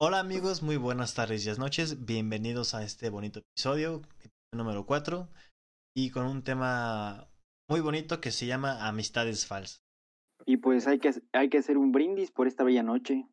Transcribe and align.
Hola 0.00 0.20
amigos, 0.20 0.62
muy 0.62 0.76
buenas 0.76 1.14
tardes 1.14 1.44
y 1.44 1.58
noches. 1.58 2.06
Bienvenidos 2.06 2.72
a 2.72 2.84
este 2.84 3.10
bonito 3.10 3.40
episodio, 3.40 4.02
número 4.52 4.86
4, 4.86 5.28
y 5.92 6.10
con 6.10 6.26
un 6.26 6.44
tema 6.44 7.28
muy 7.68 7.80
bonito 7.80 8.20
que 8.20 8.30
se 8.30 8.46
llama 8.46 8.86
Amistades 8.86 9.48
Falsas. 9.48 9.82
Y 10.46 10.58
pues 10.58 10.86
hay 10.86 11.00
que, 11.00 11.10
hay 11.32 11.48
que 11.48 11.58
hacer 11.58 11.76
un 11.78 11.90
brindis 11.90 12.30
por 12.30 12.46
esta 12.46 12.62
bella 12.62 12.84
noche. 12.84 13.28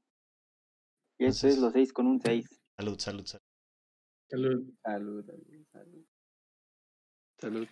Y 1.20 1.26
eso 1.26 1.48
es 1.48 1.60
los 1.60 1.72
seis 1.72 1.94
con 1.94 2.08
un 2.08 2.20
seis. 2.20 2.60
Salud, 2.80 2.98
salud, 2.98 3.28
salud. 3.28 3.44
Salud. 4.32 4.74
Salud, 4.82 5.24
salud, 5.24 5.66
salud. 5.72 6.06
Salud. 7.40 7.68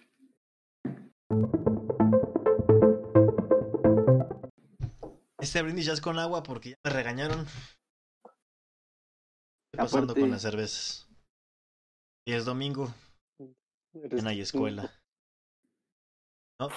Este 5.39 5.63
brindis 5.63 5.87
ya 5.87 5.93
es 5.93 6.01
con 6.01 6.19
agua 6.19 6.43
porque 6.43 6.69
ya 6.69 6.75
me 6.83 6.91
regañaron. 6.91 7.47
¿Qué 9.73 9.77
pasando 9.77 10.13
con 10.13 10.29
las 10.29 10.43
cervezas? 10.43 11.09
Y 12.27 12.33
es 12.33 12.45
domingo, 12.45 12.93
Eres 13.95 14.23
no 14.23 14.29
hay 14.29 14.41
escuela. 14.41 14.91
¿No? 16.59 16.69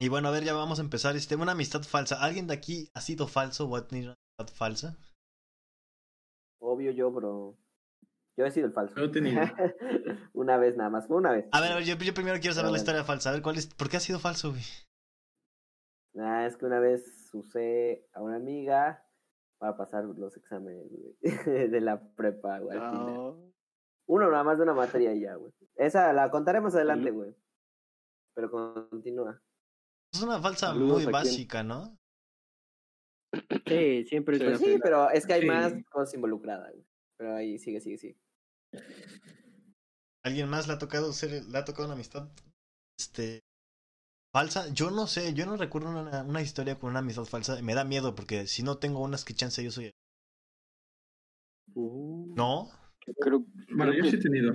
Y 0.00 0.08
bueno, 0.08 0.28
a 0.28 0.30
ver, 0.32 0.42
ya 0.42 0.52
vamos 0.54 0.80
a 0.80 0.82
empezar. 0.82 1.14
Este, 1.14 1.36
una 1.36 1.52
amistad 1.52 1.82
falsa. 1.82 2.20
¿Alguien 2.20 2.48
de 2.48 2.54
aquí 2.54 2.90
ha 2.94 3.00
sido 3.00 3.28
falso 3.28 3.68
o 3.68 3.76
ha 3.76 3.86
tenido 3.86 4.08
una 4.10 4.16
amistad 4.38 4.56
falsa? 4.56 4.96
Obvio 6.58 6.90
yo, 6.90 7.12
bro. 7.12 7.56
Yo 8.36 8.44
he 8.44 8.50
sido 8.50 8.66
el 8.66 8.72
falso. 8.72 9.00
He 9.00 9.08
tenido. 9.08 9.42
una 10.32 10.56
vez 10.56 10.76
nada 10.76 10.90
más, 10.90 11.06
una 11.08 11.30
vez. 11.30 11.46
A 11.52 11.60
ver, 11.60 11.72
a 11.72 11.74
ver, 11.76 11.84
yo, 11.84 11.94
yo 11.96 12.14
primero 12.14 12.40
quiero 12.40 12.54
saber 12.54 12.72
la 12.72 12.78
historia 12.78 13.04
falsa. 13.04 13.30
A 13.30 13.34
ver, 13.34 13.42
¿cuál 13.42 13.56
es? 13.56 13.68
¿por 13.68 13.88
qué 13.88 13.98
ha 13.98 14.00
sido 14.00 14.18
falso, 14.18 14.50
güey? 14.50 14.64
Ah, 16.18 16.44
es 16.44 16.56
que 16.56 16.66
una 16.66 16.80
vez 16.80 17.30
usé 17.32 18.08
a 18.14 18.20
una 18.20 18.34
amiga 18.34 19.06
para 19.60 19.76
pasar 19.76 20.04
los 20.04 20.36
exámenes, 20.36 20.88
güey, 20.90 21.14
de 21.70 21.80
la 21.80 22.00
prepa, 22.14 22.58
güey. 22.60 22.78
al 22.78 22.90
final. 22.90 23.06
No. 23.14 23.52
Uno 24.06 24.30
nada 24.30 24.42
más 24.42 24.56
de 24.56 24.64
una 24.64 24.74
materia 24.74 25.14
ya, 25.14 25.34
güey. 25.36 25.52
Esa 25.76 26.12
la 26.12 26.30
contaré 26.30 26.60
más 26.60 26.74
adelante, 26.74 27.10
güey. 27.10 27.36
Pero 28.34 28.50
continúa. 28.50 29.40
Es 30.12 30.22
una 30.22 30.40
falsa 30.40 30.68
Saludos 30.68 31.04
muy 31.04 31.12
básica, 31.12 31.62
¿no? 31.62 31.96
Sí, 33.66 34.04
siempre 34.06 34.36
es 34.36 34.42
Sí, 34.42 34.48
Pues 34.48 34.58
sí, 34.58 34.78
pero 34.82 35.10
es 35.10 35.26
que 35.26 35.34
hay 35.34 35.42
Sí. 35.42 35.46
más 35.46 35.72
cosas 35.90 36.14
involucradas, 36.14 36.72
güey. 36.72 36.86
Pero 37.18 37.34
ahí 37.36 37.58
sigue, 37.58 37.80
sigue, 37.80 37.98
sigue. 37.98 38.18
¿Alguien 40.24 40.48
más 40.48 40.66
le 40.66 40.72
ha 40.74 40.78
tocado 40.78 41.12
ser, 41.12 41.44
le 41.44 41.58
ha 41.58 41.64
tocado 41.64 41.84
una 41.84 41.94
amistad 41.94 42.28
este 42.98 43.40
falsa? 44.32 44.72
Yo 44.72 44.90
no 44.90 45.06
sé, 45.06 45.34
yo 45.34 45.46
no 45.46 45.56
recuerdo 45.56 45.90
una, 45.90 46.22
una 46.22 46.42
historia 46.42 46.78
con 46.78 46.90
una 46.90 47.00
amistad 47.00 47.24
falsa. 47.24 47.60
Me 47.62 47.74
da 47.74 47.84
miedo 47.84 48.14
porque 48.14 48.46
si 48.46 48.62
no 48.62 48.78
tengo 48.78 49.00
unas 49.00 49.24
que 49.24 49.34
chance 49.34 49.62
yo 49.62 49.70
soy. 49.70 49.90
Uh. 51.74 52.34
¿No? 52.36 52.68
Creo, 53.20 53.44
Bueno, 53.70 53.92
creo 53.92 54.04
yo 54.04 54.10
sí 54.10 54.16
he 54.16 54.20
tenido. 54.20 54.54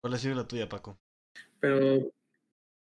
¿Cuál 0.00 0.14
ha 0.14 0.18
sido 0.18 0.34
la 0.34 0.46
tuya, 0.48 0.68
Paco? 0.68 0.98
Pero. 1.60 2.12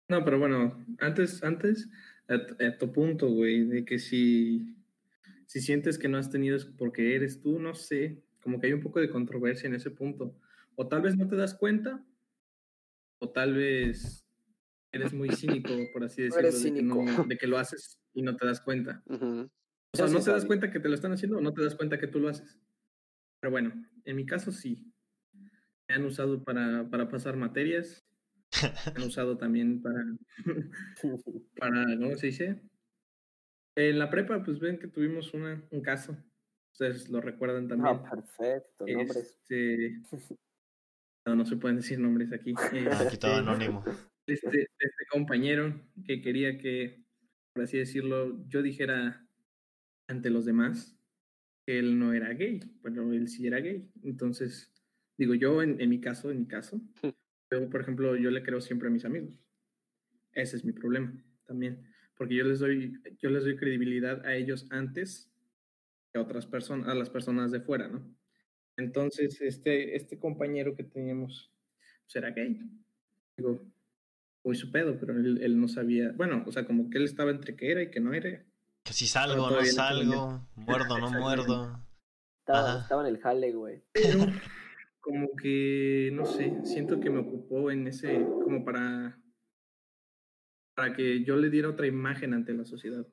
No, 0.09 0.25
pero 0.25 0.39
bueno, 0.39 0.85
antes, 1.01 1.43
antes, 1.43 1.89
a, 2.29 2.47
tu- 2.47 2.65
a 2.65 2.79
tu 2.79 2.93
punto, 2.93 3.29
güey, 3.29 3.65
de 3.65 3.85
que 3.85 3.99
si, 3.99 4.77
si 5.47 5.61
sientes 5.61 5.99
que 5.99 6.09
no 6.09 6.19
has 6.19 6.31
tenido 6.31 6.57
es 6.57 6.65
porque 6.65 7.17
eres 7.17 7.41
tú, 7.41 7.59
no 7.59 7.75
sé, 7.75 8.23
como 8.41 8.61
que 8.61 8.69
hay 8.69 8.73
un 8.73 8.83
poco 8.83 9.01
de 9.01 9.11
controversia 9.11 9.67
en 9.67 9.75
ese 9.75 9.91
punto. 9.91 10.39
O 10.77 10.87
tal 10.87 11.03
vez 11.03 11.17
no 11.17 11.27
te 11.29 11.37
das 11.37 11.55
cuenta, 11.55 12.05
o 13.19 13.31
tal 13.31 13.55
vez 13.55 14.26
eres 14.97 15.13
muy 15.15 15.31
cínico, 15.33 15.73
por 15.93 16.05
así 16.05 16.23
decirlo, 16.25 16.49
eres 16.49 16.63
de 16.63 16.73
que, 16.75 16.83
no- 16.83 16.95
cínico. 16.95 17.25
de 17.25 17.37
que 17.39 17.47
lo 17.47 17.59
haces 17.59 17.99
y 18.15 18.23
no 18.23 18.37
te 18.37 18.47
das 18.47 18.61
cuenta. 18.61 19.03
Ujú. 19.07 19.51
O 19.93 19.97
sea, 19.97 20.07
no 20.09 20.21
te 20.23 20.31
das 20.31 20.45
cuenta 20.45 20.71
que 20.71 20.81
te 20.81 20.89
lo 20.89 20.95
están 20.95 21.13
haciendo 21.13 21.39
o 21.39 21.41
no 21.41 21.55
te 21.55 21.63
das 21.63 21.75
cuenta 21.75 21.99
que 21.99 22.07
tú 22.07 22.21
lo 22.21 22.29
haces. 22.29 22.59
Pero 23.41 23.51
bueno, 23.51 23.73
en 24.05 24.17
mi 24.17 24.27
caso 24.27 24.53
sí. 24.53 24.93
Me 25.89 25.95
han 25.95 26.05
usado 26.05 26.43
para, 26.43 26.89
para 26.91 27.09
pasar 27.09 27.37
materias. 27.37 28.05
Me 28.87 29.03
han 29.03 29.09
usado 29.09 29.39
también 29.39 29.81
para, 29.83 30.05
para, 31.59 31.85
¿cómo 31.99 32.17
se 32.17 32.27
dice? 32.27 32.61
En 33.77 33.99
la 33.99 34.11
prepa, 34.11 34.43
pues 34.43 34.59
ven 34.59 34.79
que 34.79 34.89
tuvimos 34.89 35.33
una, 35.35 35.63
un 35.71 35.81
caso. 35.83 36.17
Ustedes 36.73 37.09
lo 37.09 37.21
recuerdan 37.21 37.69
también. 37.69 38.01
Ah, 38.05 38.11
perfecto, 38.11 38.87
nombres. 38.87 39.17
Este, 39.17 40.01
no, 41.27 41.37
no 41.37 41.45
se 41.47 41.57
pueden 41.57 41.77
decir 41.77 41.99
nombres 41.99 42.33
aquí. 42.33 42.55
Ah, 42.59 43.01
aquí 43.07 43.17
todo 43.17 43.33
Este, 43.39 43.49
anónimo. 43.49 43.85
Este, 44.27 44.69
este 44.79 45.07
compañero 45.11 45.81
que 46.05 46.21
quería 46.21 46.59
que, 46.59 47.05
por 47.53 47.65
así 47.65 47.79
decirlo, 47.79 48.47
yo 48.49 48.63
dijera 48.63 49.27
ante 50.09 50.31
los 50.31 50.45
demás 50.45 50.99
que 51.67 51.79
él 51.79 51.99
no 51.99 52.13
era 52.13 52.33
gay, 52.35 52.61
pero 52.83 53.13
él 53.13 53.29
sí 53.29 53.47
era 53.47 53.61
gay. 53.61 53.91
Entonces, 54.03 54.73
digo 55.19 55.35
yo, 55.35 55.63
en, 55.63 55.81
en 55.81 55.91
mi 55.91 56.01
caso, 56.01 56.31
en 56.31 56.41
mi 56.41 56.47
caso, 56.47 56.81
yo, 57.51 57.71
por 57.71 57.81
ejemplo, 57.81 58.17
yo 58.17 58.31
le 58.31 58.43
creo 58.43 58.61
siempre 58.61 58.89
a 58.89 58.91
mis 58.93 59.05
amigos. 59.05 59.35
Ese 60.33 60.57
es 60.57 60.65
mi 60.65 60.73
problema 60.73 61.13
también, 61.45 61.87
porque 62.17 62.35
yo 62.35 62.45
les 62.45 62.59
doy, 62.59 63.01
yo 63.19 63.31
les 63.31 63.45
doy 63.45 63.57
credibilidad 63.57 64.25
a 64.27 64.35
ellos 64.35 64.67
antes 64.71 65.33
que 66.13 66.19
a 66.19 66.23
otras 66.23 66.47
personas, 66.47 66.89
a 66.89 66.95
las 66.95 67.11
personas 67.11 67.51
de 67.51 67.61
fuera, 67.61 67.89
¿no? 67.89 68.15
Entonces, 68.77 69.41
este, 69.41 69.97
este 69.97 70.19
compañero 70.19 70.75
que 70.77 70.85
teníamos, 70.85 71.51
pues 72.05 72.17
era 72.17 72.31
gay. 72.31 72.61
Digo, 73.37 73.65
muy 74.47 74.55
su 74.55 74.71
pedo, 74.71 74.97
pero 74.99 75.13
él, 75.15 75.43
él 75.43 75.61
no 75.61 75.67
sabía, 75.67 76.13
bueno, 76.17 76.45
o 76.47 76.53
sea, 76.53 76.65
como 76.65 76.89
que 76.89 76.99
él 76.99 77.05
estaba 77.05 77.33
entre 77.33 77.57
que 77.57 77.73
era 77.73 77.83
y 77.83 77.91
que 77.91 78.01
no 78.01 78.15
era. 78.15 78.45
Que 78.85 78.93
si 78.93 79.07
salgo 79.07 79.47
o 79.47 79.51
no 79.51 79.65
salgo, 79.65 80.49
muerdo 80.55 80.95
o 80.95 80.99
no 81.01 81.11
muerdo. 81.11 81.85
Estaba, 82.41 82.81
estaba 82.81 83.09
en 83.09 83.15
el 83.15 83.21
jale, 83.21 83.53
güey. 83.53 83.83
Pero 83.93 84.21
como 85.01 85.35
que, 85.37 86.11
no 86.13 86.25
sé, 86.25 86.65
siento 86.65 87.01
que 87.01 87.11
me 87.11 87.19
ocupó 87.19 87.73
en 87.73 87.89
ese, 87.89 88.25
como 88.25 88.65
para, 88.65 89.21
para 90.77 90.95
que 90.95 91.25
yo 91.25 91.35
le 91.35 91.51
diera 91.51 91.69
otra 91.69 91.89
imagen 91.89 92.33
ante 92.33 92.55
la 92.55 92.65
sociedad. 92.65 93.05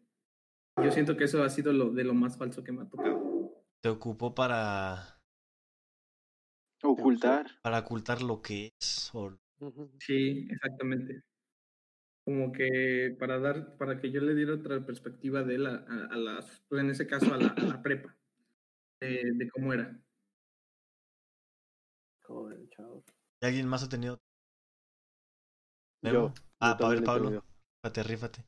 Yo 0.84 0.92
siento 0.92 1.18
que 1.18 1.24
eso 1.24 1.44
ha 1.44 1.50
sido 1.50 1.74
lo 1.74 1.92
de 1.92 2.04
lo 2.04 2.14
más 2.14 2.38
falso 2.38 2.64
que 2.64 2.72
me 2.72 2.84
ha 2.84 2.90
tocado. 2.90 3.66
Te 3.82 3.90
ocupó 3.90 4.36
para, 4.36 5.20
ocultar. 6.84 7.48
para 7.64 7.80
ocultar 7.80 8.22
lo 8.22 8.42
que 8.44 8.72
es. 8.80 9.10
O... 9.14 9.36
Sí, 10.00 10.48
exactamente. 10.50 11.24
Como 12.26 12.52
que 12.52 13.16
para 13.20 13.40
dar, 13.40 13.78
para 13.78 14.00
que 14.00 14.12
yo 14.12 14.22
le 14.22 14.34
diera 14.34 14.54
otra 14.54 14.86
perspectiva 14.86 15.44
de 15.44 15.58
la, 15.58 15.86
a, 15.88 16.08
a 16.14 16.18
la, 16.18 16.46
pues 16.70 16.82
en 16.82 16.90
ese 16.90 17.06
caso 17.06 17.34
a 17.34 17.38
la, 17.38 17.50
a 17.50 17.64
la 17.64 17.82
prepa, 17.82 18.16
de, 19.02 19.32
de 19.34 19.50
cómo 19.50 19.74
era. 19.74 20.00
Joder, 22.24 22.70
chavo. 22.70 23.04
¿Y 23.42 23.46
alguien 23.46 23.68
más 23.68 23.84
ha 23.84 23.90
tenido? 23.90 24.22
Yo, 26.02 26.34
Ah, 26.60 26.78
ver, 26.80 27.04
Pablo. 27.04 27.44
Rífate, 27.84 28.04
rífate. 28.04 28.46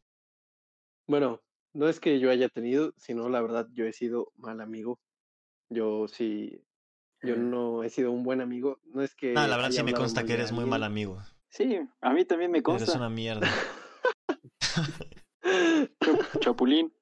Bueno, 1.07 1.41
no 1.73 1.87
es 1.87 1.99
que 1.99 2.19
yo 2.19 2.29
haya 2.31 2.49
tenido, 2.49 2.93
sino 2.97 3.29
la 3.29 3.41
verdad 3.41 3.67
yo 3.73 3.85
he 3.85 3.93
sido 3.93 4.31
mal 4.37 4.61
amigo. 4.61 4.99
Yo 5.69 6.07
sí, 6.07 6.63
yo 7.25 7.35
no 7.35 7.83
he 7.83 7.89
sido 7.89 8.11
un 8.11 8.23
buen 8.23 8.41
amigo. 8.41 8.79
No 8.85 9.01
es 9.01 9.15
que. 9.15 9.33
Ah, 9.35 9.47
la 9.47 9.57
verdad 9.57 9.71
sí 9.71 9.83
me 9.83 9.93
consta 9.93 10.23
que 10.23 10.33
eres 10.33 10.51
muy 10.51 10.65
mal 10.65 10.83
amigo. 10.83 11.19
Sí, 11.49 11.79
a 12.01 12.13
mí 12.13 12.25
también 12.25 12.51
me 12.51 12.57
Eres 12.59 12.65
consta. 12.65 12.97
una 12.97 13.09
mierda. 13.09 13.47
Chapulín. 16.39 16.93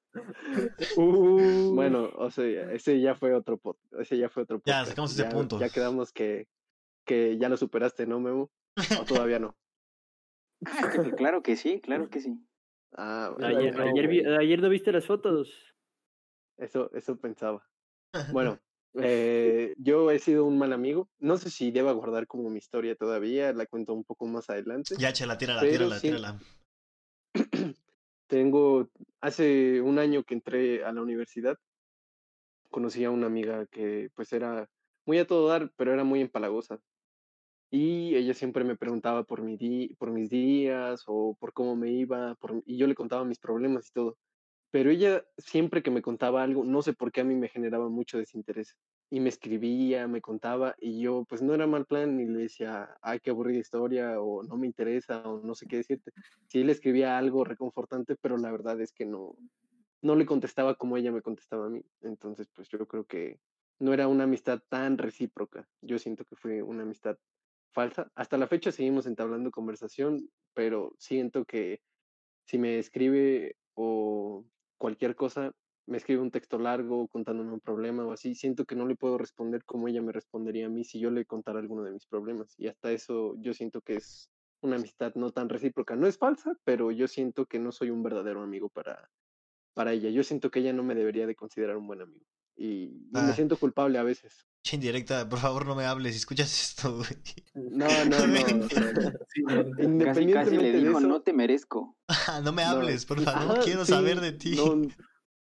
Uh, 0.96 1.74
Bueno, 1.74 2.08
o 2.16 2.30
sea, 2.30 2.70
ese 2.72 3.00
ya 3.00 3.14
fue 3.16 3.34
otro 3.34 3.58
pod- 3.58 3.78
ese 3.98 4.16
ya 4.16 4.28
fue 4.28 4.44
otro 4.44 4.62
Ya, 4.64 4.84
sacamos 4.84 5.12
ese 5.12 5.24
Ya- 5.24 5.28
punto. 5.30 5.58
Ya 5.58 5.68
quedamos 5.70 6.12
que, 6.12 6.46
que 7.04 7.36
ya 7.38 7.48
lo 7.48 7.56
superaste, 7.56 8.06
¿no, 8.06 8.20
Memo? 8.20 8.50
O 9.00 9.04
todavía 9.04 9.38
no. 9.38 9.56
Ah, 10.66 10.90
claro 11.16 11.42
que 11.42 11.56
sí, 11.56 11.80
claro 11.80 12.08
que 12.08 12.20
sí. 12.20 12.38
Ah, 12.96 13.34
bueno, 13.36 13.58
Ayer- 13.58 13.76
no, 13.76 13.82
ayer 13.90 14.08
vi- 14.08 14.22
güey. 14.22 14.36
ayer 14.36 14.62
no 14.62 14.68
viste 14.68 14.92
las 14.92 15.06
fotos. 15.06 15.74
Eso, 16.58 16.90
eso 16.94 17.16
pensaba. 17.16 17.66
Bueno, 18.32 18.60
eh, 19.02 19.74
yo 19.78 20.10
he 20.10 20.18
sido 20.18 20.44
un 20.44 20.58
mal 20.58 20.72
amigo. 20.72 21.08
No 21.18 21.36
sé 21.36 21.50
si 21.50 21.70
deba 21.70 21.92
guardar 21.92 22.26
como 22.26 22.50
mi 22.50 22.58
historia 22.58 22.94
todavía, 22.96 23.52
la 23.52 23.66
cuento 23.66 23.94
un 23.94 24.04
poco 24.04 24.26
más 24.26 24.48
adelante. 24.50 24.94
Ya, 24.98 25.12
chela, 25.12 25.36
tírala, 25.38 25.62
tírala, 25.62 25.98
sí. 25.98 26.08
tírala. 26.08 26.38
Tengo, 28.26 28.88
hace 29.20 29.80
un 29.80 29.98
año 29.98 30.24
que 30.24 30.34
entré 30.34 30.84
a 30.84 30.92
la 30.92 31.02
universidad, 31.02 31.56
conocí 32.70 33.04
a 33.04 33.10
una 33.10 33.26
amiga 33.26 33.66
que 33.66 34.10
pues 34.14 34.32
era 34.32 34.68
muy 35.06 35.18
a 35.18 35.26
todo 35.26 35.48
dar, 35.48 35.70
pero 35.76 35.92
era 35.92 36.04
muy 36.04 36.20
empalagosa. 36.20 36.80
Y 37.70 38.14
ella 38.14 38.34
siempre 38.34 38.64
me 38.64 38.76
preguntaba 38.76 39.24
por, 39.24 39.42
mi 39.42 39.56
di- 39.56 39.94
por 39.98 40.10
mis 40.10 40.30
días 40.30 41.02
o 41.06 41.36
por 41.38 41.52
cómo 41.52 41.76
me 41.76 41.90
iba, 41.90 42.34
por- 42.36 42.62
y 42.64 42.76
yo 42.76 42.86
le 42.86 42.94
contaba 42.94 43.24
mis 43.24 43.38
problemas 43.40 43.88
y 43.88 43.92
todo. 43.92 44.16
Pero 44.74 44.90
ella 44.90 45.24
siempre 45.38 45.84
que 45.84 45.92
me 45.92 46.02
contaba 46.02 46.42
algo, 46.42 46.64
no 46.64 46.82
sé 46.82 46.94
por 46.94 47.12
qué 47.12 47.20
a 47.20 47.24
mí 47.24 47.36
me 47.36 47.48
generaba 47.48 47.88
mucho 47.88 48.18
desinterés. 48.18 48.76
Y 49.08 49.20
me 49.20 49.28
escribía, 49.28 50.08
me 50.08 50.20
contaba, 50.20 50.74
y 50.80 51.00
yo 51.00 51.24
pues 51.28 51.42
no 51.42 51.54
era 51.54 51.68
mal 51.68 51.86
plan, 51.86 52.18
y 52.18 52.26
le 52.26 52.40
decía, 52.40 52.88
ay, 53.00 53.20
qué 53.20 53.30
aburrida 53.30 53.60
historia, 53.60 54.20
o 54.20 54.42
no 54.42 54.56
me 54.56 54.66
interesa, 54.66 55.22
o 55.30 55.40
no 55.44 55.54
sé 55.54 55.68
qué 55.68 55.76
decirte. 55.76 56.10
Sí 56.48 56.64
le 56.64 56.72
escribía 56.72 57.16
algo 57.16 57.44
reconfortante, 57.44 58.16
pero 58.20 58.36
la 58.36 58.50
verdad 58.50 58.80
es 58.80 58.92
que 58.92 59.06
no, 59.06 59.36
no 60.02 60.16
le 60.16 60.26
contestaba 60.26 60.74
como 60.74 60.96
ella 60.96 61.12
me 61.12 61.22
contestaba 61.22 61.66
a 61.66 61.70
mí. 61.70 61.80
Entonces, 62.00 62.48
pues 62.52 62.68
yo 62.68 62.84
creo 62.88 63.04
que 63.04 63.38
no 63.78 63.92
era 63.92 64.08
una 64.08 64.24
amistad 64.24 64.60
tan 64.68 64.98
recíproca. 64.98 65.68
Yo 65.82 66.00
siento 66.00 66.24
que 66.24 66.34
fue 66.34 66.64
una 66.64 66.82
amistad 66.82 67.16
falsa. 67.70 68.10
Hasta 68.16 68.38
la 68.38 68.48
fecha 68.48 68.72
seguimos 68.72 69.06
entablando 69.06 69.52
conversación, 69.52 70.28
pero 70.52 70.96
siento 70.98 71.44
que 71.44 71.80
si 72.44 72.58
me 72.58 72.80
escribe 72.80 73.56
o 73.74 74.44
cualquier 74.78 75.16
cosa, 75.16 75.52
me 75.86 75.98
escribe 75.98 76.22
un 76.22 76.30
texto 76.30 76.58
largo 76.58 77.08
contándome 77.08 77.52
un 77.52 77.60
problema 77.60 78.04
o 78.06 78.12
así, 78.12 78.34
siento 78.34 78.64
que 78.64 78.76
no 78.76 78.86
le 78.86 78.96
puedo 78.96 79.18
responder 79.18 79.64
como 79.64 79.88
ella 79.88 80.02
me 80.02 80.12
respondería 80.12 80.66
a 80.66 80.70
mí 80.70 80.84
si 80.84 80.98
yo 81.00 81.10
le 81.10 81.26
contara 81.26 81.58
alguno 81.60 81.82
de 81.84 81.92
mis 81.92 82.06
problemas. 82.06 82.54
Y 82.58 82.68
hasta 82.68 82.92
eso 82.92 83.34
yo 83.38 83.52
siento 83.54 83.80
que 83.82 83.96
es 83.96 84.30
una 84.62 84.76
amistad 84.76 85.14
no 85.16 85.30
tan 85.32 85.48
recíproca. 85.50 85.96
No 85.96 86.06
es 86.06 86.18
falsa, 86.18 86.54
pero 86.64 86.90
yo 86.90 87.06
siento 87.08 87.46
que 87.46 87.58
no 87.58 87.72
soy 87.72 87.90
un 87.90 88.02
verdadero 88.02 88.42
amigo 88.42 88.70
para, 88.70 89.10
para 89.74 89.92
ella. 89.92 90.10
Yo 90.10 90.24
siento 90.24 90.50
que 90.50 90.60
ella 90.60 90.72
no 90.72 90.84
me 90.84 90.94
debería 90.94 91.26
de 91.26 91.36
considerar 91.36 91.76
un 91.76 91.86
buen 91.86 92.02
amigo. 92.02 92.26
Y, 92.56 93.08
y 93.12 93.22
me 93.22 93.32
Ah. 93.32 93.34
siento 93.34 93.58
culpable 93.58 93.98
a 93.98 94.02
veces. 94.04 94.48
Che, 94.64 94.76
indirecta, 94.76 95.28
por 95.28 95.40
favor 95.40 95.66
no 95.66 95.74
me 95.74 95.84
hables 95.84 96.14
si 96.14 96.20
escuchas 96.20 96.50
esto, 96.50 96.96
güey. 96.96 97.10
No, 97.52 97.86
no, 98.06 98.26
no. 98.26 98.68
Sí, 99.28 99.42
no, 99.42 100.04
Casi, 100.06 100.32
casi 100.32 100.56
le 100.56 100.72
dijo, 100.72 100.98
eso, 100.98 101.06
no 101.06 101.20
te 101.20 101.34
merezco. 101.34 101.98
no 102.42 102.50
me 102.50 102.64
no, 102.64 102.70
hables, 102.70 103.04
por 103.04 103.20
favor, 103.20 103.56
ajá, 103.58 103.62
quiero 103.62 103.84
sí, 103.84 103.92
saber 103.92 104.22
de 104.22 104.32
ti. 104.32 104.56
No, 104.56 104.88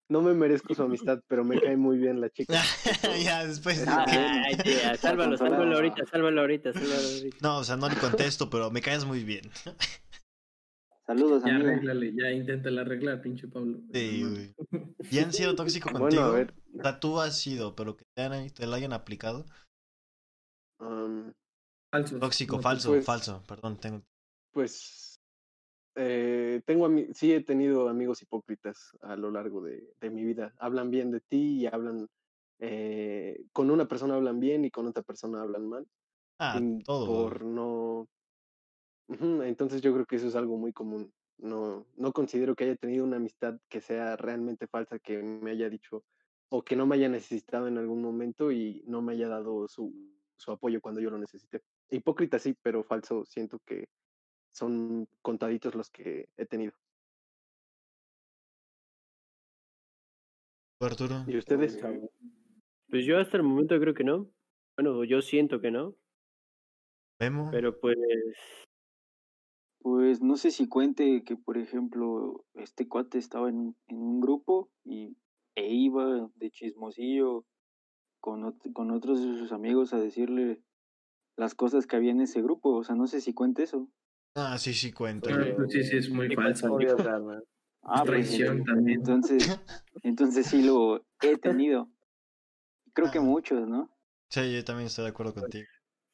no 0.09 0.23
me 0.23 0.33
merezco 0.33 0.75
su 0.75 0.83
amistad, 0.83 1.21
pero 1.29 1.45
me 1.45 1.61
cae 1.61 1.77
muy 1.77 1.99
bien 1.99 2.19
la 2.19 2.31
chica. 2.31 2.63
ya, 3.23 3.45
después. 3.45 3.85
Ah. 3.87 4.07
Ay, 4.09 4.57
tía, 4.57 4.97
sálvalo, 5.01 5.37
sálvalo 5.37 5.75
ahorita, 5.75 6.07
sálvalo 6.11 6.41
ahorita, 6.41 6.73
sálvalo 6.73 7.09
ahorita. 7.09 7.37
No, 7.43 7.59
o 7.59 7.65
sea, 7.65 7.77
no 7.77 7.91
le 7.91 7.97
contesto, 7.97 8.49
pero 8.49 8.71
me 8.71 8.81
caes 8.81 9.05
muy 9.05 9.23
bien. 9.23 9.51
Saludos, 11.07 11.43
ya 11.45 11.55
amiga. 11.57 11.71
arréglale, 11.73 12.15
ya 12.17 12.31
inténtala 12.33 12.81
arreglar, 12.81 13.21
pinche 13.21 13.47
Pablo. 13.49 13.79
Sí, 13.93 14.23
güey. 14.25 14.55
¿Y 15.11 15.19
han 15.19 15.33
sido 15.33 15.55
tóxicos 15.55 15.93
Bueno, 15.93 16.05
contigo? 16.05 16.23
a 16.25 16.31
ver. 16.31 16.55
O 16.79 16.83
sea, 16.83 16.99
tú 17.01 17.21
has 17.21 17.39
sido, 17.39 17.75
pero 17.77 17.97
que 17.97 18.05
te, 18.15 18.23
han- 18.23 18.51
te 18.51 18.67
lo 18.67 18.75
hayan 18.75 18.93
aplicado. 18.95 19.45
am, 20.81 21.33
Falsos. 21.93 22.19
Tóxico, 22.21 22.57
No, 22.57 22.63
falso, 22.63 22.89
pues- 22.91 23.05
falso. 23.05 23.43
Perdón, 23.47 23.77
tengo. 23.79 24.03
pues 24.53 25.21
eh, 25.97 26.61
tengo 26.67 26.89
sí 27.13 27.33
he 27.33 27.41
tenido 27.45 27.89
amigos 27.89 28.21
hipócritas 28.23 28.97
a 29.01 29.15
lo 29.17 29.31
largo 29.31 29.63
de, 29.63 29.95
de 30.01 30.11
mi 30.11 30.25
vida. 30.25 30.53
Hablan 30.59 30.91
bien 30.91 31.11
de 31.13 31.21
ti 31.21 31.61
y 31.61 31.67
hablan 31.67 32.09
eh, 32.59 33.45
con 33.53 33.71
una 33.71 33.87
persona 33.87 34.15
hablan 34.15 34.41
bien 34.41 34.65
y 34.65 34.71
con 34.71 34.87
otra 34.87 35.03
persona 35.05 35.43
hablan 35.43 35.69
mal. 35.69 35.87
Ah, 36.41 36.61
todo. 36.85 37.07
por 37.07 37.45
no 37.45 38.09
entonces 39.09 39.83
yo 39.83 39.93
creo 39.93 40.07
que 40.07 40.17
eso 40.17 40.29
es 40.29 40.35
algo 40.35 40.57
muy 40.57 40.73
común. 40.73 41.13
No, 41.39 41.87
no 41.97 42.13
considero 42.13 42.55
que 42.55 42.65
haya 42.65 42.77
tenido 42.77 43.05
una 43.05 43.17
amistad 43.17 43.59
que 43.69 43.81
sea 43.81 44.17
realmente 44.17 44.67
falsa, 44.67 44.99
que 44.99 45.23
me 45.23 45.51
haya 45.51 45.69
dicho 45.69 46.05
o 46.49 46.63
que 46.63 46.77
no 46.77 46.87
me 46.87 46.95
haya 46.95 47.09
necesitado 47.09 47.67
en 47.67 47.79
algún 47.79 48.01
momento 48.01 48.53
y 48.53 48.85
no 48.87 49.03
me 49.03 49.15
haya 49.15 49.29
dado 49.29 49.67
su, 49.67 49.93
su 50.37 50.53
apoyo 50.53 50.81
cuando 50.81 51.01
yo 51.01 51.11
lo 51.11 51.19
necesité. 51.19 51.63
Hipócrita 51.91 52.39
sí, 52.39 52.57
pero 52.63 52.85
falso 52.85 53.25
siento 53.25 53.59
que 53.67 53.89
son 54.53 55.09
contaditos 55.21 55.75
los 55.75 55.91
que 55.91 56.29
he 56.37 56.47
tenido. 56.47 56.73
¿Tú, 60.79 60.87
Arturo? 60.87 61.25
¿Y 61.27 61.37
ustedes? 61.37 61.81
Pues 62.89 63.05
yo 63.05 63.19
hasta 63.19 63.37
el 63.37 63.43
momento 63.43 63.79
creo 63.81 63.95
que 63.95 64.05
no. 64.05 64.31
Bueno, 64.77 65.05
yo 65.05 65.23
siento 65.23 65.61
que 65.61 65.71
no, 65.71 65.97
¿Memo? 67.21 67.49
pero 67.51 67.79
pues 67.79 67.97
Pues 69.85 70.23
no 70.23 70.39
sé 70.39 70.51
si 70.51 70.67
cuente 70.67 71.25
que, 71.25 71.37
por 71.37 71.59
ejemplo, 71.59 72.47
este 72.55 72.89
cuate 72.89 73.19
estaba 73.19 73.51
en, 73.51 73.77
en 73.89 73.99
un 73.99 74.19
grupo 74.19 74.71
y 74.83 75.15
e 75.57 75.75
iba 75.75 76.31
de 76.37 76.51
chismosillo 76.51 77.45
con, 78.19 78.45
ot- 78.45 78.73
con 78.73 78.91
otros 78.93 79.21
de 79.23 79.37
sus 79.37 79.53
amigos 79.53 79.93
a 79.93 79.99
decirle 79.99 80.63
las 81.37 81.55
cosas 81.55 81.87
que 81.87 81.97
había 81.97 82.13
en 82.13 82.23
ese 82.23 82.41
grupo. 82.41 82.71
O 82.75 82.83
sea, 82.83 82.95
no 82.95 83.07
sé 83.07 83.21
si 83.21 83.35
cuente 83.35 83.65
eso. 83.65 83.87
Ah, 84.37 84.57
sí, 84.57 84.73
sí, 84.73 84.91
cuento. 84.91 85.29
Ah, 85.31 85.53
pues 85.55 85.71
sí, 85.73 85.85
sí, 85.85 85.99
es 85.99 86.09
muy 86.09 86.35
falso. 86.35 86.79
Ah, 87.87 88.03
pues, 88.07 88.29
Traición 88.31 88.65
también. 88.65 89.01
Entonces, 89.01 89.43
entonces 90.03 90.47
sí 90.47 90.63
lo 90.63 91.05
he 91.21 91.37
tenido. 91.37 91.91
Creo 92.95 93.11
que 93.11 93.19
Ah. 93.19 93.23
muchos, 93.23 93.69
¿no? 93.69 93.91
Sí, 94.31 94.51
yo 94.51 94.65
también 94.65 94.87
estoy 94.87 95.05
de 95.05 95.11
acuerdo 95.11 95.35
contigo. 95.35 95.67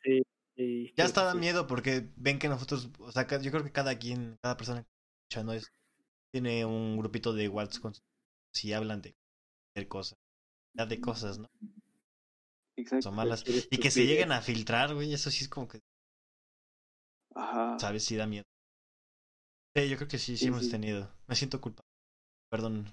Sí, 0.02 0.22
Ya 0.96 1.04
hasta 1.04 1.24
da 1.24 1.32
sí. 1.32 1.38
miedo 1.38 1.66
porque 1.66 2.08
ven 2.16 2.38
que 2.38 2.48
nosotros, 2.48 2.88
o 2.98 3.12
sea, 3.12 3.26
yo 3.40 3.50
creo 3.50 3.64
que 3.64 3.72
cada 3.72 3.98
quien, 3.98 4.38
cada 4.42 4.56
persona 4.56 4.82
que 4.82 4.88
escucha, 5.28 5.44
¿no? 5.44 5.52
Es, 5.52 5.72
tiene 6.32 6.64
un 6.64 6.98
grupito 6.98 7.32
de 7.32 7.48
WhatsApp 7.48 7.82
con 7.82 7.94
si 8.54 8.72
hablan 8.72 9.02
de 9.02 9.14
cualquier 9.74 9.88
cosa, 9.88 10.16
de 10.74 11.00
cosas, 11.00 11.38
¿no? 11.38 11.48
Exacto. 12.76 13.08
Son 13.08 13.14
malas. 13.14 13.44
Y 13.70 13.78
que 13.78 13.90
se 13.90 14.06
lleguen 14.06 14.32
a 14.32 14.40
filtrar, 14.42 14.94
güey, 14.94 15.12
eso 15.12 15.30
sí 15.30 15.44
es 15.44 15.48
como 15.48 15.68
que, 15.68 15.80
Ajá. 17.34 17.78
¿sabes? 17.80 18.04
Sí 18.04 18.16
da 18.16 18.26
miedo. 18.26 18.44
Sí, 19.76 19.88
yo 19.88 19.96
creo 19.96 20.08
que 20.08 20.18
sí, 20.18 20.36
sí, 20.36 20.38
Sí, 20.38 20.46
hemos 20.48 20.64
sí. 20.64 20.70
tenido. 20.70 21.10
Me 21.26 21.36
siento 21.36 21.60
culpable. 21.60 21.88
Perdón. 22.50 22.92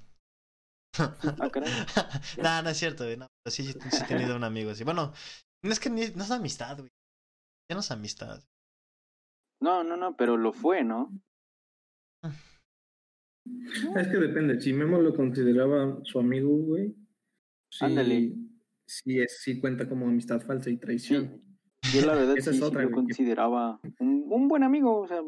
Ah, 0.99 1.49
no, 2.41 2.61
no 2.63 2.69
es 2.69 2.77
cierto, 2.77 3.03
güey. 3.03 3.17
No, 3.17 3.27
pero 3.43 3.51
sí, 3.51 3.63
sí, 3.63 3.73
sí 3.91 4.03
he 4.03 4.07
tenido 4.07 4.35
un 4.35 4.43
amigo 4.43 4.71
así. 4.71 4.83
Bueno, 4.83 5.13
no 5.63 5.71
es 5.71 5.79
que 5.79 5.89
ni, 5.89 6.07
no 6.09 6.23
es 6.23 6.31
amistad, 6.31 6.77
güey. 6.77 6.89
Ya 7.69 7.75
no 7.75 7.81
es 7.81 7.91
amistad. 7.91 8.43
No, 9.59 9.83
no, 9.83 9.97
no, 9.97 10.15
pero 10.15 10.37
lo 10.37 10.53
fue, 10.53 10.83
¿no? 10.83 11.11
Es 13.95 14.07
que 14.07 14.17
depende. 14.17 14.61
Si 14.61 14.73
Memo 14.73 14.99
lo 14.99 15.15
consideraba 15.15 15.99
su 16.03 16.19
amigo, 16.19 16.49
güey. 16.49 16.95
Sí, 17.69 17.85
Ándale. 17.85 18.35
Sí, 18.85 19.19
es, 19.19 19.41
sí 19.41 19.59
cuenta 19.59 19.89
como 19.89 20.07
amistad 20.07 20.39
falsa 20.41 20.69
y 20.69 20.77
traición. 20.77 21.41
Yo 21.93 22.05
la 22.05 22.13
verdad 22.13 22.37
Esa 22.37 22.51
sí, 22.51 22.57
es 22.57 22.63
sí 22.63 22.69
otra, 22.69 22.83
lo 22.83 22.91
consideraba 22.91 23.79
un, 23.99 24.25
un 24.29 24.47
buen 24.47 24.63
amigo, 24.63 24.99
o 24.99 25.07
sea, 25.07 25.21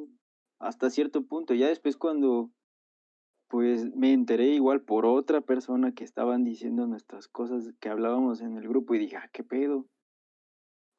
hasta 0.60 0.90
cierto 0.90 1.26
punto. 1.26 1.54
Ya 1.54 1.68
después 1.68 1.98
cuando 1.98 2.52
pues 3.50 3.94
me 3.96 4.14
enteré 4.14 4.48
igual 4.50 4.82
por 4.82 5.06
otra 5.06 5.42
persona 5.42 5.92
que 5.92 6.04
estaban 6.04 6.44
diciendo 6.44 6.86
nuestras 6.86 7.28
cosas 7.28 7.74
que 7.80 7.90
hablábamos 7.90 8.42
en 8.42 8.56
el 8.58 8.68
grupo 8.68 8.94
y 8.94 9.00
dije, 9.00 9.18
ah, 9.18 9.30
qué 9.34 9.44
pedo. 9.44 9.88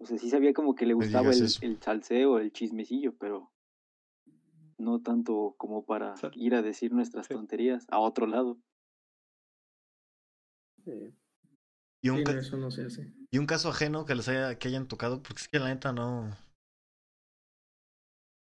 O 0.01 0.07
sea, 0.07 0.19
sí 0.19 0.31
sabía 0.31 0.53
como 0.55 0.75
que 0.75 0.87
le 0.87 0.95
gustaba 0.95 1.31
el, 1.31 1.43
el 1.61 1.79
salseo, 1.83 2.39
el 2.39 2.53
chismecillo, 2.53 3.15
pero 3.19 3.53
no 4.79 5.01
tanto 5.03 5.55
como 5.59 5.85
para 5.85 6.15
ir 6.35 6.55
a 6.55 6.63
decir 6.63 6.93
nuestras 6.93 7.27
Sí. 7.27 7.35
tonterías 7.35 7.87
a 7.91 7.99
otro 7.99 8.27
lado. 8.27 8.59
Sí. 10.85 11.15
Y 12.03 12.09
un, 12.09 12.17
Sí, 12.19 12.25
no, 12.25 12.31
eso 12.33 12.57
no 12.57 12.71
se 12.71 12.87
hace. 12.87 13.13
y 13.31 13.39
un 13.39 13.47
caso 13.47 13.69
ajeno 13.69 14.07
que 14.07 14.15
les 14.15 14.27
haya, 14.29 14.59
que 14.59 14.69
hayan 14.69 14.89
tocado, 14.89 15.23
porque 15.23 15.43
es 15.43 15.49
que 15.49 15.59
la 15.59 15.69
neta 15.69 15.93
no. 15.93 16.31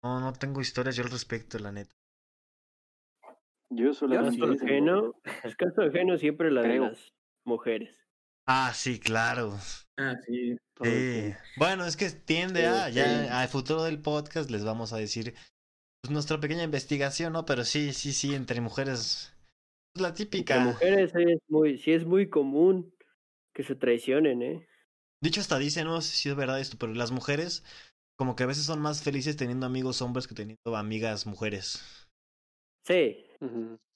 No, 0.02 0.18
no 0.18 0.32
tengo 0.32 0.62
historias 0.62 0.96
yo 0.96 1.04
al 1.04 1.10
respecto, 1.10 1.58
la 1.58 1.72
neta. 1.72 1.92
Yo 3.68 3.92
solamente 3.92 4.40
Caso 4.40 4.64
ajeno, 4.64 5.14
el 5.24 5.24
caso 5.56 5.82
ajeno 5.82 6.16
siempre 6.16 6.50
la 6.50 6.62
Creo. 6.62 6.84
de 6.84 6.90
las 6.90 7.12
mujeres. 7.44 7.96
Ah, 8.46 8.72
sí, 8.74 8.98
claro. 8.98 9.52
Ah, 9.98 10.16
sí. 10.26 10.56
Todo 10.80 10.90
Sí. 10.90 11.34
Bueno, 11.56 11.84
es 11.84 11.96
que 11.96 12.10
tiende 12.10 12.66
a, 12.66 12.88
Sí, 12.88 12.94
ya 12.94 13.40
al 13.40 13.48
futuro 13.48 13.84
del 13.84 14.00
podcast 14.00 14.50
les 14.50 14.64
vamos 14.64 14.92
a 14.92 14.96
decir 14.96 15.34
pues, 16.02 16.10
nuestra 16.10 16.40
pequeña 16.40 16.62
investigación, 16.64 17.32
¿no? 17.34 17.44
Pero 17.44 17.64
sí, 17.64 17.92
sí, 17.92 18.12
sí, 18.12 18.34
entre 18.34 18.60
mujeres. 18.60 19.32
Es 19.94 20.02
la 20.02 20.08
Entre 20.08 20.24
típica. 20.24 20.60
mujeres 20.60 21.12
es 21.14 21.38
muy, 21.48 21.78
sí 21.78 21.92
es 21.92 22.06
muy 22.06 22.28
común 22.28 22.94
que 23.54 23.62
se 23.62 23.74
traicionen, 23.74 24.42
¿eh? 24.42 24.66
Dicho 25.22 25.40
hasta 25.40 25.58
dice, 25.58 25.84
no 25.84 26.00
sé 26.00 26.14
si 26.16 26.28
es 26.30 26.36
verdad 26.36 26.60
esto, 26.60 26.78
pero 26.78 26.94
las 26.94 27.10
mujeres 27.10 27.62
como 28.16 28.36
que 28.36 28.44
a 28.44 28.46
veces 28.46 28.64
son 28.64 28.80
más 28.80 29.02
felices 29.02 29.36
teniendo 29.36 29.66
amigos 29.66 30.02
hombres 30.02 30.26
que 30.26 30.34
teniendo 30.34 30.76
amigas 30.76 31.26
mujeres. 31.26 32.06
Sí. 32.86 33.26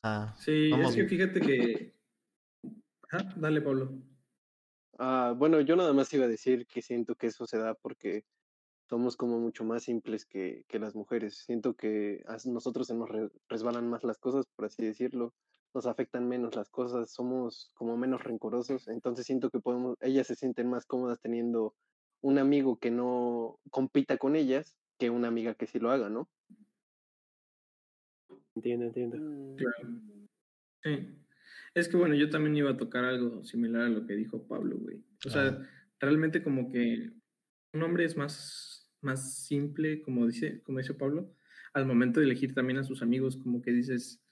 Ah, 0.02 0.34
Sí, 0.38 0.70
Vamos 0.70 0.90
es 0.90 0.96
que 0.96 1.04
fíjate 1.08 1.40
que. 1.40 1.94
Dale, 3.36 3.60
Pablo. 3.60 3.92
Ah, 4.98 5.34
bueno, 5.36 5.60
yo 5.60 5.76
nada 5.76 5.92
más 5.92 6.12
iba 6.14 6.24
a 6.24 6.28
decir 6.28 6.66
que 6.66 6.82
siento 6.82 7.16
que 7.16 7.26
eso 7.28 7.46
se 7.46 7.58
da 7.58 7.74
porque 7.74 8.24
somos 8.88 9.16
como 9.16 9.40
mucho 9.40 9.64
más 9.64 9.84
simples 9.84 10.26
que, 10.26 10.64
que 10.68 10.78
las 10.78 10.94
mujeres. 10.96 11.38
Siento 11.46 11.74
que 11.76 12.22
a 12.26 12.36
nosotros 12.46 12.88
se 12.88 12.94
nos 12.94 13.08
re- 13.08 13.30
resbalan 13.48 13.88
más 13.88 14.04
las 14.04 14.18
cosas, 14.18 14.46
por 14.56 14.66
así 14.66 14.84
decirlo, 14.84 15.34
nos 15.74 15.86
afectan 15.86 16.28
menos 16.28 16.56
las 16.56 16.70
cosas, 16.70 17.12
somos 17.12 17.72
como 17.74 17.96
menos 17.96 18.22
rencorosos, 18.24 18.88
entonces 18.88 19.26
siento 19.26 19.50
que 19.50 19.60
podemos, 19.60 19.96
ellas 20.00 20.26
se 20.28 20.36
sienten 20.36 20.70
más 20.70 20.86
cómodas 20.86 21.20
teniendo 21.20 21.76
un 22.22 22.38
amigo 22.38 22.78
que 22.78 22.90
no 22.92 23.60
compita 23.70 24.18
con 24.18 24.36
ellas 24.36 24.78
que 24.98 25.10
una 25.10 25.28
amiga 25.28 25.54
que 25.56 25.66
sí 25.66 25.78
lo 25.80 25.90
haga, 25.90 26.10
¿no? 26.10 26.30
entiendo, 28.54 28.86
entiendo. 28.86 29.18
Claro. 29.56 29.88
Sí. 30.82 31.23
Es 31.74 31.88
que 31.88 31.96
bueno, 31.96 32.14
yo 32.14 32.30
también 32.30 32.56
iba 32.56 32.70
a 32.70 32.76
tocar 32.76 33.04
algo 33.04 33.44
similar 33.44 33.82
a 33.82 33.88
lo 33.88 34.06
que 34.06 34.14
dijo 34.14 34.46
Pablo, 34.46 34.76
güey. 34.78 35.02
O 35.26 35.30
sea, 35.30 35.68
realmente 36.00 36.42
como 36.42 36.70
que 36.70 37.10
un 37.72 37.82
hombre 37.82 38.04
es 38.04 38.16
más, 38.16 38.92
más 39.00 39.44
simple, 39.46 40.00
como 40.02 40.26
dice, 40.26 40.62
como 40.62 40.78
dice 40.78 40.94
Pablo, 40.94 41.34
al 41.72 41.86
momento 41.86 42.20
de 42.20 42.26
elegir 42.26 42.54
también 42.54 42.78
a 42.78 42.84
sus 42.84 43.02
amigos, 43.02 43.36
como 43.36 43.60
que 43.60 43.72
dices, 43.72 44.22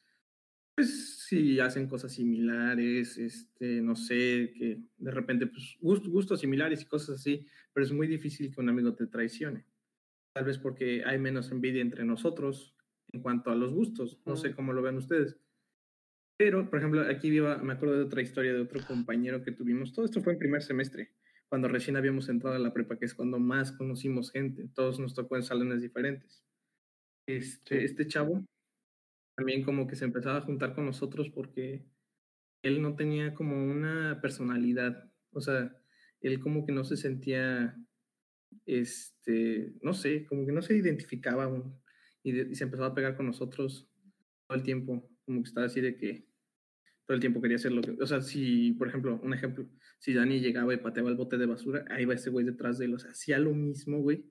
pues 0.76 1.24
si 1.26 1.58
hacen 1.58 1.88
cosas 1.88 2.12
similares, 2.12 3.18
este, 3.18 3.82
no 3.82 3.96
sé, 3.96 4.52
que 4.56 4.80
de 4.98 5.10
repente, 5.10 5.46
pues, 5.48 5.76
gust- 5.80 6.08
gustos 6.08 6.40
similares 6.40 6.82
y 6.82 6.86
cosas 6.86 7.18
así, 7.18 7.46
pero 7.72 7.84
es 7.84 7.92
muy 7.92 8.06
difícil 8.06 8.54
que 8.54 8.60
un 8.60 8.68
amigo 8.68 8.94
te 8.94 9.06
traicione. 9.08 9.66
Tal 10.34 10.44
vez 10.44 10.58
porque 10.58 11.04
hay 11.04 11.18
menos 11.18 11.50
envidia 11.50 11.82
entre 11.82 12.04
nosotros 12.04 12.74
en 13.12 13.20
cuanto 13.20 13.50
a 13.50 13.54
los 13.56 13.72
gustos. 13.74 14.20
No 14.24 14.36
sé 14.36 14.54
cómo 14.54 14.72
lo 14.72 14.80
ven 14.80 14.96
ustedes. 14.96 15.36
Pero, 16.38 16.68
por 16.68 16.78
ejemplo, 16.78 17.02
aquí 17.02 17.30
viva, 17.30 17.58
me 17.58 17.74
acuerdo 17.74 17.96
de 17.96 18.04
otra 18.04 18.22
historia 18.22 18.52
de 18.52 18.60
otro 18.60 18.80
compañero 18.86 19.42
que 19.44 19.52
tuvimos. 19.52 19.92
Todo 19.92 20.04
esto 20.04 20.20
fue 20.22 20.32
en 20.32 20.38
primer 20.38 20.62
semestre, 20.62 21.12
cuando 21.48 21.68
recién 21.68 21.96
habíamos 21.96 22.28
entrado 22.28 22.56
a 22.56 22.58
la 22.58 22.72
prepa, 22.72 22.98
que 22.98 23.04
es 23.04 23.14
cuando 23.14 23.38
más 23.38 23.72
conocimos 23.72 24.32
gente. 24.32 24.68
Todos 24.74 24.98
nos 24.98 25.14
tocó 25.14 25.36
en 25.36 25.42
salones 25.42 25.82
diferentes. 25.82 26.44
Este, 27.28 27.78
Sí. 27.78 27.84
este 27.84 28.06
chavo 28.06 28.44
también 29.36 29.62
como 29.64 29.86
que 29.86 29.96
se 29.96 30.04
empezaba 30.04 30.38
a 30.38 30.42
juntar 30.42 30.74
con 30.74 30.84
nosotros 30.86 31.30
porque 31.30 31.86
él 32.62 32.82
no 32.82 32.96
tenía 32.96 33.34
como 33.34 33.64
una 33.64 34.20
personalidad. 34.20 35.10
O 35.32 35.40
sea, 35.40 35.76
él 36.20 36.40
como 36.40 36.66
que 36.66 36.72
no 36.72 36.84
se 36.84 36.96
sentía, 36.96 37.76
este, 38.66 39.74
no 39.82 39.94
sé, 39.94 40.26
como 40.26 40.46
que 40.46 40.52
no 40.52 40.62
se 40.62 40.76
identificaba 40.76 41.44
aún. 41.44 41.80
Y, 42.22 42.32
de- 42.32 42.48
y 42.50 42.54
se 42.54 42.64
empezó 42.64 42.84
a 42.84 42.94
pegar 42.94 43.16
con 43.16 43.26
nosotros 43.26 43.88
todo 44.46 44.56
el 44.56 44.62
tiempo, 44.64 45.10
como 45.24 45.42
que 45.42 45.48
estaba 45.48 45.66
así 45.66 45.80
de 45.80 45.96
que 45.96 46.26
todo 47.06 47.14
el 47.16 47.20
tiempo 47.20 47.40
quería 47.42 47.56
hacer 47.56 47.72
lo 47.72 47.82
que, 47.82 47.90
o 48.00 48.06
sea, 48.06 48.20
si, 48.20 48.72
por 48.72 48.88
ejemplo, 48.88 49.20
un 49.22 49.34
ejemplo, 49.34 49.68
si 49.98 50.14
Dani 50.14 50.40
llegaba 50.40 50.72
y 50.72 50.78
pateaba 50.78 51.10
el 51.10 51.16
bote 51.16 51.36
de 51.38 51.46
basura, 51.46 51.84
ahí 51.90 52.04
va 52.04 52.14
ese 52.14 52.30
güey 52.30 52.44
detrás 52.46 52.78
de 52.78 52.86
él, 52.86 52.94
o 52.94 52.98
sea, 52.98 53.10
hacía 53.10 53.38
lo 53.38 53.52
mismo, 53.54 54.00
güey, 54.00 54.24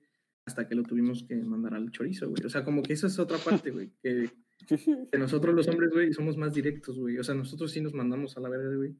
hasta 0.46 0.66
que 0.66 0.74
lo 0.74 0.82
tuvimos 0.82 1.24
que 1.24 1.36
mandar 1.36 1.74
al 1.74 1.90
chorizo, 1.90 2.28
güey. 2.30 2.44
O 2.44 2.48
sea, 2.48 2.64
como 2.64 2.82
que 2.82 2.94
esa 2.94 3.06
es 3.06 3.18
otra 3.18 3.38
parte, 3.38 3.70
güey, 3.70 3.90
que, 4.02 4.30
que 5.12 5.18
nosotros 5.18 5.54
los 5.54 5.68
hombres, 5.68 5.90
güey, 5.90 6.12
somos 6.12 6.36
más 6.36 6.54
directos, 6.54 6.98
güey. 6.98 7.18
O 7.18 7.24
sea, 7.24 7.34
nosotros 7.34 7.70
sí 7.70 7.80
nos 7.80 7.94
mandamos 7.94 8.36
a 8.36 8.40
la 8.40 8.48
verga, 8.48 8.74
güey, 8.74 8.96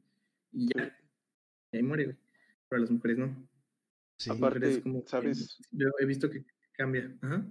y 0.51 0.67
ya, 0.67 0.97
y 1.71 1.77
ahí 1.77 1.83
muere, 1.83 2.05
güey. 2.05 2.17
Pero 2.69 2.81
las 2.81 2.91
mujeres 2.91 3.17
no. 3.17 3.49
Sí. 4.17 4.29
Las 4.29 4.39
mujeres 4.39 4.69
Aparte, 4.69 4.81
como 4.83 5.03
que- 5.03 5.09
¿sabes? 5.09 5.59
yo 5.71 5.87
he 5.99 6.05
visto 6.05 6.29
que 6.29 6.45
cambia. 6.73 7.15
Ajá. 7.21 7.45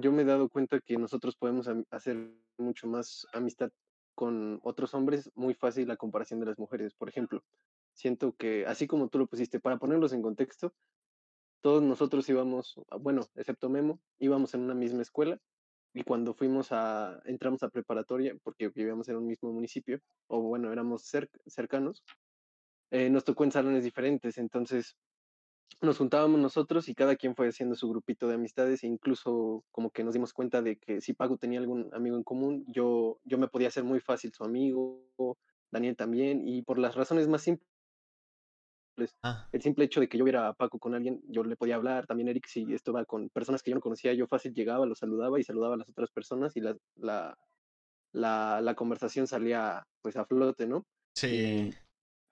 Yo 0.00 0.12
me 0.12 0.22
he 0.22 0.24
dado 0.24 0.48
cuenta 0.48 0.80
que 0.80 0.96
nosotros 0.96 1.36
podemos 1.36 1.68
hacer 1.90 2.16
mucho 2.58 2.86
más 2.86 3.26
amistad 3.32 3.70
con 4.14 4.60
otros 4.62 4.94
hombres 4.94 5.30
muy 5.34 5.54
fácil 5.54 5.90
a 5.90 5.96
comparación 5.96 6.40
de 6.40 6.46
las 6.46 6.58
mujeres. 6.58 6.94
Por 6.94 7.08
ejemplo, 7.08 7.42
siento 7.92 8.34
que, 8.34 8.66
así 8.66 8.86
como 8.86 9.08
tú 9.08 9.18
lo 9.18 9.26
pusiste, 9.26 9.60
para 9.60 9.78
ponerlos 9.78 10.12
en 10.12 10.22
contexto, 10.22 10.74
todos 11.62 11.82
nosotros 11.82 12.28
íbamos, 12.28 12.74
ah, 12.90 12.96
bueno, 12.96 13.22
excepto 13.34 13.68
Memo, 13.68 14.00
íbamos 14.18 14.54
en 14.54 14.62
una 14.62 14.74
misma 14.74 15.02
escuela 15.02 15.38
y 15.92 16.02
cuando 16.04 16.34
fuimos 16.34 16.72
a, 16.72 17.20
entramos 17.24 17.62
a 17.62 17.68
preparatoria, 17.68 18.34
porque 18.42 18.68
vivíamos 18.68 19.08
en 19.08 19.16
un 19.16 19.26
mismo 19.26 19.52
municipio, 19.52 20.00
o 20.28 20.40
bueno, 20.40 20.72
éramos 20.72 21.02
cer- 21.12 21.30
cercanos, 21.46 22.04
eh, 22.90 23.10
nos 23.10 23.24
tocó 23.24 23.44
en 23.44 23.52
salones 23.52 23.84
diferentes, 23.84 24.38
entonces 24.38 24.96
nos 25.80 25.98
juntábamos 25.98 26.40
nosotros 26.40 26.88
y 26.88 26.94
cada 26.94 27.16
quien 27.16 27.34
fue 27.34 27.48
haciendo 27.48 27.74
su 27.74 27.88
grupito 27.88 28.28
de 28.28 28.34
amistades 28.34 28.84
e 28.84 28.86
incluso 28.86 29.64
como 29.70 29.90
que 29.90 30.04
nos 30.04 30.14
dimos 30.14 30.32
cuenta 30.32 30.62
de 30.62 30.76
que 30.76 31.00
si 31.00 31.14
Paco 31.14 31.38
tenía 31.38 31.58
algún 31.58 31.88
amigo 31.94 32.16
en 32.16 32.22
común, 32.22 32.64
yo, 32.68 33.20
yo 33.24 33.38
me 33.38 33.48
podía 33.48 33.68
hacer 33.68 33.84
muy 33.84 34.00
fácil 34.00 34.32
su 34.32 34.44
amigo, 34.44 35.06
Daniel 35.70 35.96
también, 35.96 36.46
y 36.46 36.62
por 36.62 36.78
las 36.78 36.94
razones 36.94 37.28
más 37.28 37.42
simples, 37.42 37.70
Ah, 39.22 39.48
el 39.52 39.62
simple 39.62 39.84
hecho 39.86 40.00
de 40.00 40.08
que 40.08 40.18
yo 40.18 40.24
viera 40.24 40.48
a 40.48 40.52
Paco 40.52 40.78
con 40.78 40.94
alguien, 40.94 41.22
yo 41.28 41.42
le 41.42 41.56
podía 41.56 41.76
hablar, 41.76 42.06
también 42.06 42.28
Eric, 42.28 42.46
si 42.46 42.74
esto 42.74 42.92
va 42.92 43.06
con 43.06 43.30
personas 43.30 43.62
que 43.62 43.70
yo 43.70 43.74
no 43.74 43.80
conocía, 43.80 44.12
yo 44.12 44.26
fácil 44.26 44.52
llegaba, 44.52 44.84
los 44.84 44.98
saludaba 44.98 45.40
y 45.40 45.44
saludaba 45.44 45.74
a 45.74 45.78
las 45.78 45.88
otras 45.88 46.10
personas 46.10 46.54
y 46.56 46.60
la, 46.60 46.76
la, 46.96 47.38
la, 48.12 48.60
la 48.60 48.74
conversación 48.74 49.26
salía 49.26 49.86
pues 50.02 50.16
a 50.16 50.26
flote, 50.26 50.66
¿no? 50.66 50.84
sí. 51.14 51.70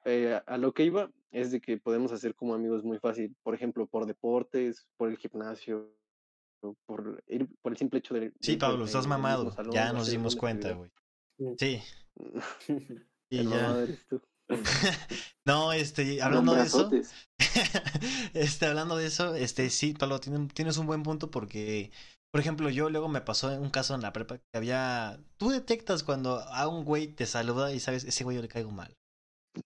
eh, 0.05 0.41
a 0.45 0.59
lo 0.59 0.73
que 0.73 0.85
iba 0.85 1.11
es 1.31 1.51
de 1.51 1.61
que 1.61 1.77
podemos 1.79 2.13
hacer 2.13 2.35
como 2.35 2.55
amigos 2.55 2.85
muy 2.85 2.99
fácil, 2.99 3.35
por 3.43 3.55
ejemplo, 3.55 3.87
por 3.87 4.07
deportes, 4.07 4.87
por 4.97 5.09
el 5.11 5.17
gimnasio, 5.19 5.95
por 6.87 7.23
ir 7.29 7.49
por 7.63 7.73
el 7.73 7.79
simple 7.79 7.99
hecho 8.01 8.15
de 8.15 8.33
Sí, 8.41 8.57
Pablo, 8.57 8.85
estás 8.85 9.05
mismo 9.07 9.17
mamado. 9.19 9.51
salón, 9.53 9.73
Ya 9.73 9.93
nos 9.93 10.11
dimos 10.11 10.37
cuenta, 10.37 10.73
güey. 10.73 10.91
Mm. 11.39 11.55
Sí, 11.59 11.81
y 13.31 13.39
El 13.39 13.49
ya. 13.49 13.87
no, 15.47 15.73
este, 15.73 16.23
hablando 16.23 16.55
de 16.55 16.63
eso, 16.63 16.91
este, 18.35 18.67
hablando 18.67 18.97
de 18.97 19.07
eso, 19.07 19.35
este, 19.35 19.69
sí, 19.71 19.93
Pablo, 19.95 20.21
tiene- 20.21 20.49
tienes 20.55 20.79
un 20.79 20.87
buen 20.87 21.03
punto 21.03 21.31
porque, 21.31 21.91
por 22.33 22.41
ejemplo, 22.41 22.71
yo 22.71 22.89
luego 22.91 23.09
me 23.09 23.21
pasó 23.21 23.49
un 23.61 23.71
caso 23.71 23.95
en 23.95 24.01
la 24.01 24.13
prepa 24.13 24.39
que 24.39 24.45
había, 24.55 25.21
tú 25.37 25.51
detectas 25.51 26.03
cuando 26.03 26.41
a 26.41 26.67
un 26.67 26.85
güey 26.85 27.09
te 27.09 27.27
saluda 27.27 27.73
y 27.73 27.81
sabes, 27.81 28.05
ese 28.05 28.25
güey 28.25 28.37
yo 28.37 28.43
le 28.43 28.49
caigo 28.49 28.71
mal. 28.71 28.95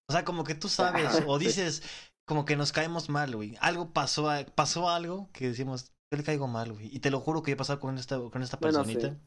O 0.09 0.13
sea, 0.13 0.25
como 0.25 0.45
que 0.45 0.55
tú 0.55 0.69
sabes, 0.69 1.23
o 1.27 1.39
Sí. 1.39 1.47
dices, 1.47 1.83
como 2.27 2.45
que 2.45 2.57
nos 2.57 2.73
caemos 2.73 3.09
mal, 3.09 3.35
güey. 3.35 3.57
Algo 3.61 3.93
pasó, 3.93 4.31
a- 4.31 4.45
pasó 4.45 4.89
algo 4.89 5.29
que 5.33 5.49
decimos, 5.49 5.93
yo 6.13 6.19
le 6.19 6.25
caigo 6.25 6.47
mal, 6.49 6.73
güey. 6.73 6.95
Y 6.95 7.01
te 7.01 7.11
lo 7.11 7.21
juro 7.21 7.43
que 7.43 7.53
he 7.53 7.57
pasado 7.57 7.81
con 7.81 7.99
esta, 7.99 8.19
con 8.19 8.43
esta 8.43 8.57
Bueno, 8.59 8.83
personita. 8.85 9.11
sí. 9.15 9.21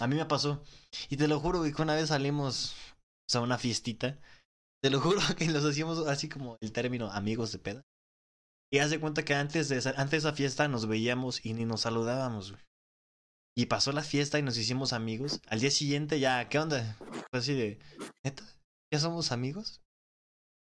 A 0.00 0.06
mí 0.06 0.16
me 0.16 0.24
pasó. 0.26 0.62
Y 1.10 1.16
te 1.16 1.28
lo 1.28 1.38
juro, 1.40 1.58
güey, 1.60 1.72
que 1.72 1.82
una 1.82 1.94
vez 1.94 2.08
salimos 2.08 2.74
o 2.74 3.30
sea, 3.30 3.40
a 3.40 3.44
una 3.44 3.58
fiestita. 3.58 4.18
Te 4.82 4.90
lo 4.90 5.00
juro 5.20 5.20
que 5.38 5.46
los 5.48 5.64
hacíamos 5.64 6.06
así 6.08 6.28
como 6.28 6.56
el 6.60 6.72
término 6.72 7.10
amigos 7.12 7.52
de 7.52 7.58
peda. 7.58 7.82
Y 8.72 8.78
haz 8.78 8.90
de 8.90 8.98
cuenta 8.98 9.22
que 9.24 9.34
antes 9.34 9.68
de 9.68 9.76
esa, 9.76 9.90
antes 9.90 10.10
de 10.22 10.28
esa 10.28 10.32
fiesta 10.32 10.66
nos 10.66 10.86
veíamos 10.86 11.44
y 11.44 11.52
ni 11.52 11.64
nos 11.66 11.82
saludábamos, 11.82 12.52
güey. 12.52 12.62
Y 13.54 13.66
pasó 13.66 13.92
la 13.92 14.02
fiesta 14.02 14.38
y 14.38 14.42
nos 14.42 14.56
hicimos 14.56 14.94
amigos. 14.94 15.40
Al 15.46 15.60
día 15.60 15.70
siguiente 15.70 16.18
ya, 16.18 16.48
¿qué 16.48 16.58
onda? 16.58 16.96
Fue 17.30 17.38
así 17.40 17.52
de, 17.52 17.78
¿neta? 18.24 18.42
¿Ya 18.90 18.98
somos 18.98 19.30
amigos? 19.30 19.81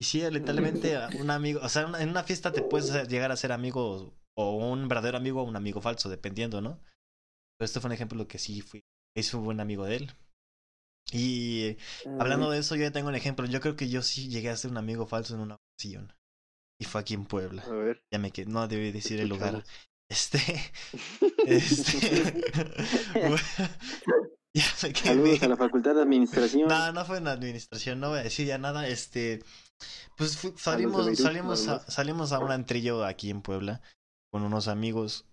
Y 0.02 0.06
sí, 0.06 0.22
literalmente 0.32 0.96
a 0.96 1.10
un 1.20 1.30
amigo, 1.30 1.60
o 1.62 1.68
sea, 1.70 1.86
una- 1.86 2.02
en 2.02 2.10
una 2.10 2.24
fiesta 2.24 2.52
te 2.54 2.62
puedes 2.62 3.08
llegar 3.10 3.32
a 3.32 3.36
ser 3.38 3.52
amigo 3.52 4.14
o 4.38 4.56
un 4.56 4.88
verdadero 4.88 5.18
amigo 5.18 5.42
o 5.42 5.46
un 5.46 5.56
amigo 5.58 5.82
falso, 5.82 6.10
dependiendo, 6.10 6.62
¿no? 6.62 6.80
Pero 7.58 7.66
este 7.66 7.82
fue 7.82 7.90
un 7.90 7.94
ejemplo 7.94 8.26
que 8.28 8.38
sí 8.40 8.62
fui, 8.62 8.82
es 9.16 9.34
un 9.34 9.44
buen 9.44 9.60
amigo 9.60 9.86
de 9.86 9.98
él. 9.98 10.12
Y 11.12 11.76
hablando 12.20 12.50
de 12.52 12.60
eso, 12.60 12.76
yo 12.76 12.84
ya 12.84 12.92
tengo 12.92 13.10
un 13.10 13.16
ejemplo. 13.16 13.46
Yo 13.48 13.60
creo 13.60 13.76
que 13.76 13.90
yo 13.90 14.02
sí 14.04 14.30
llegué 14.30 14.50
a 14.52 14.56
ser 14.58 14.72
un 14.72 14.78
amigo 14.78 15.08
falso 15.08 15.34
en 15.34 15.42
una 15.42 15.56
ocasión. 15.56 16.14
Y 16.80 16.86
fue 16.86 17.02
aquí 17.02 17.16
en 17.16 17.26
Puebla. 17.26 17.64
A 17.64 17.70
ver, 17.72 18.02
Ya 18.14 18.20
me 18.20 18.32
quedé, 18.32 18.46
no 18.50 18.66
debí 18.68 18.92
decir 18.92 19.20
el 19.20 19.28
lugar. 19.28 19.66
Este. 20.10 20.38
Este. 21.46 22.44
ya 24.54 24.66
me 24.84 24.94
quedé. 24.94 25.04
Saludos 25.08 25.44
a 25.44 25.48
la 25.48 25.58
Facultad 25.58 25.96
de 25.96 26.02
Administración. 26.04 26.68
No, 26.70 26.92
no 26.94 27.06
fue 27.06 27.18
en 27.18 27.28
administración, 27.28 28.00
no 28.00 28.10
voy 28.10 28.20
a 28.20 28.24
decir 28.24 28.46
ya 28.48 28.58
nada. 28.58 28.88
Este, 28.88 29.44
pues 30.18 30.38
fu- 30.38 30.58
salimos, 30.58 31.06
Beirut, 31.06 31.22
salimos, 31.22 31.68
a, 31.68 31.80
salimos 31.90 32.32
a 32.32 32.40
un 32.40 32.52
antrillo 32.52 33.06
aquí 33.06 33.30
en 33.30 33.42
Puebla 33.42 33.82
con 34.32 34.44
unos 34.44 34.68
amigos 34.68 35.26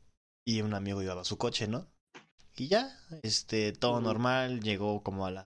y 0.46 0.62
un 0.62 0.74
amigo 0.74 1.00
llevaba 1.02 1.24
su 1.24 1.38
coche, 1.38 1.66
¿no? 1.68 1.86
Y 2.56 2.68
ya, 2.68 2.98
este, 3.22 3.72
todo 3.72 4.00
normal, 4.00 4.60
llegó 4.60 5.02
como 5.02 5.26
a 5.26 5.30
la... 5.30 5.44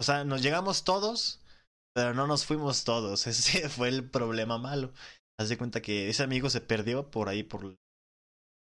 O 0.00 0.04
sea, 0.04 0.24
nos 0.24 0.42
llegamos 0.42 0.84
todos, 0.84 1.40
pero 1.94 2.12
no 2.12 2.26
nos 2.26 2.44
fuimos 2.44 2.84
todos. 2.84 3.26
Ese 3.26 3.68
fue 3.68 3.88
el 3.88 4.08
problema 4.08 4.58
malo. 4.58 4.92
Haz 5.40 5.48
de 5.48 5.56
cuenta 5.56 5.80
que 5.80 6.10
ese 6.10 6.22
amigo 6.22 6.50
se 6.50 6.60
perdió 6.60 7.10
por 7.10 7.28
ahí 7.28 7.42
por 7.42 7.64
el 7.64 7.78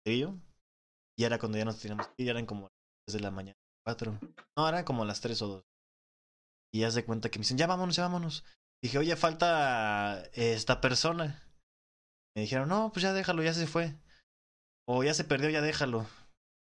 antrillo 0.07 0.39
y 1.19 1.25
era 1.25 1.39
cuando 1.39 1.59
ya 1.59 1.65
nos 1.65 1.79
teníamos 1.79 2.09
que 2.09 2.23
ir, 2.23 2.29
eran 2.29 2.47
como 2.47 2.63
las 2.63 2.71
3 3.07 3.15
de 3.15 3.21
la 3.21 3.31
mañana, 3.31 3.57
4. 3.85 4.19
No, 4.57 4.69
eran 4.69 4.85
como 4.85 5.05
las 5.05 5.21
3 5.21 5.43
o 5.43 5.49
2. 5.49 5.65
Y 6.73 6.85
haz 6.85 6.95
de 6.95 7.05
cuenta 7.05 7.29
que 7.29 7.39
me 7.39 7.43
dicen, 7.43 7.59
ya 7.59 7.67
vámonos, 7.67 7.97
ya 7.97 8.03
vámonos. 8.05 8.45
Dije, 8.85 8.99
oye, 8.99 9.17
falta 9.17 10.29
esta 10.35 10.83
persona. 10.83 11.43
Me 12.37 12.43
dijeron, 12.43 12.69
no, 12.69 12.91
pues 12.93 13.03
ya 13.03 13.15
déjalo, 13.15 13.43
ya 13.43 13.55
se 13.55 13.67
fue. 13.67 13.95
O 14.87 15.03
ya 15.03 15.15
se 15.15 15.25
perdió, 15.25 15.49
ya 15.49 15.63
déjalo. 15.63 16.07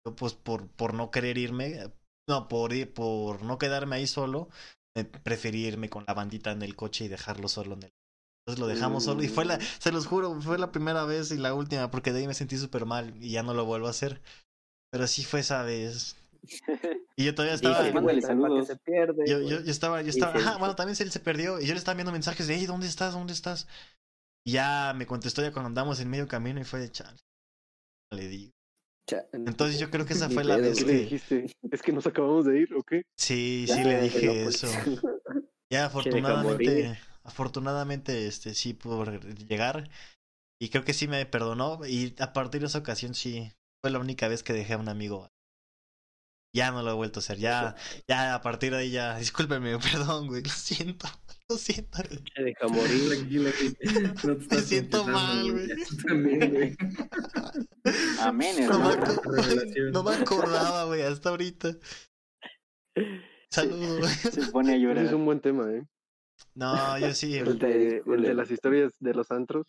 Yo, 0.03 0.17
pues 0.17 0.33
por, 0.33 0.67
por 0.67 0.95
no 0.95 1.11
querer 1.11 1.37
irme, 1.37 1.93
no, 2.27 2.49
por, 2.49 2.73
ir, 2.73 2.95
por 2.95 3.43
no 3.43 3.59
quedarme 3.59 3.97
ahí 3.97 4.07
solo, 4.07 4.49
me 4.97 5.05
preferí 5.05 5.67
irme 5.67 5.91
con 5.91 6.07
la 6.07 6.15
bandita 6.15 6.53
en 6.53 6.63
el 6.63 6.75
coche 6.75 7.05
y 7.05 7.09
dejarlo 7.09 7.49
solo 7.49 7.75
en 7.75 7.83
el. 7.83 7.93
Entonces 8.41 8.61
lo 8.61 8.67
dejamos 8.67 9.05
solo 9.05 9.23
y 9.23 9.29
fue 9.29 9.45
la, 9.45 9.61
se 9.61 9.93
los 9.93 10.07
juro, 10.07 10.41
fue 10.41 10.57
la 10.57 10.73
primera 10.73 11.05
vez 11.05 11.31
y 11.33 11.37
la 11.37 11.53
última, 11.53 11.91
porque 11.91 12.15
de 12.15 12.21
ahí 12.21 12.27
me 12.27 12.33
sentí 12.33 12.57
súper 12.57 12.87
mal 12.87 13.15
y 13.23 13.33
ya 13.33 13.43
no 13.43 13.53
lo 13.53 13.67
vuelvo 13.67 13.89
a 13.89 13.91
hacer. 13.91 14.23
Pero 14.91 15.07
sí 15.07 15.23
fue 15.23 15.41
esa 15.41 15.65
vez. 15.65 16.17
Y 17.19 17.25
yo 17.25 17.35
todavía 17.35 17.57
Sí, 17.57 17.67
estaba. 17.67 17.85
sí, 17.85 18.21
saludos. 18.21 18.67
se 18.67 18.77
pierde. 18.77 19.25
Yo, 19.27 19.39
güey. 19.39 19.49
yo, 19.51 19.61
yo 19.63 19.71
estaba, 19.71 20.03
yo 20.03 20.11
estaba, 20.11 20.33
ajá, 20.35 20.53
sí. 20.55 20.59
bueno, 20.59 20.77
también 20.77 20.97
se, 20.97 21.03
él 21.03 21.11
se 21.11 21.21
perdió 21.21 21.59
y 21.61 21.67
yo 21.67 21.73
le 21.73 21.79
estaba 21.79 21.95
viendo 21.95 22.13
mensajes 22.13 22.47
de, 22.47 22.57
hey, 22.57 22.67
¿dónde 22.67 22.87
estás? 22.87 23.15
¿Dónde 23.15 23.33
estás? 23.33 23.67
Y 24.45 24.53
ya 24.53 24.93
me 24.95 25.07
contestó 25.07 25.43
ya 25.43 25.51
cuando 25.53 25.69
andamos 25.69 25.99
en 26.01 26.11
medio 26.11 26.29
camino 26.29 26.61
y 26.61 26.65
fue 26.65 26.79
de 26.81 26.91
chale. 26.93 27.19
Le 28.13 28.29
digo. 28.29 28.53
Entonces 29.33 29.79
yo 29.79 29.89
creo 29.91 30.05
que 30.05 30.15
esa 30.15 30.29
fue 30.29 30.45
la 30.45 30.57
vez 30.57 30.79
¿Qué 30.79 30.85
le 30.85 30.93
que, 30.93 30.99
dijiste? 30.99 31.47
Es 31.71 31.81
que 31.83 31.93
nos 31.93 32.07
acabamos 32.07 32.45
de 32.45 32.61
ir, 32.61 32.75
¿o 32.75 32.83
qué? 32.83 33.03
sí, 33.17 33.65
Ya, 33.67 33.75
sí 33.77 33.85
le 33.85 34.01
dije 34.03 34.43
pues, 34.45 34.65
eso. 34.65 34.69
Ya 35.73 35.87
afortunadamente, 35.87 36.99
afortunadamente, 37.25 38.27
este, 38.27 38.55
sí 38.55 38.75
pudo 38.75 39.05
llegar 39.49 39.89
y 40.61 40.71
creo 40.71 40.85
que 40.85 40.93
sí 40.93 41.09
me 41.09 41.25
perdonó 41.27 41.81
y 41.87 42.15
a 42.19 42.33
partir 42.33 42.61
de 42.61 42.67
esa 42.69 42.79
ocasión 42.79 43.15
sí 43.15 43.53
fue 43.83 43.91
la 43.91 43.99
única 44.01 44.29
vez 44.29 44.43
que 44.43 44.53
dejé 44.53 44.75
a 44.75 44.79
un 44.79 44.89
amigo 44.89 45.29
Ya 46.55 46.71
no 46.71 46.83
lo 46.83 46.91
he 46.93 46.95
vuelto 46.95 47.19
a 47.19 47.23
hacer. 47.23 47.39
Ya, 47.39 47.77
ya 48.09 48.35
a 48.35 48.41
partir 48.41 48.73
de 48.73 48.79
ahí 48.79 48.91
ya. 48.91 49.17
Discúlpeme, 49.19 49.79
perdón, 49.93 50.29
güey. 50.29 50.43
Lo 50.43 50.51
siento. 50.51 51.07
Lo 51.49 51.57
siento. 51.57 51.99
Se 52.35 52.43
deja 52.43 52.67
morir. 52.69 53.09
Tranquila, 53.09 53.51
güey. 53.61 53.77
No 54.25 54.37
te 54.37 54.57
Me 54.57 54.63
siento 54.63 55.05
mal, 55.07 55.53
güey. 55.53 55.69
También, 56.07 56.55
güey. 56.55 56.77
Amén, 58.21 58.67
No 58.67 58.79
me, 58.81 59.93
no 59.93 60.03
me 60.03 60.15
acordaba, 60.15 60.85
güey, 60.87 61.03
hasta 61.03 61.29
ahorita. 61.29 61.77
Saludos, 63.51 64.01
güey. 64.01 64.15
Se 64.15 64.51
pone 64.51 64.73
a 64.73 64.77
Ese 64.77 64.83
llorar. 64.83 65.05
es 65.07 65.13
un 65.13 65.25
buen 65.25 65.41
tema, 65.41 65.71
¿eh? 65.73 65.87
No, 66.55 66.99
yo 66.99 67.15
sí. 67.15 67.37
El 67.37 67.59
de, 67.59 68.03
el 68.05 68.23
de 68.23 68.35
las 68.35 68.51
historias 68.51 68.93
de 68.99 69.15
los 69.15 69.31
antros. 69.31 69.67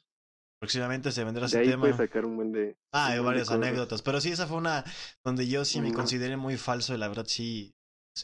Próximamente 0.60 1.12
se 1.12 1.24
vendrá 1.24 1.42
De 1.42 1.48
ese 1.48 1.60
ahí 1.60 1.68
tema. 1.70 1.82
puedes 1.82 1.98
sacar 1.98 2.26
un 2.26 2.36
buen 2.36 2.52
de. 2.52 2.76
Ah, 2.92 3.08
hay 3.08 3.20
varias 3.20 3.48
cosas. 3.48 3.62
anécdotas. 3.64 4.02
Pero 4.02 4.20
sí, 4.22 4.32
esa 4.32 4.48
fue 4.48 4.58
una 4.58 4.84
donde 5.24 5.48
yo 5.48 5.64
sí 5.66 5.82
me 5.82 5.94
consideré 5.94 6.36
muy 6.38 6.58
falso 6.58 6.96
y 6.96 6.98
la 6.98 7.08
verdad 7.08 7.26
sí. 7.28 7.74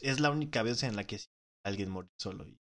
Es 0.02 0.18
la 0.18 0.30
única 0.30 0.62
vez 0.64 0.82
en 0.82 0.96
la 0.96 1.04
que 1.04 1.18
sí 1.18 1.26
alguien 1.64 1.90
murió 1.90 2.10
solo. 2.18 2.44
y- 2.48 2.58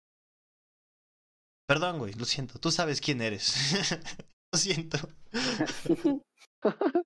Perdón, 1.67 1.99
güey, 1.99 2.13
lo 2.13 2.25
siento. 2.25 2.57
Tú 2.59 2.71
sabes 2.71 2.99
quién 2.99 3.21
eres. 3.21 3.53
lo 4.51 4.57
siento. 4.57 4.97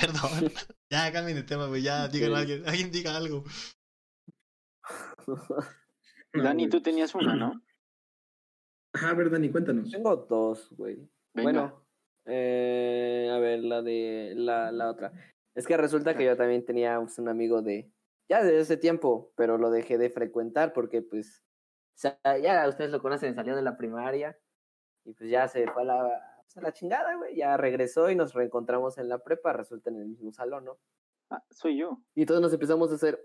Perdón. 0.00 0.52
Ya, 0.90 1.12
cambien 1.12 1.36
de 1.36 1.42
tema, 1.42 1.66
güey. 1.66 1.82
Ya, 1.82 2.06
digan 2.06 2.30
Ok. 2.30 2.36
alguien. 2.38 2.68
Alguien 2.68 2.92
diga 2.92 3.16
algo. 3.16 3.42
Dani, 6.32 6.68
tú 6.68 6.80
tenías 6.80 7.14
una, 7.14 7.34
¿no? 7.34 7.62
Ajá, 8.94 9.10
a 9.10 9.14
ver, 9.14 9.30
Dani, 9.30 9.50
cuéntanos. 9.50 9.90
Tengo 9.90 10.14
dos, 10.16 10.68
güey. 10.76 11.10
Bueno, 11.34 11.83
eh, 12.26 13.30
a 13.32 13.38
ver, 13.38 13.60
la 13.60 13.82
de 13.82 14.32
la, 14.36 14.72
la 14.72 14.90
otra. 14.90 15.12
Es 15.54 15.66
que 15.66 15.76
resulta 15.76 16.16
que 16.16 16.24
yo 16.24 16.36
también 16.36 16.64
tenía 16.64 16.98
pues, 17.00 17.18
un 17.18 17.28
amigo 17.28 17.62
de, 17.62 17.90
ya 18.28 18.42
desde 18.42 18.60
ese 18.60 18.76
tiempo, 18.76 19.32
pero 19.36 19.58
lo 19.58 19.70
dejé 19.70 19.98
de 19.98 20.10
frecuentar 20.10 20.72
porque 20.72 21.02
pues, 21.02 21.44
o 21.94 21.98
sea, 21.98 22.18
ya 22.42 22.68
ustedes 22.68 22.90
lo 22.90 23.00
conocen, 23.00 23.34
salió 23.34 23.54
de 23.54 23.62
la 23.62 23.76
primaria 23.76 24.38
y 25.04 25.12
pues 25.12 25.30
ya 25.30 25.46
se 25.48 25.66
fue 25.68 25.82
a 25.82 25.84
la, 25.84 26.04
a 26.56 26.60
la 26.60 26.72
chingada, 26.72 27.14
güey. 27.16 27.36
Ya 27.36 27.56
regresó 27.56 28.10
y 28.10 28.16
nos 28.16 28.34
reencontramos 28.34 28.98
en 28.98 29.08
la 29.08 29.18
prepa, 29.18 29.52
resulta 29.52 29.90
en 29.90 29.96
el 29.96 30.06
mismo 30.06 30.32
salón, 30.32 30.64
¿no? 30.64 30.78
Ah, 31.30 31.42
soy 31.50 31.78
yo. 31.78 32.00
Y 32.14 32.22
entonces 32.22 32.42
nos 32.42 32.52
empezamos 32.52 32.90
a 32.90 32.94
hacer, 32.94 33.24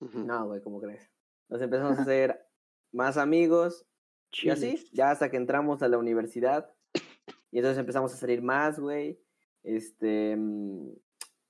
no, 0.00 0.46
güey, 0.46 0.60
¿cómo 0.62 0.80
crees? 0.80 1.10
Nos 1.48 1.60
empezamos 1.62 1.98
a 1.98 2.02
hacer 2.02 2.46
más 2.92 3.16
amigos 3.16 3.86
y 4.42 4.50
así, 4.50 4.88
ya 4.92 5.10
hasta 5.10 5.30
que 5.30 5.36
entramos 5.36 5.82
a 5.82 5.88
la 5.88 5.98
universidad. 5.98 6.74
Y 7.50 7.58
entonces 7.58 7.78
empezamos 7.78 8.12
a 8.12 8.16
salir 8.16 8.42
más, 8.42 8.78
güey. 8.78 9.18
Este. 9.62 10.36
mm, 10.36 10.90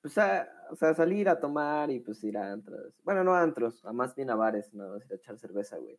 Pues 0.02 0.16
a, 0.18 0.48
o 0.70 0.76
sea, 0.76 0.94
salir 0.94 1.28
a 1.28 1.40
tomar 1.40 1.90
y 1.90 2.00
pues 2.00 2.22
ir 2.24 2.36
a 2.38 2.52
antros. 2.52 2.94
Bueno, 3.04 3.24
no 3.24 3.34
a 3.34 3.42
antros, 3.42 3.84
a 3.84 3.92
más 3.92 4.14
bien 4.14 4.30
a 4.30 4.36
bares, 4.36 4.72
no, 4.74 4.96
ir 4.96 5.12
a 5.12 5.16
echar 5.16 5.38
cerveza, 5.38 5.76
güey. 5.78 5.98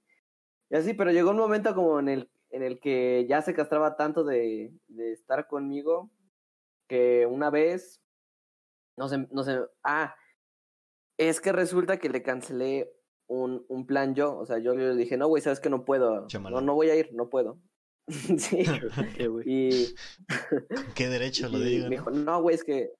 Y 0.69 0.75
así, 0.77 0.93
pero 0.93 1.11
llegó 1.11 1.31
un 1.31 1.37
momento 1.37 1.73
como 1.75 1.99
en 1.99 2.09
el, 2.09 2.31
en 2.51 2.63
el 2.63 2.79
que 2.79 3.25
ya 3.27 3.41
se 3.41 3.53
castraba 3.53 3.95
tanto 3.97 4.23
de, 4.23 4.73
de 4.87 5.11
estar 5.11 5.47
conmigo 5.47 6.11
que 6.87 7.25
una 7.25 7.49
vez. 7.49 8.01
No 8.97 9.07
sé, 9.09 9.27
no 9.31 9.43
sé. 9.43 9.59
Ah, 9.83 10.15
es 11.17 11.41
que 11.41 11.51
resulta 11.51 11.97
que 11.97 12.09
le 12.09 12.23
cancelé 12.23 12.91
un, 13.27 13.65
un 13.69 13.85
plan 13.85 14.15
yo. 14.15 14.37
O 14.37 14.45
sea, 14.45 14.59
yo 14.59 14.73
le 14.75 14.95
dije, 14.95 15.17
no, 15.17 15.27
güey, 15.27 15.41
sabes 15.41 15.59
que 15.59 15.69
no 15.69 15.85
puedo. 15.85 16.27
No, 16.51 16.61
no 16.61 16.75
voy 16.75 16.89
a 16.89 16.95
ir, 16.95 17.13
no 17.13 17.29
puedo. 17.29 17.59
sí. 18.37 18.63
Y, 19.45 19.95
Qué 20.95 21.07
derecho 21.09 21.47
lo 21.49 21.59
y 21.59 21.63
digo. 21.63 21.83
me 21.89 21.95
¿no? 21.95 22.01
dijo, 22.01 22.11
no, 22.11 22.41
güey, 22.41 22.55
es 22.55 22.63
que. 22.63 22.91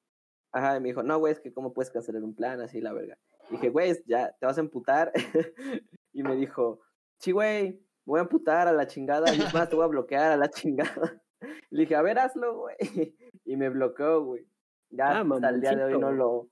Ajá, 0.52 0.80
me 0.80 0.90
dijo, 0.90 1.04
no, 1.04 1.20
güey, 1.20 1.34
es 1.34 1.40
que 1.40 1.54
cómo 1.54 1.74
puedes 1.74 1.92
cancelar 1.92 2.24
un 2.24 2.34
plan 2.34 2.60
así, 2.62 2.82
la 2.82 2.94
verga. 2.94 3.18
Y 3.50 3.54
dije, 3.54 3.70
güey, 3.70 3.96
ya 4.06 4.32
te 4.40 4.46
vas 4.46 4.58
a 4.58 4.62
emputar. 4.62 5.12
y 6.14 6.24
me 6.24 6.36
dijo, 6.36 6.80
sí, 7.20 7.32
güey, 7.32 7.80
voy 8.06 8.20
a 8.20 8.24
emputar 8.24 8.68
a 8.68 8.74
la 8.74 8.88
chingada. 8.88 9.34
Y 9.34 9.40
más, 9.54 9.70
te 9.70 9.76
voy 9.76 9.86
a 9.86 9.90
bloquear 9.90 10.32
a 10.32 10.38
la 10.38 10.50
chingada. 10.50 11.22
Le 11.70 11.82
dije, 11.82 11.96
a 11.96 12.02
ver, 12.02 12.18
hazlo, 12.20 12.58
güey. 12.58 13.16
Y 13.46 13.58
me 13.58 13.70
bloqueó, 13.70 14.24
güey. 14.26 14.48
Ya 14.90 15.20
Ah, 15.20 15.22
hasta 15.22 15.50
el 15.50 15.62
día 15.62 15.76
de 15.76 15.84
hoy 15.84 16.00
no 16.00 16.12
lo, 16.12 16.50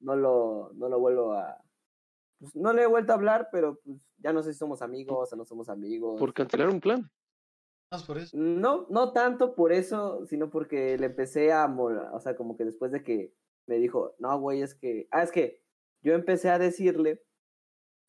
no 0.00 0.14
lo, 0.14 0.70
no 0.74 0.88
lo 0.88 1.00
vuelvo 1.00 1.32
a. 1.32 1.58
Pues, 2.38 2.54
no 2.54 2.72
le 2.72 2.82
he 2.82 2.86
vuelto 2.86 3.12
a 3.12 3.16
hablar, 3.16 3.48
pero 3.50 3.80
pues 3.82 3.98
ya 4.18 4.32
no 4.32 4.42
sé 4.42 4.52
si 4.52 4.58
somos 4.58 4.82
amigos 4.82 5.32
o 5.32 5.36
no 5.36 5.44
somos 5.44 5.68
amigos. 5.68 6.20
Por 6.20 6.34
cancelar 6.34 6.68
un 6.68 6.80
plan. 6.80 7.10
Más 7.90 8.04
por 8.04 8.18
eso. 8.18 8.36
No, 8.36 8.86
no 8.90 9.12
tanto 9.12 9.54
por 9.54 9.72
eso, 9.72 10.26
sino 10.26 10.50
porque 10.50 10.98
le 10.98 11.06
empecé 11.06 11.52
a 11.52 11.66
molar, 11.68 12.10
o 12.12 12.20
sea, 12.20 12.36
como 12.36 12.56
que 12.56 12.64
después 12.64 12.92
de 12.92 13.02
que 13.02 13.32
me 13.66 13.76
dijo, 13.76 14.14
no, 14.18 14.38
güey, 14.38 14.62
es 14.62 14.74
que, 14.74 15.08
ah, 15.10 15.22
es 15.22 15.32
que 15.32 15.62
yo 16.02 16.14
empecé 16.14 16.50
a 16.50 16.58
decirle 16.58 17.22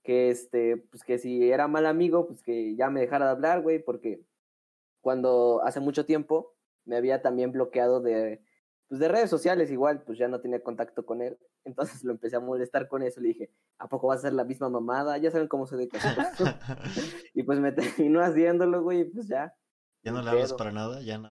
que, 0.04 0.30
este, 0.30 0.78
pues 0.78 1.04
que 1.04 1.18
si 1.18 1.50
era 1.50 1.68
mal 1.68 1.86
amigo, 1.86 2.28
pues 2.28 2.42
que 2.44 2.76
ya 2.76 2.90
me 2.90 3.02
dejara 3.02 3.26
de 3.26 3.32
hablar, 3.32 3.62
güey, 3.62 3.80
porque 3.80 4.22
cuando 5.02 5.62
hace 5.64 5.80
mucho 5.80 6.06
tiempo 6.06 6.56
me 6.86 6.98
había 6.98 7.22
también 7.22 7.52
bloqueado 7.52 8.02
de, 8.02 8.44
pues 8.88 9.00
de 9.00 9.08
redes 9.08 9.30
sociales 9.30 9.72
igual, 9.72 10.04
pues 10.04 10.18
ya 10.18 10.28
no 10.28 10.42
tenía 10.42 10.62
contacto 10.62 11.06
con 11.06 11.22
él, 11.22 11.38
entonces 11.64 12.04
lo 12.04 12.12
empecé 12.12 12.36
a 12.36 12.42
molestar 12.42 12.88
con 12.90 13.04
eso, 13.04 13.22
le 13.22 13.30
dije, 13.30 13.52
¿a 13.78 13.88
poco 13.88 14.08
vas 14.08 14.18
a 14.18 14.20
hacer 14.20 14.34
la 14.34 14.44
misma 14.44 14.70
mamada? 14.70 15.18
Ya 15.18 15.32
saben 15.32 15.48
cómo 15.48 15.68
soy 15.68 15.88
de 15.88 15.90
y 17.34 17.44
pues 17.44 17.60
me 17.60 17.72
terminó 17.72 18.22
haciéndolo, 18.22 18.84
güey, 18.84 19.02
y 19.02 19.06
pues 19.06 19.28
ya. 19.28 19.56
Ya 20.04 20.12
no 20.12 20.22
le 20.22 20.30
hablas 20.30 20.54
para 20.54 20.72
nada, 20.72 21.02
ya 21.02 21.18
no. 21.18 21.30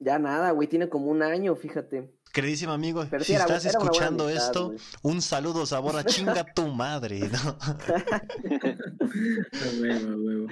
Ya 0.00 0.18
nada, 0.18 0.50
güey, 0.50 0.68
tiene 0.68 0.88
como 0.88 1.06
un 1.10 1.22
año, 1.22 1.54
fíjate. 1.54 2.12
Queridísimo 2.32 2.72
amigo, 2.72 3.04
Pero 3.08 3.22
si 3.24 3.32
era 3.32 3.44
estás 3.44 3.64
era 3.64 3.78
escuchando 3.78 4.24
amistad, 4.24 4.46
esto, 4.48 4.74
un 5.02 5.22
saludo 5.22 5.64
sabor 5.66 5.96
a 5.96 6.04
chinga 6.04 6.44
tu 6.52 6.66
madre, 6.68 7.20
¿no? 7.20 7.28
Huevo, 9.80 10.16
huevo. 10.24 10.46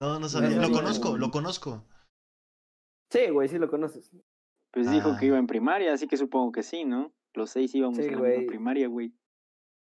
No, 0.00 0.18
no 0.18 0.28
sabía. 0.28 0.50
No, 0.50 0.62
Lo 0.62 0.68
no, 0.68 0.74
conozco, 0.74 1.10
no. 1.12 1.18
lo 1.18 1.30
conozco. 1.30 1.86
Sí, 3.10 3.30
güey, 3.30 3.48
sí 3.48 3.58
lo 3.58 3.70
conoces. 3.70 4.10
Pues 4.72 4.90
dijo 4.90 5.12
Ah. 5.12 5.16
que 5.18 5.26
iba 5.26 5.38
en 5.38 5.46
primaria, 5.46 5.92
así 5.92 6.08
que 6.08 6.16
supongo 6.16 6.50
que 6.50 6.64
sí, 6.64 6.84
¿no? 6.84 7.14
Los 7.32 7.50
seis 7.50 7.72
íbamos 7.74 7.98
Sí, 7.98 8.04
en 8.06 8.20
la 8.20 8.46
primaria, 8.46 8.88
güey. 8.88 9.14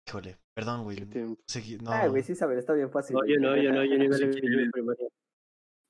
Híjole, 0.08 0.39
perdón, 0.56 0.84
güey. 0.84 0.97
No. 1.82 1.91
Ah, 1.91 2.08
güey, 2.08 2.24
sí 2.24 2.36
saber, 2.36 2.58
está 2.58 2.74
bien 2.74 2.89
fácil. 2.91 3.15
No, 3.15 3.26
yo 3.28 3.39
no, 3.39 3.56
yo 3.56 3.71
no, 3.71 3.86
yo 3.86 3.91
vi 3.91 3.97
quieres. 4.08 4.21
en 4.41 4.71
primaria. 4.71 5.08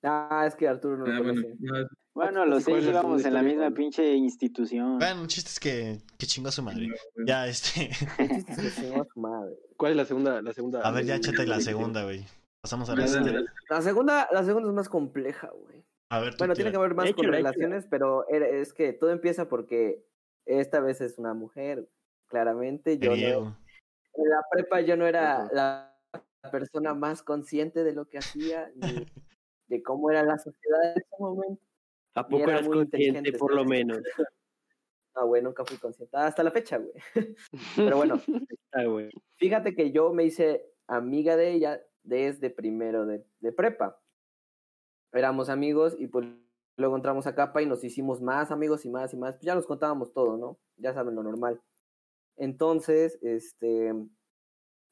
Ah, 0.03 0.45
es 0.47 0.55
que 0.55 0.67
Arturo 0.67 0.97
no 0.97 1.05
lo 1.05 1.13
Ah, 1.13 1.19
bueno, 1.21 1.41
conoce. 1.41 1.55
no, 1.59 1.87
Bueno, 2.13 2.45
los 2.45 2.63
¿Cuál 2.65 2.81
seis 2.81 2.89
íbamos 2.91 3.23
en 3.25 3.33
la 3.33 3.41
misma 3.43 3.71
pinche 3.71 4.13
institución. 4.15 4.97
Bueno, 4.99 5.21
el 5.21 5.27
chiste 5.27 5.49
es 5.49 5.59
que, 5.59 5.97
que 6.17 6.25
chingó 6.25 6.49
a 6.49 6.51
su 6.51 6.63
madre. 6.63 6.87
no. 6.87 7.25
Ya, 7.25 7.47
este. 7.47 7.91
El 8.17 8.29
chiste 8.29 8.51
es 8.51 8.75
que 8.75 8.81
chingó 8.81 9.01
a 9.01 9.05
su 9.05 9.19
madre. 9.19 9.55
¿Cuál 9.77 9.91
es 9.91 9.97
la 9.97 10.05
segunda? 10.05 10.41
La 10.41 10.53
segunda 10.53 10.81
A 10.81 10.91
ver, 10.91 11.05
ya 11.05 11.15
échate 11.15 11.45
la 11.45 11.59
segunda, 11.61 12.03
güey. 12.03 12.25
Pasamos 12.61 12.89
a 12.89 12.95
la 12.95 13.07
siguiente. 13.07 13.45
La 13.69 13.81
segunda, 13.81 14.27
la 14.31 14.43
segunda 14.43 14.69
es 14.69 14.75
más 14.75 14.89
compleja, 14.89 15.49
güey. 15.53 15.83
A 16.09 16.19
ver, 16.19 16.35
Bueno, 16.37 16.53
tiene 16.55 16.71
que 16.71 16.77
ver 16.77 16.93
más 16.93 17.13
con 17.13 17.25
relaciones, 17.27 17.87
pero 17.89 18.27
es 18.27 18.73
que 18.73 18.91
todo 18.93 19.11
empieza 19.11 19.47
porque 19.47 20.03
esta 20.45 20.79
vez 20.81 20.99
es 20.99 21.17
una 21.17 21.33
mujer, 21.33 21.87
claramente. 22.27 22.97
Yo 22.97 23.11
no, 23.15 23.57
en 24.13 24.29
la 24.29 24.43
prepa 24.51 24.81
yo 24.81 24.97
no 24.97 25.07
era 25.07 25.47
la 25.53 25.95
persona 26.51 26.93
más 26.93 27.23
consciente 27.23 27.83
de 27.85 27.93
lo 27.93 28.09
que 28.09 28.17
hacía, 28.17 28.69
ni 28.75 28.81
de 29.71 29.81
cómo 29.81 30.11
era 30.11 30.21
la 30.21 30.37
sociedad 30.37 30.83
en 30.91 31.01
ese 31.01 31.15
momento. 31.17 31.63
¿A 32.13 32.27
poco 32.27 32.43
era 32.43 32.53
eras 32.53 32.67
muy 32.67 32.77
consciente, 32.79 33.31
por 33.33 33.55
lo 33.55 33.65
menos? 33.65 33.99
No, 35.13 35.27
güey, 35.27 35.41
nunca 35.41 35.65
fui 35.65 35.75
consciente. 35.77 36.15
Hasta 36.15 36.41
la 36.41 36.51
fecha, 36.51 36.77
güey. 36.77 36.93
Pero 37.75 37.97
bueno, 37.97 38.15
Ah, 38.71 38.85
güey. 38.85 39.09
fíjate 39.35 39.75
que 39.75 39.91
yo 39.91 40.13
me 40.13 40.23
hice 40.23 40.65
amiga 40.87 41.35
de 41.35 41.51
ella 41.51 41.81
desde 42.01 42.49
primero 42.49 43.05
de, 43.05 43.21
de 43.41 43.51
prepa. 43.51 44.01
Éramos 45.11 45.49
amigos 45.49 45.97
y 45.99 46.07
pues 46.07 46.25
luego 46.77 46.95
entramos 46.95 47.27
a 47.27 47.35
capa 47.35 47.61
y 47.61 47.65
nos 47.65 47.83
hicimos 47.83 48.21
más 48.21 48.51
amigos 48.51 48.85
y 48.85 48.89
más 48.89 49.13
y 49.13 49.17
más. 49.17 49.33
Pues 49.33 49.43
ya 49.43 49.53
nos 49.53 49.67
contábamos 49.67 50.13
todo, 50.13 50.37
¿no? 50.37 50.57
Ya 50.77 50.93
saben 50.93 51.15
lo 51.15 51.23
normal. 51.23 51.61
Entonces, 52.37 53.19
este, 53.21 53.93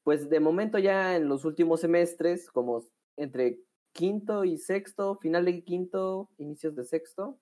pues 0.04 0.30
de 0.30 0.42
momento 0.42 0.80
ya 0.80 1.16
en 1.16 1.30
los 1.30 1.46
últimos 1.46 1.80
semestres, 1.80 2.52
como 2.52 2.84
entre 3.16 3.62
quinto 3.94 4.44
y 4.46 4.58
sexto, 4.58 5.18
final 5.18 5.46
de 5.46 5.64
quinto, 5.64 6.30
inicios 6.38 6.76
de 6.76 6.84
sexto, 6.86 7.40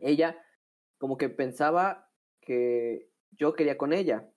ella 0.00 0.36
como 0.98 1.16
que 1.16 1.28
pensaba 1.28 2.08
que 2.40 3.10
yo 3.32 3.52
quería 3.54 3.76
con 3.78 3.92
ella. 3.92 4.28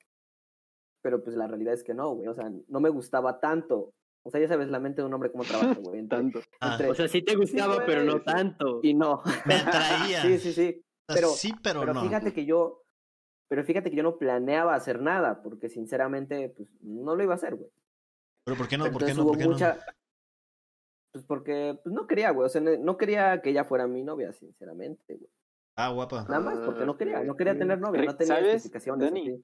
Pero 1.01 1.23
pues 1.23 1.35
la 1.35 1.47
realidad 1.47 1.73
es 1.73 1.83
que 1.83 1.93
no, 1.93 2.15
güey. 2.15 2.27
O 2.27 2.33
sea, 2.33 2.51
no 2.67 2.79
me 2.79 2.89
gustaba 2.89 3.39
tanto. 3.39 3.93
O 4.23 4.31
sea, 4.31 4.41
ya 4.41 4.47
sabes 4.47 4.69
la 4.69 4.79
mente 4.79 5.01
de 5.01 5.07
un 5.07 5.13
hombre 5.13 5.31
cómo 5.31 5.43
trabaja, 5.43 5.73
güey. 5.79 5.99
entre- 5.99 6.17
Tanto. 6.17 6.39
Ah, 6.59 6.71
entre- 6.73 6.89
O 6.89 6.95
sea, 6.95 7.07
sí 7.07 7.21
te 7.21 7.35
gustaba, 7.35 7.85
pero 7.85 8.03
no 8.03 8.21
tanto. 8.23 8.79
y 8.81 8.93
no. 8.95 9.21
me 9.45 9.53
atraía. 9.55 10.21
sí, 10.23 10.39
sí, 10.39 10.53
sí. 10.53 10.83
pero- 11.07 11.29
sí, 11.29 11.53
pero, 11.61 11.81
Pero 11.81 11.93
no. 11.93 12.01
fíjate 12.01 12.33
que 12.33 12.45
yo, 12.45 12.81
pero 13.47 13.63
fíjate 13.63 13.91
que 13.91 13.95
yo 13.97 14.01
no 14.03 14.17
planeaba 14.17 14.73
hacer 14.73 14.99
nada, 14.99 15.43
porque 15.43 15.69
sinceramente, 15.69 16.49
pues, 16.49 16.67
no 16.81 17.15
lo 17.15 17.23
iba 17.23 17.33
a 17.33 17.37
hacer, 17.37 17.55
güey. 17.55 17.69
Pero 18.43 18.57
¿por 18.57 18.67
qué 18.67 18.77
no? 18.77 18.85
¿Por 18.91 19.05
qué 19.05 19.11
Entonces 19.11 19.17
no? 19.17 19.23
hubo 19.23 19.29
¿Por 19.33 19.37
qué 19.39 19.47
mucha, 19.47 19.79
pues 21.15 21.23
porque, 21.23 21.79
pues 21.81 21.95
no 21.95 22.07
quería, 22.07 22.31
güey. 22.31 22.45
O 22.45 22.49
sea, 22.49 22.59
no, 22.59 22.97
quería 22.97 23.41
que 23.41 23.51
ella 23.51 23.63
fuera 23.63 23.87
mi 23.87 24.03
novia, 24.03 24.33
sinceramente, 24.33 25.15
güey. 25.15 25.29
Ah, 25.77 25.87
guapa. 25.87 26.23
Nada 26.27 26.41
más, 26.41 26.57
porque 26.65 26.85
no 26.85 26.97
quería, 26.97 27.23
no 27.23 27.31
Ah, 27.31 27.37
quería 27.37 27.53
ok. 27.53 27.59
tener 27.59 27.79
novia, 27.79 28.03
no 28.03 28.17
tenía 28.17 28.35
¿sabes, 28.35 28.49
especificaciones. 28.55 28.99
Dani? 29.09 29.41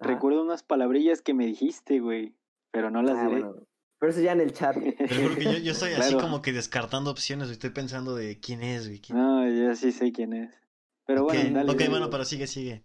Recuerdo 0.00 0.42
unas 0.42 0.64
palabrillas 0.64 1.22
que 1.22 1.32
me 1.32 1.46
dijiste, 1.46 2.00
güey, 2.00 2.34
pero 2.72 2.90
no 2.90 3.02
las 3.02 3.16
Ah, 3.18 3.28
diré. 3.28 3.42
bueno. 3.44 3.66
Pero 4.00 4.10
eso 4.10 4.20
ya 4.20 4.32
en 4.32 4.40
el 4.40 4.52
chat. 4.52 4.74
Te 4.76 5.14
juro 5.14 5.36
que 5.36 5.44
yo, 5.44 5.52
yo 5.58 5.70
estoy 5.70 5.92
así 5.92 6.10
Claro. 6.14 6.26
como 6.26 6.42
que 6.42 6.50
descartando 6.52 7.12
opciones. 7.12 7.50
Estoy 7.50 7.70
pensando 7.70 8.16
de 8.16 8.40
quién 8.40 8.64
es, 8.64 8.88
güey. 8.88 9.00
quién- 9.00 9.16
No, 9.16 9.48
ya 9.48 9.76
sí 9.76 9.92
sé 9.92 10.10
quién 10.10 10.32
es. 10.32 10.60
Pero 11.06 11.22
bueno, 11.22 11.40
dale. 11.54 11.70
ok, 11.70 11.76
dale, 11.78 11.88
bueno, 11.90 12.10
pero 12.10 12.24
sigue, 12.24 12.48
sigue. 12.48 12.84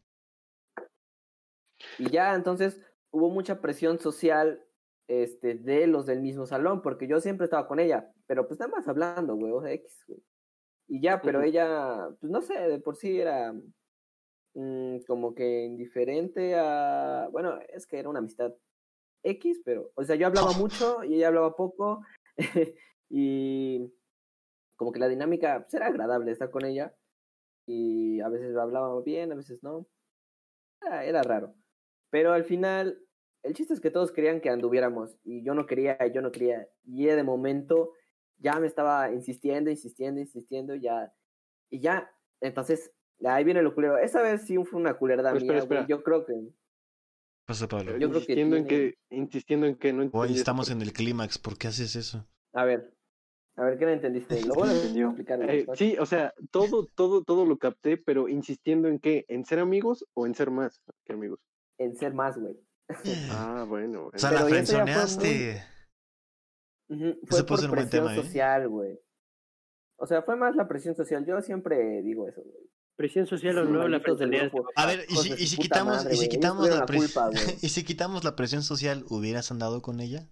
Y 1.97 2.12
ya, 2.12 2.36
entonces 2.36 2.80
hubo 3.10 3.32
mucha 3.32 3.62
presión 3.62 3.97
social 3.97 4.63
este, 5.10 5.56
de 5.56 5.88
los 5.88 6.06
del 6.06 6.22
mismo 6.22 6.45
salón, 6.45 6.84
porque 6.84 7.08
yo 7.08 7.19
siempre 7.19 7.45
estaba 7.45 7.67
con 7.67 7.80
ella, 7.80 8.13
pero 8.28 8.48
pues 8.48 8.60
nada 8.60 8.72
más 8.72 8.88
hablando, 8.88 9.36
güey, 9.36 9.52
o 9.52 9.60
sea, 9.60 9.72
X, 9.74 10.04
güey. 10.08 10.22
Y 10.88 11.02
ya, 11.02 11.19
pero 11.22 11.41
ella, 11.41 12.10
pues 12.19 12.32
no 12.32 12.41
sé, 12.41 12.54
de 12.54 12.80
por 12.80 12.95
sí 12.95 13.19
era 13.19 13.52
mm, 14.54 15.00
como 15.08 15.34
que 15.34 15.65
indiferente 15.65 16.54
a, 16.56 17.28
bueno, 17.32 17.58
es 17.69 17.88
que 17.88 17.98
era 17.98 18.10
una 18.10 18.19
amistad 18.19 18.54
X, 19.24 19.62
pero, 19.65 19.91
o 19.95 20.04
sea, 20.04 20.15
yo 20.15 20.28
hablaba 20.28 20.52
mucho 20.54 21.04
y 21.04 21.15
ella 21.15 21.30
hablaba 21.30 21.56
poco, 21.56 22.02
y 23.10 23.91
como 24.76 24.91
que 24.91 25.00
la 25.00 25.08
dinámica 25.08 25.62
pues, 25.62 25.74
era 25.74 25.88
agradable 25.88 26.32
estar 26.32 26.52
con 26.52 26.65
ella, 26.65 26.95
y 27.65 28.19
a 28.22 28.30
veces 28.30 28.56
hablaba 28.56 29.02
bien, 29.02 29.32
a 29.32 29.36
veces 29.36 29.63
no. 29.63 29.88
Era, 30.82 31.04
era 31.06 31.24
raro. 31.24 31.56
Pero 32.12 32.32
al 32.32 32.43
final, 32.43 33.09
el 33.43 33.54
chiste 33.54 33.73
es 33.73 33.80
que 33.80 33.91
todos 33.91 34.12
querían 34.12 34.41
que 34.41 34.49
anduviéramos 34.49 35.15
y 35.23 35.43
yo 35.43 35.54
no 35.54 35.65
quería, 35.65 35.97
y 36.06 36.12
yo 36.12 36.21
no 36.21 36.32
quería. 36.32 36.67
Y 36.84 37.06
de 37.06 37.23
momento 37.23 37.93
ya 38.38 38.60
me 38.60 38.67
estaba 38.67 39.12
insistiendo, 39.12 39.69
insistiendo, 39.69 40.19
insistiendo, 40.19 40.75
ya. 40.75 41.13
Y 41.69 41.80
ya, 41.80 42.12
entonces, 42.41 42.91
ahí 43.23 43.43
viene 43.43 43.62
lo 43.62 43.73
culero. 43.73 43.97
Esa 43.97 44.21
vez 44.21 44.43
sí 44.43 44.58
fue 44.63 44.80
una 44.80 44.95
culerada 44.95 45.34
Pero 45.34 45.45
mía, 45.45 45.58
espera, 45.58 45.82
güey. 45.82 45.89
Yo 45.89 46.04
creo 46.04 46.25
que. 46.25 46.34
Pasa, 47.45 47.67
Pablo. 47.67 47.97
Yo 47.97 48.10
creo 48.10 48.12
que 48.12 48.34
insistiendo 48.34 48.56
en 48.56 48.67
que, 48.67 48.97
insistiendo 49.10 49.65
en 49.65 49.75
que 49.75 49.93
no 49.93 50.10
Hoy 50.13 50.34
estamos 50.34 50.69
en 50.69 50.82
el 50.82 50.93
clímax. 50.93 51.38
¿Por 51.38 51.58
qué 51.58 51.67
haces 51.67 51.95
eso? 51.95 52.28
A 52.54 52.63
ver, 52.65 52.93
a 53.60 53.65
ver, 53.65 53.78
¿qué 53.78 53.86
no 53.86 53.91
entendiste? 53.91 54.41
Lo 54.45 54.54
voy 54.54 54.69
a 54.69 54.73
Entendió. 54.73 55.08
explicar. 55.10 55.49
Eh, 55.49 55.65
sí, 55.75 55.97
o 55.99 56.06
sea, 56.06 56.34
todo, 56.49 56.88
todo, 56.95 57.23
todo 57.23 57.45
lo 57.45 57.58
capté, 57.58 57.97
pero 57.97 58.30
insistiendo 58.30 58.88
en 58.88 58.99
qué, 58.99 59.25
en 59.28 59.43
ser 59.45 59.60
amigos 59.60 60.06
o 60.13 60.25
en 60.25 60.34
ser 60.34 60.49
más 60.49 60.82
que 61.04 61.13
amigos. 61.13 61.39
En 61.78 61.95
ser 61.95 62.13
más, 62.13 62.38
güey. 62.38 62.58
Ah, 63.32 63.65
bueno. 63.67 64.08
O 64.13 64.17
sea, 64.17 64.30
Pero 64.30 64.49
la 64.49 64.58
eso 64.60 64.73
ya 64.73 64.84
fue 64.84 64.93
frenzoneaste. 64.93 65.63
Ujú, 66.89 67.06
Ese 67.06 67.17
Fue 67.28 67.28
puede 67.28 67.43
por 67.43 67.60
ser 67.60 67.69
un 67.69 67.75
buen 67.75 67.89
presión 67.89 68.08
tema, 68.08 68.15
¿eh? 68.15 68.23
social, 68.23 68.67
güey. 68.69 68.99
O 69.97 70.08
sea, 70.08 70.23
fue 70.23 70.36
más 70.36 70.56
la 70.56 70.67
presión 70.67 70.95
social. 70.95 71.25
Yo 71.25 71.41
siempre 71.41 72.02
digo 72.02 72.28
eso, 72.28 72.41
güey. 72.41 72.69
Presión 72.95 73.28
social 73.28 73.58
o 73.60 73.65
Sí, 73.65 73.71
no, 73.71 73.88
la 73.88 73.99
frenzoneaste. 73.99 74.49
grupo. 74.49 74.69
A 74.75 74.86
ver, 74.86 75.06
y 75.08 75.15
si, 75.15 75.30
de 75.30 75.41
y 75.41 75.47
si 75.47 75.58
quitamos, 75.58 75.97
madre, 76.04 76.13
y 76.13 76.17
si 76.17 76.30
quitamos 76.30 76.69
la 76.69 76.75
la 76.78 76.86
culpa, 76.86 77.30
y 77.62 77.69
si 77.69 77.84
quitamos 77.84 78.23
la 78.23 78.36
presión 78.36 78.63
social, 78.63 79.06
¿hubieras 79.10 79.52
andado 79.52 79.82
con 79.82 79.99
ella? 79.99 80.28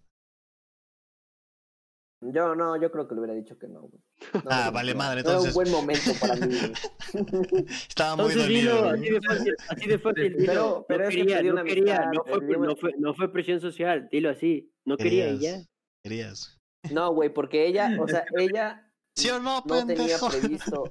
Yo 2.20 2.56
no, 2.56 2.82
yo 2.82 2.92
creo 2.92 3.08
que 3.08 3.14
le 3.14 3.22
hubiera 3.22 3.36
dicho 3.36 3.60
que 3.60 3.68
no, 3.68 3.82
güey. 3.82 4.02
No, 4.34 4.42
Ah, 4.50 4.64
no, 4.68 4.72
vale 4.72 4.94
no. 4.94 4.98
madre, 4.98 5.22
No 5.24 5.30
era 5.30 5.38
entonces- 5.40 5.56
un 5.56 5.64
buen 5.64 5.72
momento 5.72 6.12
para 6.20 6.36
mí, 6.36 6.48
güey. 6.48 6.74
Estaba 7.90 8.16
muy 8.16 8.26
Entonces 8.32 8.44
dolido. 8.44 8.90
así 8.90 9.10
de 9.10 9.22
fácil, 9.22 9.56
así 9.70 9.88
de 9.88 10.00
fácil, 10.00 10.36
Pero- 10.46 10.86
pero 10.88 11.04
no 11.04 11.10
es 11.10 11.16
quería, 11.16 11.42
no 11.44 11.64
quería, 11.64 12.10
fue, 12.26 12.38
una- 12.56 12.68
no, 12.68 12.76
fue, 12.76 12.92
no 12.98 13.14
fue 13.14 13.32
presión 13.32 13.62
social, 13.62 14.10
dilo 14.12 14.30
así. 14.32 14.72
No 14.86 14.98
quería 14.98 15.30
y 15.30 15.40
ya. 15.40 15.58
Querías. 16.04 16.58
No, 16.92 17.14
güey, 17.14 17.30
porque 17.30 17.68
ella, 17.68 17.96
o 18.00 18.08
sea, 18.08 18.26
ella 18.38 18.84
¿Sí 19.16 19.30
o 19.30 19.40
no, 19.40 19.62
no 19.66 19.86
tenía 19.86 20.18
previsto. 20.30 20.84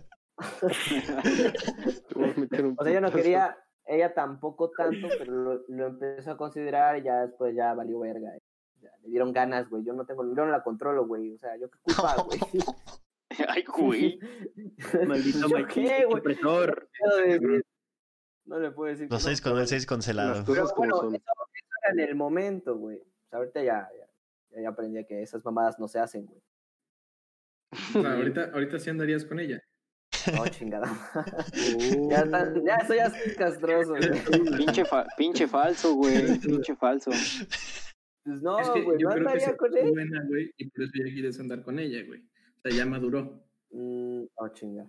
O 0.54 0.68
sea, 2.84 2.90
ella 2.92 3.00
no 3.00 3.10
quería, 3.12 3.56
ella 3.86 4.12
tampoco 4.14 4.70
tanto, 4.76 5.08
pero 5.18 5.32
lo, 5.32 5.60
lo 5.68 5.86
empezó 5.86 6.32
a 6.32 6.36
considerar 6.36 6.98
y 6.98 7.04
ya 7.04 7.26
después 7.26 7.54
ya 7.56 7.72
valió 7.74 7.98
verga. 8.00 8.30
Le 9.06 9.10
dieron 9.12 9.32
ganas, 9.32 9.68
güey. 9.70 9.84
Yo 9.84 9.92
no 9.92 10.04
tengo, 10.04 10.24
yo 10.24 10.34
no 10.34 10.46
la 10.50 10.62
controlo, 10.62 11.06
güey. 11.06 11.32
O 11.34 11.38
sea, 11.38 11.56
yo 11.56 11.70
qué 11.70 11.78
culpa, 11.80 12.16
güey. 12.26 12.40
Ay, 13.48 13.64
güey. 13.64 14.18
Maldito 15.06 15.46
opresor. 16.10 16.88
puedo 16.98 17.16
decir? 17.18 17.64
No 18.44 18.58
le 18.58 18.70
puedo 18.72 18.90
decir. 18.90 19.08
Los 19.10 19.22
seis 19.22 19.40
con 19.40 19.56
el 19.58 19.66
seis 19.68 19.86
cancelado. 19.86 20.44
Pero 20.46 20.66
bueno, 20.76 20.96
eso, 20.96 21.08
eso 21.14 21.22
era 21.84 21.92
en 21.92 22.00
el 22.08 22.14
momento, 22.16 22.76
güey. 22.76 22.98
O 22.98 23.28
sea, 23.30 23.38
ahorita 23.38 23.62
ya, 23.62 23.88
ya, 24.52 24.60
ya 24.62 24.68
aprendí 24.68 25.04
que 25.04 25.22
esas 25.22 25.44
mamadas 25.44 25.78
no 25.78 25.86
se 25.88 25.98
hacen, 25.98 26.26
güey. 26.26 26.40
O 27.96 28.02
sea, 28.02 28.12
ahorita, 28.14 28.50
ahorita 28.54 28.78
sí 28.78 28.90
andarías 28.90 29.24
con 29.24 29.38
ella. 29.40 29.62
No, 30.34 30.46
chingada. 30.48 30.90
Uh, 31.76 32.08
ya, 32.10 32.18
están, 32.20 32.64
ya, 32.64 32.76
eso 32.76 32.94
ya 32.94 33.06
es 33.06 33.36
castroso, 33.36 33.90
güey. 33.94 34.56
Pinche, 34.56 34.84
fa- 34.84 35.06
pinche 35.16 35.46
falso, 35.46 35.94
güey. 35.94 36.38
Pinche 36.38 36.74
falso. 36.76 37.10
Pues 38.26 38.42
no, 38.42 38.58
es 38.58 38.68
que 38.70 38.82
güey, 38.82 38.98
yo 38.98 39.08
no 39.08 39.14
creo 39.14 39.24
que 39.24 39.30
andaría 39.30 39.46
se 39.50 39.56
con 39.56 39.76
él. 39.76 39.90
buena, 39.92 40.24
güey, 40.26 40.52
y 40.56 40.68
por 40.68 40.82
eso 40.82 40.92
ya 40.96 41.04
quieres 41.12 41.38
andar 41.38 41.62
con 41.62 41.78
ella, 41.78 42.04
güey. 42.04 42.20
O 42.20 42.60
sea, 42.68 42.72
ya 42.76 42.84
maduró. 42.84 43.40
Mm, 43.70 44.24
oh, 44.34 44.48
chinga. 44.48 44.86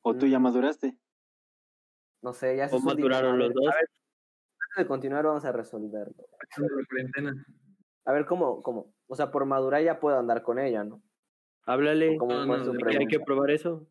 ¿O 0.00 0.16
tú 0.16 0.26
ya 0.26 0.38
Mm. 0.38 0.42
maduraste? 0.42 0.96
No 2.22 2.32
sé, 2.32 2.56
ya 2.56 2.68
se 2.70 2.76
O 2.76 2.80
maduraron 2.80 3.38
los 3.38 3.52
dos. 3.52 3.66
A 3.66 3.74
ver, 3.76 3.90
antes 4.70 4.76
de 4.78 4.86
continuar 4.86 5.26
vamos 5.26 5.44
a 5.44 5.52
resolverlo. 5.52 6.14
Pasando 6.38 6.74
la 6.76 6.86
cuarentena. 6.86 7.46
A 8.06 8.12
ver, 8.12 8.24
¿cómo, 8.24 8.62
cómo? 8.62 8.94
O 9.06 9.14
sea, 9.14 9.30
por 9.30 9.44
madurar 9.44 9.82
ya 9.82 10.00
puedo 10.00 10.18
andar 10.18 10.42
con 10.42 10.58
ella, 10.58 10.84
¿no? 10.84 11.02
Háblale. 11.66 12.16
¿Cómo 12.16 12.46
No, 12.46 12.54
hay 12.88 13.06
que 13.06 13.20
probar 13.20 13.50
eso. 13.50 13.86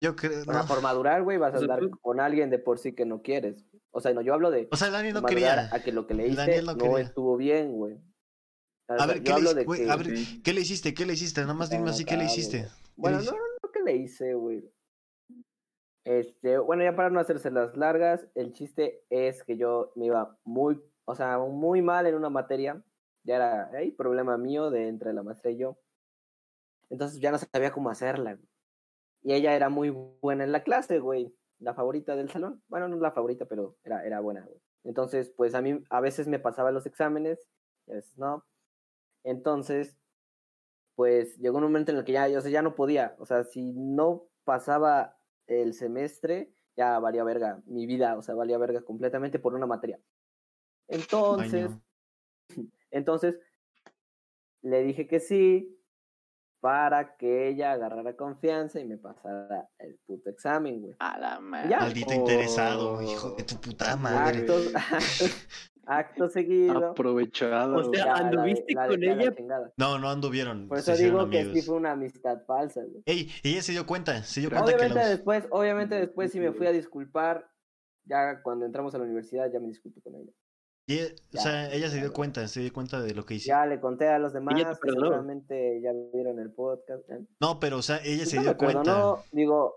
Yo 0.00 0.16
creo. 0.16 0.40
O 0.40 0.44
sea, 0.44 0.62
por 0.62 0.80
madurar, 0.80 1.22
güey, 1.22 1.36
vas 1.36 1.54
a 1.54 1.58
andar 1.58 1.80
con 2.00 2.18
alguien 2.18 2.48
de 2.48 2.58
por 2.58 2.78
sí 2.78 2.94
que 2.94 3.04
no 3.04 3.20
quieres. 3.20 3.66
O 3.92 4.00
sea, 4.00 4.12
no, 4.12 4.22
yo 4.22 4.34
hablo 4.34 4.50
de 4.50 4.68
O 4.70 4.76
sea, 4.76 4.88
el 4.88 4.92
Dani 4.92 5.12
no 5.12 5.22
quería. 5.22 5.68
a 5.72 5.80
que 5.82 5.92
lo 5.92 6.06
que 6.06 6.14
le 6.14 6.24
El 6.24 6.32
hice 6.32 6.40
Daniel 6.40 6.66
no 6.66 6.74
no, 6.74 6.98
estuvo 6.98 7.36
bien, 7.36 7.72
güey. 7.72 7.94
O 7.94 8.96
sea, 8.96 9.04
A 9.04 9.06
ver, 9.06 9.22
¿qué 9.22 9.32
le, 9.40 9.54
de 9.54 9.66
que... 9.66 9.90
a 9.90 9.96
ver, 9.96 10.06
¿qué 10.42 10.52
le 10.52 10.60
hiciste? 10.60 10.94
¿Qué 10.94 11.06
le 11.06 11.14
hiciste? 11.14 11.40
Nada 11.42 11.54
más 11.54 11.70
dime 11.70 11.90
así, 11.90 12.04
¿qué 12.04 12.16
le 12.16 12.24
hiciste? 12.24 12.68
Bueno, 12.96 13.18
no, 13.18 13.32
no, 13.32 13.38
no, 13.62 13.70
¿qué 13.72 13.80
le 13.82 13.96
hice, 13.96 14.34
güey? 14.34 14.70
Este, 16.04 16.58
bueno, 16.58 16.82
ya 16.82 16.96
para 16.96 17.10
no 17.10 17.20
hacerse 17.20 17.50
las 17.50 17.76
largas, 17.76 18.26
el 18.34 18.52
chiste 18.52 19.04
es 19.10 19.44
que 19.44 19.56
yo 19.56 19.92
me 19.96 20.06
iba 20.06 20.36
muy, 20.44 20.80
o 21.04 21.14
sea, 21.14 21.38
muy 21.38 21.82
mal 21.82 22.06
en 22.06 22.14
una 22.14 22.30
materia. 22.30 22.82
Ya 23.22 23.36
era 23.36 23.70
ahí 23.76 23.90
problema 23.90 24.38
mío 24.38 24.70
de 24.70 24.88
entre 24.88 25.12
la 25.12 25.22
maestra 25.22 25.50
y 25.50 25.58
yo. 25.58 25.78
Entonces 26.88 27.20
ya 27.20 27.30
no 27.30 27.38
sabía 27.38 27.70
cómo 27.70 27.90
hacerla. 27.90 28.34
güey. 28.34 28.48
Y 29.22 29.34
ella 29.34 29.54
era 29.54 29.68
muy 29.68 29.90
buena 29.90 30.44
en 30.44 30.52
la 30.52 30.62
clase, 30.62 30.98
güey. 30.98 31.34
La 31.60 31.74
favorita 31.74 32.16
del 32.16 32.30
salón. 32.30 32.62
Bueno, 32.68 32.88
no 32.88 32.96
la 32.96 33.12
favorita, 33.12 33.46
pero 33.46 33.76
era, 33.84 34.04
era 34.04 34.20
buena, 34.20 34.44
güey. 34.44 34.60
Entonces, 34.84 35.30
pues 35.36 35.54
a 35.54 35.62
mí 35.62 35.82
a 35.90 36.00
veces 36.00 36.26
me 36.26 36.38
pasaba 36.38 36.72
los 36.72 36.86
exámenes 36.86 37.48
y 37.86 37.92
a 37.92 37.94
veces 37.96 38.16
no. 38.18 38.44
Entonces, 39.24 39.98
pues 40.94 41.36
llegó 41.38 41.58
un 41.58 41.64
momento 41.64 41.92
en 41.92 41.98
el 41.98 42.04
que 42.04 42.12
ya, 42.12 42.26
o 42.26 42.40
sea, 42.40 42.50
ya 42.50 42.62
no 42.62 42.74
podía. 42.74 43.14
O 43.18 43.26
sea, 43.26 43.44
si 43.44 43.72
no 43.72 44.28
pasaba 44.44 45.18
el 45.46 45.74
semestre, 45.74 46.52
ya 46.76 46.98
valía 46.98 47.24
verga 47.24 47.62
mi 47.66 47.86
vida, 47.86 48.16
o 48.16 48.22
sea, 48.22 48.34
valía 48.34 48.58
verga 48.58 48.82
completamente 48.82 49.38
por 49.38 49.54
una 49.54 49.66
materia. 49.66 50.00
Entonces, 50.88 51.70
entonces 52.90 53.38
le 54.62 54.82
dije 54.82 55.06
que 55.06 55.20
sí 55.20 55.79
para 56.60 57.16
que 57.16 57.48
ella 57.48 57.72
agarrara 57.72 58.14
confianza 58.16 58.80
y 58.80 58.84
me 58.84 58.98
pasara 58.98 59.68
el 59.78 59.98
puto 60.06 60.28
examen, 60.30 60.80
güey. 60.82 60.94
A 60.98 61.18
la 61.18 61.40
madre. 61.40 61.76
Maldito 61.76 62.10
Oh. 62.10 62.14
interesado, 62.14 63.02
hijo 63.02 63.30
de 63.30 63.44
tu 63.44 63.56
puta 63.56 63.96
madre. 63.96 64.40
Actos, 64.40 64.72
acto 65.86 66.28
seguido. 66.28 66.90
Aprovechado. 66.90 67.76
O 67.76 67.92
sea, 67.92 68.06
la 68.06 68.14
¿anduviste 68.14 68.74
la 68.74 68.88
con 68.88 69.00
la 69.00 69.12
ella? 69.12 69.34
No, 69.78 69.98
no 69.98 70.10
anduvieron. 70.10 70.68
Por 70.68 70.78
eso 70.78 70.94
digo 70.96 71.30
que 71.30 71.52
sí 71.52 71.62
fue 71.62 71.76
una 71.76 71.92
amistad 71.92 72.42
falsa, 72.46 72.82
güey. 72.82 73.02
Ey, 73.06 73.30
ella 73.42 73.62
se 73.62 73.72
dio 73.72 73.86
cuenta, 73.86 74.22
se 74.22 74.40
dio 74.40 74.50
cuenta 74.50 74.66
que 74.72 74.76
Obviamente 74.76 75.00
los... 75.00 75.08
después, 75.08 75.46
obviamente 75.50 75.94
después 75.94 76.30
sí 76.30 76.40
me 76.40 76.52
fui 76.52 76.66
a 76.66 76.72
disculpar. 76.72 77.48
Ya 78.04 78.42
cuando 78.42 78.66
entramos 78.66 78.94
a 78.94 78.98
la 78.98 79.04
universidad 79.04 79.50
ya 79.52 79.60
me 79.60 79.68
disculpé 79.68 80.00
con 80.02 80.14
ella. 80.16 80.32
Y 80.86 80.94
ella- 80.98 81.14
o 81.34 81.40
sea, 81.40 81.72
ella 81.72 81.88
se 81.88 81.96
dio 81.98 82.08
ya. 82.08 82.12
cuenta, 82.12 82.48
se 82.48 82.60
dio 82.60 82.72
cuenta 82.72 83.00
de 83.00 83.14
lo 83.14 83.24
que 83.24 83.34
hizo. 83.34 83.46
Ya 83.48 83.64
le 83.66 83.80
conté 83.80 84.08
a 84.08 84.18
los 84.18 84.32
demás, 84.32 84.54
que 84.56 84.64
perdonó. 84.80 85.02
seguramente 85.06 85.80
ya 85.82 85.92
vieron 86.12 86.38
el 86.40 86.50
podcast. 86.52 87.08
¿eh? 87.10 87.20
No, 87.40 87.60
pero 87.60 87.78
o 87.78 87.82
sea, 87.82 88.00
ella 88.04 88.26
se 88.26 88.36
no 88.36 88.42
dio 88.42 88.56
cuenta. 88.56 88.82
perdonó, 88.82 89.22
digo, 89.32 89.74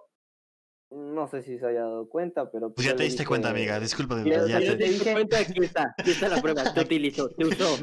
no 0.91 1.27
sé 1.27 1.41
si 1.41 1.57
se 1.57 1.65
haya 1.67 1.81
dado 1.81 2.07
cuenta, 2.09 2.51
pero... 2.51 2.71
Pues 2.73 2.85
ya 2.87 2.95
te 2.95 3.03
diste 3.03 3.19
dije- 3.23 3.27
cuenta, 3.27 3.49
amiga, 3.49 3.79
discúlpame. 3.79 4.23
Le- 4.23 4.29
ya 4.35 4.47
Ya 4.47 4.59
te 4.59 4.65
te, 4.77 4.83
diste 4.85 4.89
dije- 5.09 5.13
cuenta, 5.13 5.39
aquí 5.39 5.63
está, 5.63 5.95
aquí 5.97 6.11
está 6.11 6.29
la 6.29 6.41
prueba, 6.41 6.63
te 6.73 6.81
utilizó, 6.81 7.29
te 7.29 7.45
usó. 7.45 7.75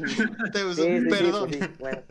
te 0.53 0.63
usó, 0.65 0.83
Sí, 0.83 0.99
sí, 0.99 1.01
sí, 1.01 1.09
perdón. 1.09 1.49
pues 1.49 1.59
sí, 1.61 1.75
bueno. 1.79 2.01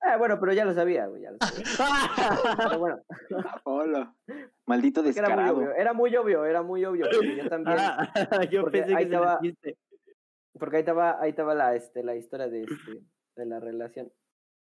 Ah, 0.00 0.16
bueno, 0.16 0.38
pero 0.40 0.52
ya 0.52 0.64
lo 0.64 0.72
sabía, 0.74 1.06
güey, 1.06 1.22
ya 1.22 1.32
lo 1.32 1.38
sabía. 1.40 1.64
Pero 2.56 2.78
bueno, 2.78 3.02
Hola. 3.64 4.14
Maldito 4.64 5.02
porque 5.02 5.18
era 5.18 5.28
muy 5.28 5.36
descarado. 5.38 5.56
obvio, 5.58 5.74
era 5.74 5.92
muy 5.92 6.16
obvio, 6.16 6.44
era 6.44 6.62
muy 6.62 6.84
obvio. 6.84 7.06
Yo 7.10 7.48
también, 7.48 7.76
Ah, 7.80 8.08
yo 8.50 8.64
pensé 8.70 8.94
ahí 8.94 9.04
que 9.04 9.10
se 9.10 9.14
estaba- 9.16 9.34
lo 9.34 9.40
dijiste. 9.40 9.76
Porque 10.58 10.76
ahí 10.76 10.80
estaba, 10.80 11.20
ahí 11.20 11.30
estaba 11.30 11.54
la, 11.54 11.74
este, 11.74 12.02
la 12.02 12.16
historia 12.16 12.48
de, 12.48 12.62
este, 12.62 13.02
de 13.36 13.46
la 13.46 13.60
relación. 13.60 14.12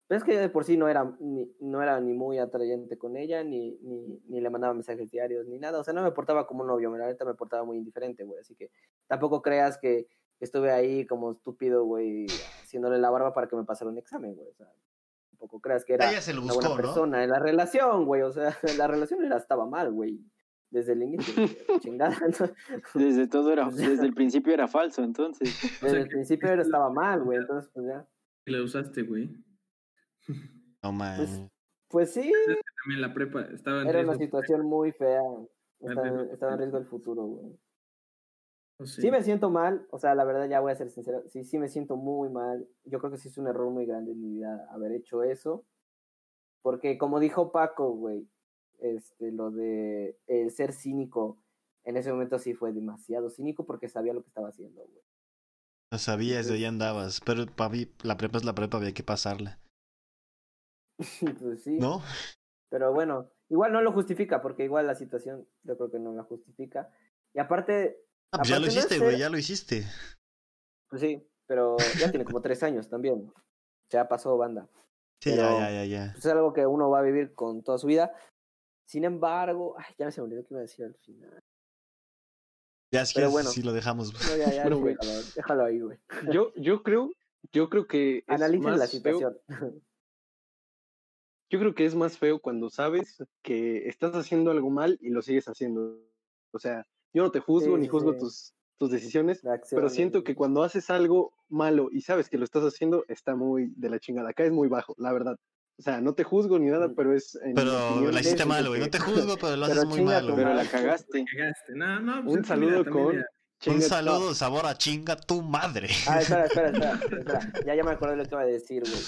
Pero 0.07 0.19
es 0.19 0.25
que 0.25 0.35
yo 0.35 0.41
de 0.41 0.51
por 0.51 0.65
sí 0.65 0.77
no 0.77 0.89
era 0.89 1.17
ni, 1.19 1.51
no 1.61 1.83
era 1.83 1.99
ni 2.01 2.13
muy 2.13 2.39
atrayente 2.39 2.99
con 2.99 3.17
ella, 3.17 3.43
ni, 3.43 3.79
ni, 3.81 4.21
ni 4.29 4.41
le 4.41 4.51
mandaba 4.51 4.75
mensajes 4.75 5.11
diarios, 5.11 5.47
ni 5.47 5.59
nada. 5.59 5.81
O 5.81 5.85
sea, 5.85 5.95
no 5.95 6.03
me 6.03 6.13
portaba 6.13 6.47
como 6.47 6.63
un 6.63 6.69
novio, 6.69 6.95
la 6.97 7.07
neta 7.07 7.25
me 7.25 7.35
portaba 7.35 7.65
muy 7.65 7.79
indiferente, 7.79 8.25
güey. 8.25 8.41
Así 8.41 8.55
que 8.55 8.71
tampoco 9.07 9.41
creas 9.41 9.79
que 9.79 10.07
estuve 10.41 10.71
ahí 10.71 11.07
como 11.07 11.33
estúpido, 11.33 11.85
güey, 11.85 12.27
haciéndole 12.63 12.99
la 12.99 13.11
barba 13.11 13.33
para 13.33 13.49
que 13.49 13.57
me 13.57 13.65
pasara 13.65 13.91
un 13.91 13.99
examen, 13.99 14.35
güey. 14.35 14.49
O 14.49 14.55
sea, 14.55 14.71
tampoco 15.31 15.61
creas 15.61 15.85
que 15.87 15.95
era 15.95 16.11
lo 16.11 16.43
una 16.43 16.53
buscó, 16.53 16.55
buena 16.55 16.69
¿no? 16.69 16.77
persona 16.77 17.25
en 17.25 17.31
la 17.31 17.39
relación, 17.39 18.05
güey. 18.05 18.23
O 18.23 18.33
sea, 18.33 18.57
la 18.79 18.87
relación 18.87 19.25
era, 19.25 19.39
estaba 19.39 19.67
mal, 19.67 19.91
güey. 19.91 20.21
Desde 20.75 20.93
el 20.95 21.05
inicio, 21.05 21.35
chingada. 21.81 22.17
Entonces, 22.27 22.53
Desde 22.95 23.29
todo 23.29 23.53
era, 23.53 23.69
desde 23.71 24.05
el 24.05 24.13
principio 24.13 24.53
era 24.53 24.67
falso, 24.67 25.05
entonces. 25.05 25.49
O 25.49 25.69
desde 25.87 25.91
sea, 25.91 25.99
el 26.01 26.05
que- 26.09 26.11
principio 26.11 26.49
era, 26.51 26.63
estaba 26.63 26.91
mal, 26.91 27.23
güey. 27.23 27.39
Entonces, 27.39 27.71
pues 27.73 27.87
ya. 27.87 28.05
que 28.45 28.53
la 28.53 28.63
usaste, 28.63 29.03
güey. 29.05 29.31
No 30.83 30.91
man. 30.93 31.49
Pues 31.89 32.13
sí, 32.13 32.33
También 32.83 33.01
la 33.01 33.15
prepa 33.15 33.43
estaba 33.53 33.83
en 33.83 33.89
era 33.89 34.01
una 34.03 34.17
situación 34.17 34.63
muy 34.67 34.91
fea. 34.91 35.23
Estaba, 35.79 36.23
estaba 36.25 36.53
en 36.55 36.59
riesgo 36.59 36.79
el 36.79 36.87
futuro, 36.87 37.23
güey. 37.25 37.57
O 38.81 38.87
Sí. 38.87 39.03
sea, 39.03 39.13
me 39.13 39.23
siento 39.23 39.51
mal, 39.51 39.87
o 39.91 39.99
sea, 40.01 40.17
la 40.17 40.25
verdad 40.25 40.49
ya 40.49 40.59
voy 40.59 40.73
a 40.73 40.75
ser 40.75 40.91
sincero, 40.91 41.23
sí, 41.29 41.45
sí 41.45 41.59
me 41.61 41.69
siento 41.69 41.95
muy 41.97 42.29
mal. 42.31 42.69
Yo 42.85 42.99
creo 42.99 43.13
que 43.13 43.19
sí 43.19 43.29
es 43.29 43.39
un 43.39 43.47
error 43.47 43.71
muy 43.71 43.87
grande 43.87 44.11
en 44.11 44.21
mi 44.21 44.31
vida 44.31 44.67
haber 44.73 44.91
hecho 44.91 45.23
eso. 45.23 45.65
Porque 46.63 46.99
como 46.99 47.21
dijo 47.21 47.53
Paco, 47.53 47.93
güey, 47.93 48.29
este, 48.79 49.31
lo 49.33 49.51
de 49.51 50.19
el 50.27 50.51
ser 50.51 50.73
cínico, 50.73 51.39
en 51.85 51.97
ese 51.97 52.13
momento 52.13 52.39
sí 52.39 52.55
fue 52.55 52.73
demasiado 52.73 53.31
cínico 53.31 53.65
porque 53.67 53.89
sabía 53.89 54.13
lo 54.15 54.23
que 54.23 54.29
estaba 54.29 54.49
haciendo, 54.49 54.83
güey. 54.87 55.03
No 55.93 55.99
sabías, 55.99 56.49
de 56.49 56.55
ahí 56.55 56.65
andabas. 56.65 57.21
Pero 57.21 57.47
papi, 57.47 57.93
la 58.03 58.17
prepa 58.17 58.39
es 58.39 58.45
la 58.45 58.55
prepa, 58.55 58.79
había 58.79 58.93
que 58.95 59.03
pasarla. 59.05 59.61
pues 61.41 61.63
sí, 61.63 61.79
¿No? 61.79 62.03
pero 62.71 62.93
bueno, 62.93 63.31
igual 63.49 63.73
no 63.73 63.81
lo 63.83 63.93
justifica 63.93 64.41
porque 64.41 64.65
igual 64.65 64.87
la 64.87 64.95
situación 64.95 65.47
yo 65.63 65.77
creo 65.77 65.91
que 65.91 65.99
no 65.99 66.13
la 66.15 66.23
justifica. 66.25 66.91
Y 67.33 67.39
aparte, 67.41 68.01
Ah, 68.33 68.39
pues 68.39 68.49
ya 68.49 68.59
lo 68.59 68.67
Aparte 68.67 68.67
no 68.67 68.67
es 68.67 68.77
hiciste, 68.77 68.95
ser- 68.97 69.05
güey, 69.05 69.19
ya 69.19 69.31
lo 69.31 69.39
hiciste. 69.39 69.85
pues 70.89 71.01
sí, 71.01 71.25
pero 71.47 71.77
ya 72.01 72.11
tiene 72.11 72.25
como 72.25 72.41
tres 72.41 72.63
años 72.63 72.89
también. 72.89 73.33
Ya 73.91 74.09
pasó 74.09 74.37
banda. 74.37 74.69
Sí, 75.21 75.31
Pero- 75.31 75.43
ya, 75.43 75.71
ya, 75.71 75.71
ya, 75.71 75.85
ya. 75.85 76.13
pues, 76.13 76.25
es 76.25 76.33
algo 76.33 76.53
que 76.53 76.67
uno 76.67 76.91
va 76.91 76.99
a 77.01 77.03
vivir 77.03 77.35
con 77.35 77.63
toda 77.63 77.79
su 77.79 77.87
vida. 77.87 78.13
Sin 78.87 79.05
embargo, 79.05 79.75
ay, 79.79 79.95
ya 79.99 80.07
me 80.07 80.13
se 80.13 80.21
me 80.21 80.27
olvidó 80.27 80.43
que 80.43 80.49
iba 80.55 80.59
a 80.61 80.63
decir 80.63 80.85
al 80.85 80.95
final. 80.95 81.43
Ya, 82.93 83.05
si 83.07 83.21
bueno. 83.25 83.51
sí 83.51 83.63
lo 83.63 83.73
dejamos. 83.73 84.13
No, 84.25 84.37
ya, 84.37 84.53
ya, 84.53 84.63
Bueno, 84.63 84.79
güey. 84.79 84.95
déjalo, 84.95 85.23
déjalo 85.35 85.65
ahí, 85.65 85.81
güey. 85.81 85.99
Yo, 86.33 86.53
yo 86.55 86.83
creo, 86.83 87.11
yo 87.53 87.69
creo 87.69 87.87
que 87.87 88.19
es 88.19 88.25
Analicen 88.29 88.63
más 88.63 88.79
la 88.79 88.87
feo- 88.87 88.91
situación. 88.91 89.39
yo 91.51 91.59
creo 91.59 91.75
que 91.75 91.85
es 91.85 91.95
más 91.95 92.19
feo 92.19 92.41
cuando 92.41 92.71
sabes 92.71 93.23
que 93.43 93.89
estás 93.89 94.15
haciendo 94.15 94.51
algo 94.51 94.71
mal 94.71 94.99
y 95.01 95.11
lo 95.11 95.23
sigues 95.23 95.47
haciendo. 95.49 95.99
O 96.53 96.59
sea, 96.59 96.87
yo 97.13 97.23
no 97.23 97.31
te 97.31 97.41
juzgo 97.41 97.75
Sí, 97.77 97.81
ni 97.83 97.89
juzgo 97.89 98.13
sí. 98.15 98.19
tus, 98.19 98.55
tus 98.79 98.91
decisiones, 98.91 99.43
pero 99.71 99.89
siento 99.89 100.23
que 100.25 100.35
cuando 100.35 100.63
haces 100.63 100.91
algo 100.91 101.33
malo 101.49 101.89
y 101.91 102.01
sabes 102.03 102.29
que 102.29 102.39
lo 102.39 102.45
estás 102.45 102.63
haciendo, 102.65 103.05
está 103.09 103.35
muy 103.37 103.73
de 103.77 103.91
la 103.91 103.99
chingada. 104.01 104.31
Acá 104.31 104.45
es 104.45 104.53
muy 104.53 104.69
bajo, 104.69 104.95
la 104.99 105.13
verdad. 105.13 105.37
O 105.77 105.83
sea, 105.83 106.01
no 106.01 106.15
te 106.15 106.23
juzgo 106.25 106.59
ni 106.59 106.71
nada, 106.71 106.89
Mm. 106.89 106.95
pero 106.95 107.15
es. 107.15 107.39
Pero 107.55 108.11
la 108.13 108.21
hiciste 108.21 108.45
mal, 108.45 108.69
güey. 108.69 108.81
No 108.81 108.89
te 108.91 108.99
juzgo, 109.01 109.37
pero 109.37 109.57
lo 109.57 109.67
Pero 109.67 109.73
haces 109.81 109.85
muy 109.87 109.99
chinga 109.99 110.13
mal, 110.13 110.27
tu. 110.29 110.37
Pero 110.37 110.55
la 110.55 110.65
cagaste. 110.67 111.25
Cagaste. 111.37 111.73
No, 111.75 112.01
no, 112.01 112.25
pues 112.25 112.37
Un 112.37 112.45
saludo 112.45 112.85
con- 112.85 113.25
Un 113.67 113.81
saludo, 113.81 114.35
sabor 114.35 114.67
a 114.67 114.77
chinga 114.77 115.17
tu 115.17 115.41
madre. 115.43 115.89
Ah, 116.09 116.21
espera, 116.21 116.45
espera, 116.45 116.69
espera, 116.71 116.93
espera. 117.19 117.53
Ya, 117.67 117.75
ya 117.75 117.83
me 117.85 117.91
acordé 117.93 118.13
de 118.13 118.19
lo 118.19 118.25
que 118.25 118.35
iba 118.35 118.43
a 118.43 118.47
decir, 118.47 118.83
güey. 118.83 119.03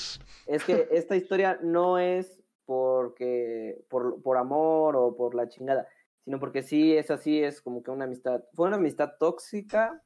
Es 0.47 0.65
que 0.65 0.89
esta 0.93 1.15
historia 1.15 1.59
no 1.63 1.99
es 1.99 2.41
porque 2.65 3.85
por, 3.89 4.21
por 4.23 4.37
amor 4.39 4.97
o 4.97 5.15
por 5.17 5.35
la 5.35 5.49
chingada, 5.49 5.87
sino 6.25 6.41
porque 6.41 6.63
sí 6.63 6.97
es 6.97 7.11
así, 7.11 7.43
es 7.43 7.61
como 7.61 7.83
que 7.83 7.91
una 7.91 8.05
amistad. 8.07 8.43
Fue 8.55 8.67
una 8.67 8.77
amistad 8.77 9.13
tóxica. 9.21 10.03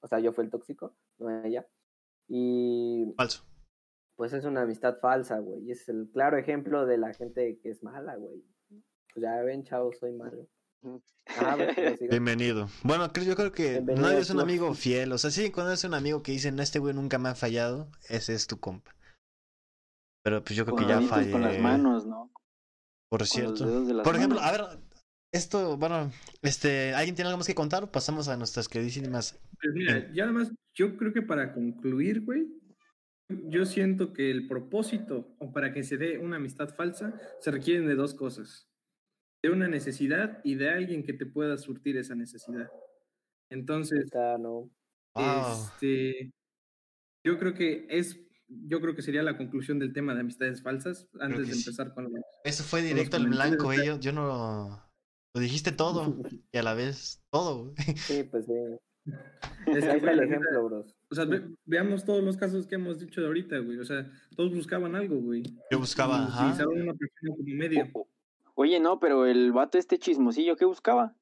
O 0.00 0.08
sea, 0.08 0.18
yo 0.20 0.32
fui 0.32 0.44
el 0.44 0.50
tóxico, 0.50 0.94
no 1.18 1.44
ella. 1.44 1.66
Y 2.28 3.12
Falso. 3.16 3.44
Pues 4.16 4.32
es 4.32 4.44
una 4.44 4.62
amistad 4.62 4.98
falsa, 5.00 5.38
güey. 5.38 5.64
Y 5.66 5.70
es 5.72 5.88
el 5.88 6.08
claro 6.12 6.36
ejemplo 6.38 6.86
de 6.86 6.98
la 6.98 7.12
gente 7.14 7.58
que 7.62 7.70
es 7.70 7.82
mala, 7.82 8.16
güey. 8.16 8.42
Pues 8.68 9.22
ya 9.22 9.40
ven, 9.42 9.62
chavos, 9.64 9.96
soy 9.98 10.12
malo. 10.12 10.48
Ah, 11.38 11.56
siga. 11.98 12.10
Bienvenido. 12.10 12.68
Bueno, 12.82 13.12
creo- 13.12 13.26
yo 13.26 13.36
creo 13.36 13.52
que 13.52 13.72
Bienvenido 13.74 14.06
nadie 14.06 14.20
es 14.20 14.30
un 14.30 14.40
amigo 14.40 14.72
fiel. 14.74 15.12
O 15.12 15.18
sea, 15.18 15.30
sí, 15.30 15.50
cuando 15.50 15.72
es 15.72 15.84
un 15.84 15.94
amigo 15.94 16.22
que 16.22 16.32
dicen, 16.32 16.58
este 16.60 16.78
güey 16.78 16.94
nunca 16.94 17.18
me 17.18 17.28
ha 17.28 17.34
fallado, 17.34 17.90
ese 18.08 18.34
es 18.34 18.46
tu 18.46 18.58
compa. 18.58 18.92
Pero 20.24 20.42
pues 20.42 20.56
yo 20.56 20.64
creo 20.64 20.76
Con, 20.76 20.84
que 20.84 20.90
ya 20.90 21.00
fallé. 21.02 21.30
con 21.30 21.42
las 21.42 21.58
manos, 21.58 22.06
¿no? 22.06 22.30
Por 23.08 23.18
Con 23.18 23.18
los 23.20 23.28
cierto. 23.30 23.64
dedos 23.66 23.86
de 23.88 23.94
las 23.94 24.04
Por 24.04 24.16
ejemplo, 24.16 24.40
manos. 24.40 24.54
a 24.54 24.68
ver, 24.70 24.78
esto, 25.32 25.76
bueno, 25.76 26.10
este, 26.42 26.94
¿alguien 26.94 27.14
tiene 27.14 27.28
algo 27.28 27.38
más 27.38 27.46
que 27.46 27.54
contar 27.54 27.84
o 27.84 27.92
pasamos 27.92 28.26
a 28.28 28.36
nuestras 28.36 28.68
queridísimas? 28.68 29.38
Pues 29.60 29.72
mira, 29.74 30.12
ya 30.12 30.26
nada 30.26 30.38
más, 30.38 30.52
yo 30.74 30.96
creo 30.96 31.12
que 31.12 31.22
para 31.22 31.52
concluir, 31.54 32.24
güey, 32.24 32.46
yo 33.28 33.64
siento 33.64 34.12
que 34.12 34.30
el 34.30 34.46
propósito 34.46 35.34
o 35.38 35.52
para 35.52 35.72
que 35.72 35.82
se 35.82 35.96
dé 35.96 36.18
una 36.18 36.36
amistad 36.36 36.74
falsa 36.74 37.20
se 37.40 37.50
requieren 37.50 37.86
de 37.86 37.94
dos 37.94 38.14
cosas. 38.14 38.68
De 39.42 39.50
una 39.50 39.68
necesidad 39.68 40.40
y 40.44 40.54
de 40.54 40.70
alguien 40.70 41.04
que 41.04 41.12
te 41.12 41.26
pueda 41.26 41.56
surtir 41.58 41.96
esa 41.96 42.14
necesidad. 42.14 42.70
Entonces, 43.50 44.10
no. 44.38 44.70
Este, 45.14 46.32
yo 47.24 47.38
creo 47.38 47.54
que 47.54 47.86
es, 47.88 48.20
yo 48.48 48.80
creo 48.80 48.94
que 48.94 49.02
sería 49.02 49.22
la 49.22 49.36
conclusión 49.36 49.78
del 49.78 49.92
tema 49.92 50.14
de 50.14 50.20
amistades 50.20 50.62
falsas 50.62 51.08
antes 51.20 51.48
de 51.48 51.54
sí. 51.54 51.60
empezar 51.60 51.94
con 51.94 52.04
lo 52.04 52.10
Eso 52.44 52.64
fue 52.64 52.80
los 52.80 52.88
directo 52.88 53.16
al 53.16 53.28
blanco, 53.28 53.72
sea- 53.72 53.82
eh, 53.82 53.86
yo, 53.86 54.00
yo 54.00 54.12
no... 54.12 54.82
Lo 55.34 55.40
dijiste 55.40 55.70
todo 55.70 56.16
y 56.52 56.58
a 56.58 56.62
la 56.62 56.74
vez 56.74 57.22
todo. 57.30 57.74
Sí, 57.96 58.24
pues 58.24 58.46
sí. 58.46 58.52
Ahí 59.66 59.96
está 59.96 60.12
el 60.12 60.22
ejemplo, 60.22 60.64
bros. 60.64 60.95
O 61.10 61.14
sea, 61.14 61.24
ve- 61.24 61.44
veamos 61.64 62.04
todos 62.04 62.22
los 62.24 62.36
casos 62.36 62.66
que 62.66 62.74
hemos 62.74 62.98
dicho 62.98 63.20
de 63.20 63.26
ahorita, 63.28 63.58
güey. 63.58 63.78
O 63.78 63.84
sea, 63.84 64.10
todos 64.36 64.52
buscaban 64.54 64.94
algo, 64.96 65.16
güey. 65.20 65.42
Yo 65.70 65.78
buscaba, 65.78 66.24
ajá. 66.24 66.46
Utilizaban 66.46 66.82
una 66.82 66.94
persona 66.94 67.36
como 67.36 67.54
medio. 67.56 67.90
Oye, 68.54 68.80
no, 68.80 68.98
pero 68.98 69.26
el 69.26 69.52
vato 69.52 69.78
este 69.78 69.98
chismosillo, 69.98 70.56
¿qué 70.56 70.64
buscaba? 70.64 71.14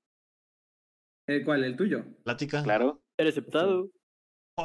¿El 1.27 1.44
cuál? 1.44 1.64
¿El 1.64 1.77
tuyo? 1.77 2.05
Plática. 2.23 2.62
Claro. 2.62 3.03
Ser 3.18 3.29
aceptado. 3.29 3.90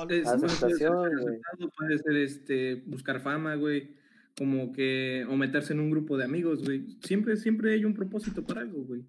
Es- 0.09 0.23
bueno, 0.25 0.47
puede 0.59 0.75
ser 0.77 0.89
puede 1.77 1.97
ser 1.97 2.15
este, 2.17 2.75
buscar 2.85 3.19
fama, 3.21 3.55
güey. 3.55 3.97
Como 4.37 4.71
que, 4.71 5.25
o 5.29 5.35
meterse 5.35 5.73
en 5.73 5.79
un 5.81 5.89
grupo 5.91 6.15
de 6.17 6.23
amigos, 6.25 6.63
güey. 6.63 6.97
Siempre, 7.03 7.35
siempre 7.35 7.73
hay 7.73 7.83
un 7.85 7.93
propósito 7.93 8.43
para 8.45 8.61
algo, 8.61 8.83
güey. 8.83 9.03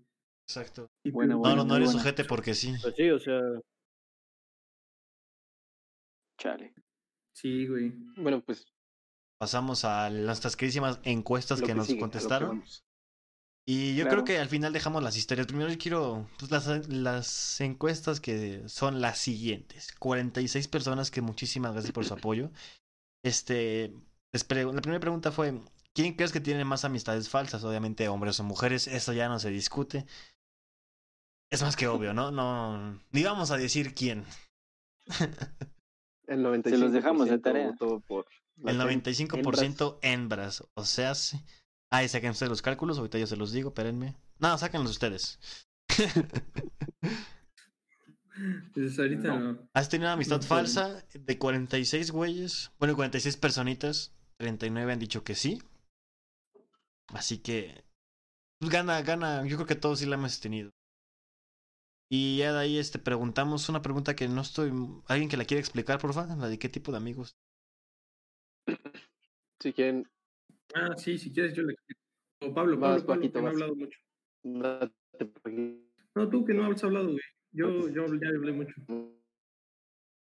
Exacto. 0.48 0.88
Y 1.04 1.10
Buena, 1.10 1.36
pues, 1.36 1.42
No, 1.50 1.50
no, 1.50 1.62
Bueno, 1.62 1.64
no 1.68 1.76
eres 1.76 1.88
buena. 1.88 2.00
sujete 2.02 2.24
porque 2.24 2.54
sí. 2.54 2.72
Pues 2.82 2.94
sí, 2.96 3.10
o 3.10 3.18
sea, 3.18 3.40
Chale. 6.40 6.72
Sí, 7.32 7.66
güey. 7.66 7.92
Bueno, 8.16 8.42
pues. 8.42 8.66
Pasamos 9.38 9.84
a 9.84 10.10
nuestras 10.10 10.56
queridísimas 10.56 10.98
encuestas 11.04 11.62
que 11.62 11.74
nos 11.74 11.86
sigue, 11.86 11.98
que 11.98 12.00
contestaron. 12.00 12.64
Y 13.66 13.94
yo 13.94 14.04
Claro. 14.04 14.10
creo 14.10 14.24
que 14.24 14.38
al 14.40 14.48
final 14.48 14.72
dejamos 14.72 15.02
las 15.02 15.16
historias. 15.16 15.46
Primero 15.46 15.70
yo 15.70 15.78
quiero 15.78 16.28
pues, 16.38 16.50
las, 16.50 16.88
las 16.88 17.60
encuestas 17.60 18.20
que 18.20 18.68
son 18.68 19.00
las 19.00 19.18
siguientes. 19.18 19.92
46 19.98 20.66
personas 20.68 21.10
que 21.10 21.20
muchísimas 21.20 21.72
gracias 21.72 21.92
por 21.92 22.04
su 22.04 22.14
apoyo. 22.14 22.50
Este, 23.22 23.94
les 24.32 24.42
la 24.50 24.80
primera 24.82 25.00
pregunta 25.00 25.30
fue, 25.30 25.60
¿quién 25.94 26.14
crees 26.14 26.32
que 26.32 26.40
tiene 26.40 26.64
más 26.64 26.84
amistades 26.84 27.28
falsas? 27.28 27.64
Obviamente 27.64 28.08
hombres 28.08 28.40
o 28.40 28.44
mujeres, 28.44 28.88
eso 28.88 29.12
ya 29.12 29.28
no 29.28 29.38
se 29.38 29.50
discute. 29.50 30.06
Es 31.50 31.62
más 31.62 31.76
que 31.76 31.86
obvio, 31.86 32.14
¿no? 32.14 32.30
No, 32.30 33.00
ni 33.12 33.22
vamos 33.22 33.50
a 33.50 33.56
decir 33.56 33.94
quién. 33.94 34.24
El 36.30 36.44
95% 36.44 36.78
los 36.78 36.92
dejamos 36.92 37.28
de 37.28 37.38
tarea. 37.38 37.70
votó 37.72 38.00
por 38.00 38.26
las 38.56 38.74
El 38.74 38.80
hem- 38.80 39.02
95% 39.02 39.98
hembras. 40.02 40.64
O 40.74 40.84
sea, 40.84 41.14
sí. 41.14 41.38
Ahí 41.90 42.08
saquen 42.08 42.30
ustedes 42.30 42.50
los 42.50 42.62
cálculos, 42.62 42.98
ahorita 42.98 43.18
yo 43.18 43.26
se 43.26 43.36
los 43.36 43.52
digo, 43.52 43.70
espérenme. 43.70 44.14
No, 44.38 44.56
sáquenlos 44.56 44.92
ustedes. 44.92 45.38
Pues 48.72 48.98
ahorita 48.98 49.28
No. 49.28 49.40
no. 49.40 49.68
Has 49.74 49.88
tenido 49.88 50.06
una 50.08 50.14
amistad 50.14 50.36
No 50.40 50.42
falsa 50.46 51.04
de 51.12 51.38
46 51.38 52.10
güeyes. 52.10 52.70
Bueno, 52.78 52.94
46 52.96 53.36
personitas. 53.36 54.14
39 54.38 54.92
han 54.92 54.98
dicho 54.98 55.24
que 55.24 55.34
sí. 55.34 55.60
Así 57.08 57.38
que. 57.38 57.84
Pues 58.58 58.70
gana, 58.70 59.02
gana. 59.02 59.44
Yo 59.46 59.56
creo 59.56 59.66
que 59.66 59.74
todos 59.74 59.98
sí 59.98 60.06
la 60.06 60.14
hemos 60.14 60.40
tenido. 60.40 60.70
Y 62.12 62.38
ya 62.38 62.52
de 62.52 62.58
ahí 62.58 62.76
este, 62.76 62.98
preguntamos 62.98 63.68
una 63.68 63.82
pregunta 63.82 64.16
que 64.16 64.26
no 64.26 64.40
estoy. 64.40 64.72
¿Alguien 65.06 65.28
que 65.28 65.36
la 65.36 65.44
quiere 65.44 65.60
explicar, 65.60 66.00
por 66.00 66.12
favor? 66.12 66.36
¿La 66.36 66.48
de 66.48 66.58
qué 66.58 66.68
tipo 66.68 66.90
de 66.90 66.98
amigos? 66.98 67.36
Si 69.62 69.74
quieren, 69.74 70.08
Ah, 70.74 70.96
sí, 70.96 71.18
si 71.18 71.32
quieres 71.32 71.54
yo 71.54 71.62
le 71.62 71.74
explico. 71.74 72.00
O 72.40 72.54
Pablo, 72.54 72.78
Vas, 72.78 73.02
Pablo, 73.04 73.30
Pablo, 73.30 73.32
que 73.32 73.40
no 73.42 73.46
ha 73.46 73.50
hablado 73.50 73.74
mucho. 73.76 73.98
No, 76.14 76.28
tú 76.30 76.44
que 76.46 76.54
no 76.54 76.64
has 76.64 76.82
hablado, 76.82 77.08
güey. 77.08 77.20
Yo, 77.52 77.88
yo 77.90 78.06
ya 78.06 78.28
hablé 78.28 78.52
mucho. 78.52 78.72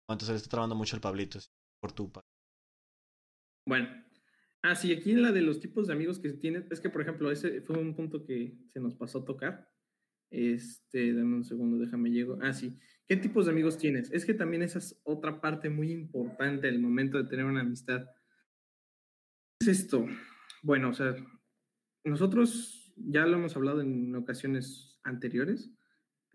Entonces 0.09 0.31
le 0.31 0.37
está 0.37 0.49
trabando 0.49 0.75
mucho 0.75 0.97
el 0.97 1.03
Pablito. 1.03 1.39
sí, 1.39 1.51
Por 1.81 1.93
tu 1.93 2.11
pa- 2.11 2.25
Bueno, 3.67 3.89
Ah, 4.63 4.75
sí, 4.75 4.93
aquí 4.93 5.13
en 5.13 5.23
la 5.23 5.33
de 5.33 5.41
los 5.41 5.59
tipos 5.61 5.87
de 5.87 5.95
amigos 5.95 6.19
que 6.19 6.35
tienes, 6.35 6.71
es 6.71 6.81
que, 6.81 6.91
por 6.91 7.01
ejemplo, 7.01 7.31
ese 7.31 7.63
fue 7.63 7.79
un 7.79 7.95
punto 7.97 8.25
que 8.27 8.59
se 8.73 8.81
nos 8.81 8.95
pasó 8.95 9.21
a 9.21 9.25
tocar. 9.25 9.70
Este, 10.31 11.13
dame 11.13 11.37
un 11.37 11.45
segundo, 11.45 11.79
déjame 11.79 12.11
llego. 12.11 12.39
Ah, 12.41 12.53
sí. 12.53 12.79
¿Qué 13.07 13.17
tipos 13.17 13.47
de 13.47 13.53
amigos 13.53 13.79
tienes? 13.79 14.11
Es 14.13 14.25
que 14.25 14.35
también 14.35 14.63
esa 14.63 14.79
es 14.79 15.01
otra 15.05 15.41
parte 15.41 15.69
muy 15.69 15.91
importante 15.91 16.69
del 16.69 16.81
momento 16.81 17.19
de 17.19 17.29
tener 17.29 17.45
una 17.45 17.61
amistad. 17.61 18.07
¿Qué 19.59 19.71
es 19.71 19.81
esto? 19.81 20.07
Bueno, 20.63 20.91
o 20.91 20.95
sea, 20.95 21.17
nosotros 22.05 22.93
ya 22.97 23.27
lo 23.27 23.37
hemos 23.37 23.57
hablado 23.57 23.81
en 23.81 24.15
ocasiones 24.15 25.01
anteriores. 25.03 25.73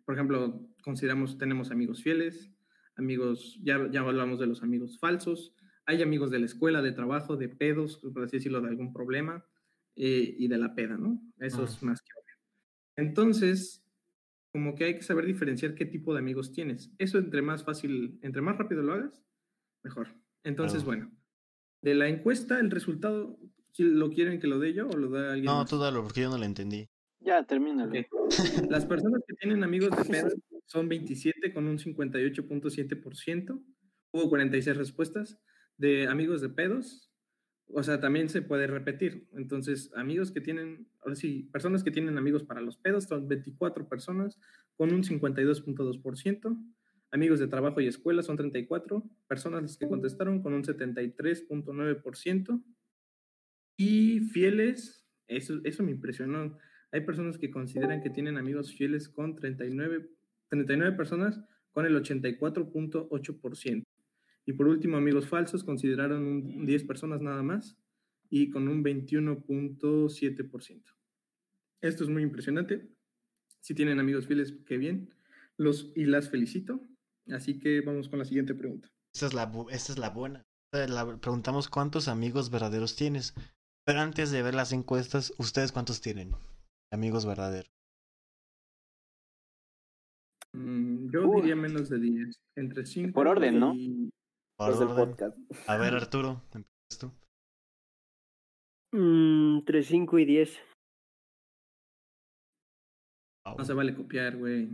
Por 0.03 0.15
ejemplo, 0.15 0.67
consideramos, 0.83 1.37
tenemos 1.37 1.71
amigos 1.71 2.03
fieles, 2.03 2.51
amigos, 2.95 3.59
ya, 3.63 3.89
ya 3.91 4.01
hablamos 4.01 4.39
de 4.39 4.47
los 4.47 4.61
amigos 4.61 4.99
falsos, 4.99 5.55
hay 5.85 6.01
amigos 6.01 6.31
de 6.31 6.39
la 6.39 6.45
escuela, 6.45 6.81
de 6.81 6.91
trabajo, 6.91 7.37
de 7.37 7.49
pedos, 7.49 7.97
por 7.97 8.23
así 8.23 8.37
decirlo, 8.37 8.61
de 8.61 8.69
algún 8.69 8.91
problema, 8.91 9.45
eh, 9.95 10.35
y 10.37 10.47
de 10.47 10.57
la 10.57 10.75
peda, 10.75 10.97
¿no? 10.97 11.21
Eso 11.39 11.63
es 11.63 11.81
más 11.81 12.01
que 12.01 12.11
obvio. 12.13 12.35
Entonces, 12.97 13.84
como 14.55 14.73
que 14.73 14.85
hay 14.85 14.95
que 14.95 15.01
saber 15.03 15.25
diferenciar 15.25 15.75
qué 15.75 15.85
tipo 15.85 16.13
de 16.13 16.19
amigos 16.19 16.53
tienes. 16.53 16.89
Eso 16.97 17.17
entre 17.17 17.41
más 17.41 17.65
fácil, 17.65 18.17
entre 18.21 18.41
más 18.41 18.57
rápido 18.57 18.83
lo 18.83 18.93
hagas, 18.93 19.21
mejor. 19.83 20.07
Entonces, 20.45 20.85
Claro. 20.85 20.99
bueno, 21.01 21.17
de 21.81 21.93
la 21.93 22.07
encuesta, 22.07 22.57
el 22.61 22.71
resultado, 22.71 23.37
si 23.73 23.83
lo 23.83 24.09
quieren 24.11 24.39
que 24.39 24.47
lo 24.47 24.57
dé 24.57 24.71
yo 24.73 24.87
o 24.87 24.95
lo 24.95 25.09
da 25.09 25.33
alguien 25.33 25.43
No, 25.47 25.57
más? 25.57 25.69
tú 25.69 25.77
dalo, 25.77 26.03
porque 26.03 26.21
yo 26.21 26.29
no 26.29 26.37
lo 26.37 26.45
entendí. 26.45 26.87
Ya, 27.19 27.43
termínalo. 27.43 27.91
Ok. 27.91 28.69
Las 28.69 28.85
personas 28.85 29.23
que 29.27 29.33
tienen 29.33 29.61
amigos 29.65 29.89
de 29.89 29.97
peda 30.29 30.29
son 30.67 30.87
27 30.87 31.53
con 31.53 31.67
un 31.67 31.77
58.7%. 31.77 33.61
Hubo 34.13 34.29
46 34.29 34.77
respuestas 34.77 35.37
de 35.75 36.07
amigos 36.07 36.39
de 36.39 36.47
pedos. 36.47 37.04
O 37.73 37.83
sea, 37.83 37.99
también 37.99 38.29
se 38.29 38.41
puede 38.41 38.67
repetir. 38.67 39.27
Entonces, 39.33 39.91
amigos 39.95 40.31
que 40.31 40.41
tienen, 40.41 40.87
ahora 41.01 41.15
sí, 41.15 41.49
personas 41.51 41.83
que 41.83 41.91
tienen 41.91 42.17
amigos 42.17 42.43
para 42.43 42.61
los 42.61 42.77
pedos 42.77 43.05
son 43.05 43.27
24 43.27 43.89
personas 43.89 44.39
con 44.75 44.93
un 44.93 45.03
52.2%. 45.03 46.57
Amigos 47.11 47.39
de 47.39 47.47
trabajo 47.47 47.81
y 47.81 47.87
escuela 47.87 48.23
son 48.23 48.37
34 48.37 49.03
personas 49.27 49.63
las 49.63 49.77
que 49.77 49.87
contestaron 49.87 50.41
con 50.41 50.53
un 50.53 50.63
73.9%. 50.63 52.63
Y 53.77 54.19
fieles, 54.19 55.05
eso, 55.27 55.59
eso 55.63 55.83
me 55.83 55.91
impresionó. 55.91 56.57
Hay 56.91 57.01
personas 57.01 57.37
que 57.37 57.51
consideran 57.51 58.01
que 58.01 58.09
tienen 58.09 58.37
amigos 58.37 58.73
fieles 58.73 59.09
con 59.09 59.35
39, 59.35 60.09
39 60.49 60.95
personas 60.95 61.41
con 61.71 61.85
el 61.85 61.95
84.8%. 61.95 63.84
Y 64.45 64.53
por 64.53 64.67
último, 64.67 64.97
amigos 64.97 65.27
falsos 65.27 65.63
consideraron 65.63 66.23
un 66.25 66.65
10 66.65 66.83
personas 66.83 67.21
nada 67.21 67.41
más 67.43 67.77
y 68.29 68.49
con 68.51 68.67
un 68.67 68.83
21.7%. 68.83 70.83
Esto 71.81 72.03
es 72.03 72.09
muy 72.09 72.23
impresionante. 72.23 72.89
Si 73.61 73.73
tienen 73.73 73.99
amigos 73.99 74.27
fieles, 74.27 74.53
qué 74.65 74.77
bien. 74.77 75.13
Los 75.57 75.91
y 75.95 76.05
las 76.05 76.29
felicito. 76.29 76.81
Así 77.31 77.59
que 77.59 77.81
vamos 77.81 78.09
con 78.09 78.19
la 78.19 78.25
siguiente 78.25 78.53
pregunta. 78.53 78.89
Esta 79.13 79.27
es 79.27 79.33
la, 79.33 79.51
esta 79.71 79.93
es 79.93 79.97
la 79.97 80.09
buena. 80.09 80.43
Eh, 80.73 80.87
la- 80.87 81.17
preguntamos 81.17 81.69
cuántos 81.69 82.07
amigos 82.07 82.51
verdaderos 82.51 82.95
tienes. 82.95 83.33
Pero 83.85 83.99
antes 84.01 84.31
de 84.31 84.41
ver 84.43 84.53
las 84.55 84.73
encuestas, 84.73 85.33
¿ustedes 85.37 85.71
cuántos 85.71 86.01
tienen? 86.01 86.31
Amigos 86.91 87.25
verdaderos. 87.25 87.71
Mm, 90.53 91.09
yo 91.11 91.27
Uy. 91.27 91.41
diría 91.41 91.55
menos 91.55 91.89
de 91.89 91.99
10, 91.99 92.39
entre 92.55 92.85
5 92.85 93.13
Por 93.13 93.27
orden, 93.27 93.59
¿no? 93.59 93.75
Por 94.57 94.77
del 94.77 94.87
orden. 94.87 95.09
podcast. 95.09 95.37
A 95.67 95.77
ver, 95.77 95.93
Arturo, 95.95 96.41
empiezas 96.53 96.99
tú. 96.99 97.11
Mm, 98.93 99.57
entre 99.59 99.83
5 99.83 100.19
y 100.19 100.25
10. 100.25 100.59
Wow. 103.45 103.57
No 103.57 103.65
se 103.65 103.73
vale 103.73 103.95
copiar, 103.95 104.37
güey. 104.37 104.69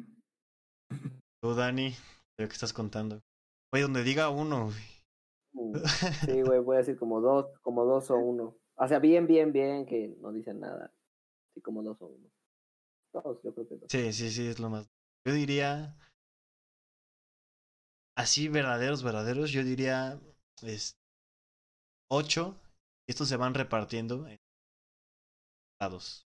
Tú, 1.44 1.56
Dani, 1.56 1.92
que 2.38 2.44
estás 2.44 2.74
contando. 2.74 3.20
Oye, 3.74 3.84
donde 3.84 4.04
diga 4.04 4.30
uno. 4.30 4.66
güey. 4.66 4.78
Mm, 5.54 5.74
Sí, 6.36 6.42
güey, 6.44 6.60
voy 6.60 6.76
a 6.76 6.80
decir 6.80 6.98
como 6.98 7.20
dos, 7.22 7.48
como 7.62 7.84
dos 7.86 8.10
o 8.12 8.16
uno. 8.18 8.58
O 8.78 8.88
sea, 8.88 9.00
bien, 9.00 9.28
bien, 9.28 9.52
bien, 9.52 9.86
que 9.86 10.16
no 10.22 10.32
dicen 10.32 10.60
nada. 10.60 10.94
Sí, 11.54 11.62
como 11.62 11.84
dos 11.84 12.02
o 12.02 12.08
uno. 12.08 12.30
Dos, 13.14 13.42
yo 13.44 13.54
creo 13.54 13.68
que 13.68 13.76
dos. 13.76 13.88
Sí, 13.92 14.14
sí, 14.14 14.30
sí, 14.30 14.48
es 14.48 14.60
lo 14.60 14.70
más. 14.70 14.88
Yo 15.28 15.34
diría. 15.34 15.98
Así, 18.16 18.48
verdaderos, 18.48 19.04
verdaderos, 19.04 19.52
yo 19.52 19.64
diría. 19.64 20.20
Es, 20.62 20.98
ocho. 22.10 22.60
Estos 23.08 23.28
se 23.28 23.38
van 23.38 23.54
repartiendo 23.54 24.28
en 24.28 24.40
estados. 25.74 26.28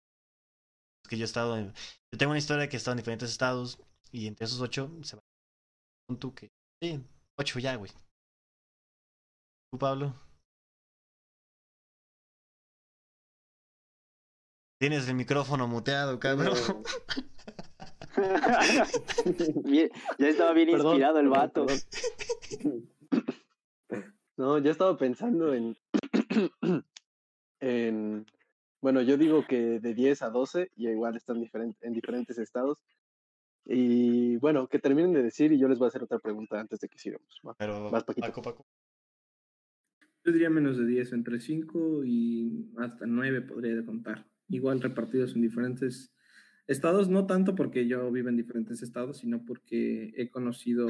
Es 1.05 1.09
que 1.11 1.17
yo 1.19 1.25
he 1.25 1.27
estado. 1.27 1.57
Yo 1.59 2.19
tengo 2.19 2.31
una 2.33 2.39
historia 2.39 2.69
que 2.69 2.77
he 2.77 2.79
estado 2.79 2.93
en 2.95 2.99
diferentes 2.99 3.31
estados. 3.31 3.79
Y 4.11 4.27
entre 4.27 4.47
esos 4.47 4.61
ocho 4.61 4.91
se 5.03 5.17
va. 5.17 5.23
Pon 6.07 6.19
tú 6.19 6.35
que. 6.35 6.51
Sí, 6.83 7.05
ocho 7.39 7.59
ya, 7.59 7.77
güey. 7.77 7.93
¿Tú, 9.71 9.79
Pablo? 9.79 10.15
Tienes 14.79 15.09
el 15.09 15.15
micrófono 15.15 15.67
muteado, 15.67 16.19
cabrón. 16.21 16.57
Bien- 19.65 19.91
ya 20.19 20.29
estaba 20.29 20.53
bien 20.53 20.71
Perdón, 20.71 20.87
inspirado 20.95 21.19
el 21.21 21.29
vato. 21.29 21.67
perdón. 21.67 22.91
No, 24.37 24.59
yo 24.59 24.71
estaba 24.71 24.97
pensando 24.99 25.55
en, 25.55 25.77
en, 27.61 28.27
bueno, 28.81 29.01
yo 29.03 29.17
digo 29.17 29.45
que 29.47 29.79
de 29.81 29.95
10 29.95 30.23
a 30.23 30.31
12 30.31 30.71
y 30.77 30.89
igual 30.89 31.17
están 31.17 31.41
diferen- 31.41 31.77
en 31.81 31.93
diferentes 31.93 32.39
estados. 32.39 32.79
Y 33.67 34.37
bueno, 34.37 34.69
que 34.69 34.79
terminen 34.79 35.13
de 35.15 35.23
decir 35.23 35.53
y 35.53 35.59
yo 35.59 35.69
les 35.69 35.79
voy 35.79 35.87
a 35.87 35.89
hacer 35.89 36.03
otra 36.03 36.19
pregunta 36.19 36.61
antes 36.61 36.81
de 36.81 36.89
que 36.89 36.99
sigamos. 36.99 37.41
¿va? 37.47 37.55
Pero, 37.55 37.91
Vas, 37.91 38.05
Paquito. 38.05 38.27
Paco, 38.27 38.43
Paco. 38.43 38.67
Yo 40.25 40.33
diría 40.33 40.51
menos 40.51 40.77
de 40.79 40.87
10, 40.87 41.13
entre 41.13 41.39
5 41.41 42.05
y 42.05 42.71
hasta 42.79 43.07
9 43.07 43.43
podría 43.43 43.85
contar. 43.85 44.27
Igual 44.49 44.81
repartidos 44.83 45.35
en 45.35 45.43
diferentes 45.43 46.14
estados, 46.67 47.09
no 47.09 47.27
tanto 47.27 47.55
porque 47.55 47.87
yo 47.87 48.11
vivo 48.11 48.29
en 48.29 48.37
diferentes 48.37 48.83
estados, 48.83 49.19
sino 49.19 49.45
porque 49.45 50.13
he 50.17 50.31
conocido 50.31 50.89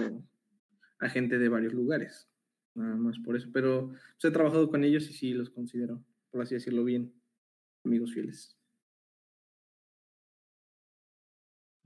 a 0.98 1.08
gente 1.08 1.38
de 1.38 1.48
varios 1.48 1.72
lugares. 1.72 2.28
Nada 2.74 2.96
más 2.96 3.18
por 3.18 3.36
eso. 3.36 3.48
Pero 3.52 3.88
pues, 3.88 4.24
he 4.24 4.30
trabajado 4.30 4.68
con 4.68 4.84
ellos 4.84 5.08
y 5.08 5.12
sí 5.12 5.32
los 5.32 5.50
considero, 5.50 6.02
por 6.30 6.42
así 6.42 6.54
decirlo 6.54 6.84
bien, 6.84 7.12
amigos 7.84 8.12
fieles. 8.12 8.56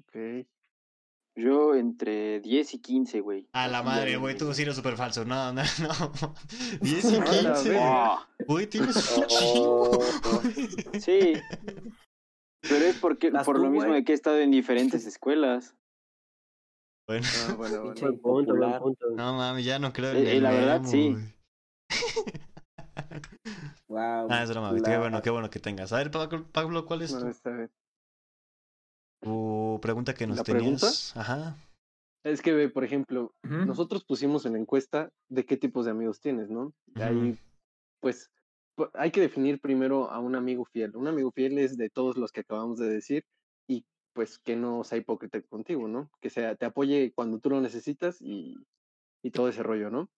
Ok. 0.00 0.46
Yo 1.36 1.76
entre 1.76 2.40
10 2.40 2.74
y 2.74 2.78
15, 2.80 3.20
güey. 3.20 3.48
A 3.52 3.68
la 3.68 3.82
madre, 3.84 4.16
güey, 4.16 4.36
tú 4.36 4.52
sí 4.52 4.62
eres 4.62 4.74
súper 4.74 4.96
falso. 4.96 5.24
No, 5.24 5.52
no, 5.52 5.62
no. 5.82 6.34
10 6.80 7.04
y 7.04 7.16
A 7.16 7.20
la 7.20 7.24
15. 7.54 7.68
verga. 7.68 7.80
Ah, 7.80 8.28
Güey, 8.46 8.66
tienes 8.66 9.16
un 9.16 9.26
chingo. 9.26 9.90
Oh. 9.92 10.40
güey. 10.42 11.00
sí. 11.00 11.34
Pero 12.62 12.84
es 12.86 12.96
porque, 12.96 13.30
por 13.30 13.58
lo 13.58 13.70
mismo 13.70 13.88
güey. 13.88 14.00
de 14.00 14.04
que 14.04 14.12
he 14.12 14.14
estado 14.14 14.38
en 14.38 14.50
diferentes 14.50 15.06
escuelas. 15.06 15.74
Bueno, 17.06 17.26
Ah, 17.34 17.54
bueno, 17.56 17.82
bueno. 17.84 18.00
Buen 18.00 18.18
punto, 18.20 18.54
buen 18.56 18.78
punto. 18.78 19.06
no 19.10 19.34
mames, 19.34 19.64
ya 19.64 19.78
no 19.78 19.92
creo 19.92 20.12
en 20.12 20.26
Eh, 20.26 20.36
eh, 20.36 20.40
la 20.40 20.50
verdad, 20.50 20.82
sí. 20.84 21.14
Wow. 23.88 24.28
Ah, 24.30 24.42
es 24.42 24.50
broma. 24.50 24.74
Qué 24.82 24.98
bueno, 24.98 25.22
qué 25.22 25.30
bueno 25.30 25.48
que 25.48 25.58
tengas. 25.60 25.92
A 25.92 25.96
ver, 25.98 26.10
Pablo, 26.10 26.84
¿cuál 26.84 27.02
es 27.02 27.12
No, 27.14 27.20
tu, 27.20 27.68
tu 29.20 29.78
pregunta 29.80 30.12
que 30.14 30.26
nos 30.26 30.36
¿La 30.36 30.44
tenías? 30.44 31.12
pregunta? 31.14 31.20
Ajá. 31.20 31.56
Es 32.24 32.42
que, 32.42 32.68
por 32.68 32.84
ejemplo, 32.84 33.32
nosotros 33.42 34.04
pusimos 34.04 34.44
en 34.44 34.52
la 34.52 34.58
encuesta 34.58 35.10
de 35.28 35.46
qué 35.46 35.56
tipos 35.56 35.86
de 35.86 35.92
amigos 35.92 36.20
tienes, 36.20 36.50
¿no? 36.50 36.74
Y 36.94 37.00
Ahí, 37.00 37.38
pues, 38.00 38.28
pu- 38.28 38.37
hay 38.94 39.10
que 39.10 39.20
definir 39.20 39.60
primero 39.60 40.10
a 40.10 40.18
un 40.18 40.34
amigo 40.34 40.64
fiel. 40.64 40.96
Un 40.96 41.08
amigo 41.08 41.30
fiel 41.32 41.58
es 41.58 41.76
de 41.76 41.90
todos 41.90 42.16
los 42.16 42.32
que 42.32 42.40
acabamos 42.40 42.78
de 42.78 42.88
decir 42.88 43.24
y 43.66 43.84
pues 44.12 44.38
que 44.38 44.56
no 44.56 44.84
sea 44.84 44.98
hipócrita 44.98 45.40
contigo, 45.42 45.88
¿no? 45.88 46.10
Que 46.20 46.30
sea, 46.30 46.56
te 46.56 46.66
apoye 46.66 47.12
cuando 47.14 47.38
tú 47.38 47.50
lo 47.50 47.60
necesitas 47.60 48.20
y, 48.20 48.56
y 49.22 49.30
todo 49.30 49.48
ese 49.48 49.62
rollo, 49.62 49.90
¿no? 49.90 50.10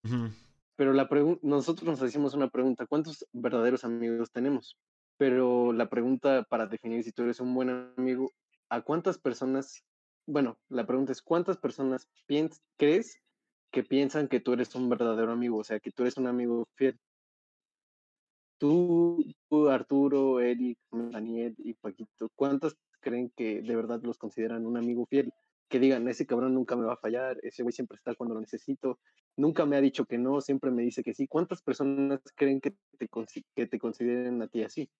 Pero 0.76 0.92
la 0.92 1.08
nosotros 1.42 1.86
nos 1.86 2.02
hacemos 2.02 2.34
una 2.34 2.48
pregunta, 2.48 2.86
¿cuántos 2.86 3.26
verdaderos 3.32 3.84
amigos 3.84 4.30
tenemos? 4.30 4.78
Pero 5.18 5.72
la 5.72 5.90
pregunta 5.90 6.44
para 6.44 6.66
definir 6.66 7.04
si 7.04 7.12
tú 7.12 7.22
eres 7.24 7.40
un 7.40 7.54
buen 7.54 7.92
amigo, 7.98 8.30
¿a 8.70 8.80
cuántas 8.80 9.18
personas, 9.18 9.84
bueno, 10.26 10.58
la 10.70 10.86
pregunta 10.86 11.12
es, 11.12 11.20
¿cuántas 11.20 11.58
personas 11.58 12.08
crees 12.78 13.20
que 13.70 13.82
piensan 13.82 14.28
que 14.28 14.40
tú 14.40 14.54
eres 14.54 14.74
un 14.74 14.88
verdadero 14.88 15.32
amigo? 15.32 15.58
O 15.58 15.64
sea, 15.64 15.80
que 15.80 15.90
tú 15.90 16.04
eres 16.04 16.16
un 16.16 16.26
amigo 16.26 16.66
fiel. 16.76 16.98
Tú, 18.61 19.24
Arturo, 19.70 20.38
Eric, 20.38 20.78
Daniel 20.92 21.54
y 21.58 21.72
Paquito, 21.72 22.28
¿cuántas 22.36 22.76
creen 23.00 23.32
que 23.34 23.62
de 23.62 23.74
verdad 23.74 24.00
los 24.02 24.18
consideran 24.18 24.66
un 24.66 24.76
amigo 24.76 25.06
fiel? 25.06 25.32
que 25.70 25.78
digan, 25.78 26.06
ese 26.08 26.26
cabrón 26.26 26.52
nunca 26.52 26.74
me 26.74 26.84
va 26.84 26.94
a 26.94 26.96
fallar, 26.96 27.38
ese 27.42 27.62
güey 27.62 27.72
siempre 27.72 27.96
está 27.96 28.16
cuando 28.16 28.34
lo 28.34 28.40
necesito, 28.40 28.98
nunca 29.36 29.64
me 29.64 29.76
ha 29.76 29.80
dicho 29.80 30.04
que 30.04 30.18
no, 30.18 30.40
siempre 30.40 30.72
me 30.72 30.82
dice 30.82 31.04
que 31.04 31.14
sí. 31.14 31.28
¿Cuántas 31.28 31.62
personas 31.62 32.20
creen 32.34 32.61
que 32.61 32.72
te, 32.98 33.08
que 33.54 33.66
te 33.66 33.78
consideren 33.78 34.42
a 34.42 34.48
ti 34.48 34.64
así? 34.64 34.90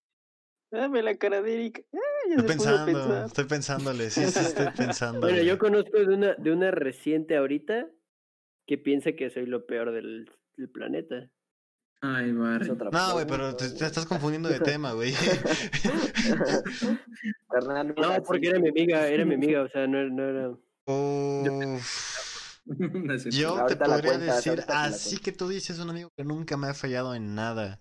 Dame 0.71 1.03
la 1.03 1.17
cara 1.17 1.43
de 1.43 1.55
Eric. 1.55 1.87
Ah, 1.93 1.99
ya 2.29 2.37
Estoy 2.37 2.47
pensando, 2.47 3.25
estoy 3.27 3.45
pensándole, 3.47 4.11
sí, 4.11 4.25
sí, 4.27 4.39
estoy 4.39 4.67
pensando. 4.77 5.21
Bueno, 5.21 5.43
yo 5.43 5.59
conozco 5.59 5.99
de 5.99 6.15
una, 6.15 6.35
de 6.35 6.53
una 6.53 6.71
reciente 6.71 7.37
ahorita 7.37 7.91
que 8.65 8.79
piensa 8.79 9.13
que 9.13 9.29
soy 9.31 9.47
lo 9.47 9.67
peor 9.67 9.91
del, 9.91 10.31
del 10.57 10.71
planeta. 10.71 11.29
Ay, 12.03 12.31
Es 12.31 12.37
Barry. 12.37 12.69
No, 12.93 13.13
güey, 13.13 13.27
pero 13.27 13.55
te, 13.55 13.67
estás 13.67 14.07
confundiendo 14.07 14.49
de 14.49 14.61
tema, 14.61 14.93
güey. 14.93 15.13
No, 17.97 18.23
porque 18.23 18.49
era 18.49 18.59
mi 18.59 18.69
amiga, 18.69 19.07
era 19.09 19.25
mi 19.25 19.35
amiga, 19.35 19.63
o 19.63 19.69
sea, 19.69 19.87
no, 19.87 20.03
no 20.09 20.23
era... 20.23 20.51
Uf. 20.87 22.61
Yo 23.31 23.67
te 23.67 23.77
podría 23.77 24.19
decir, 24.19 24.65
así 24.69 25.19
que 25.19 25.33
tú 25.33 25.49
dices 25.49 25.79
un 25.79 25.91
amigo 25.91 26.11
que 26.17 26.25
nunca 26.25 26.57
me 26.57 26.69
ha 26.69 26.75
fallado 26.75 27.15
en 27.15 27.35
nada. 27.35 27.81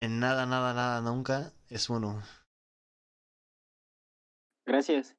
En 0.00 0.20
nada, 0.20 0.46
nada, 0.46 0.74
nada, 0.74 1.00
nunca, 1.00 1.52
es 1.68 1.90
uno. 1.90 2.22
Gracias. 4.66 5.16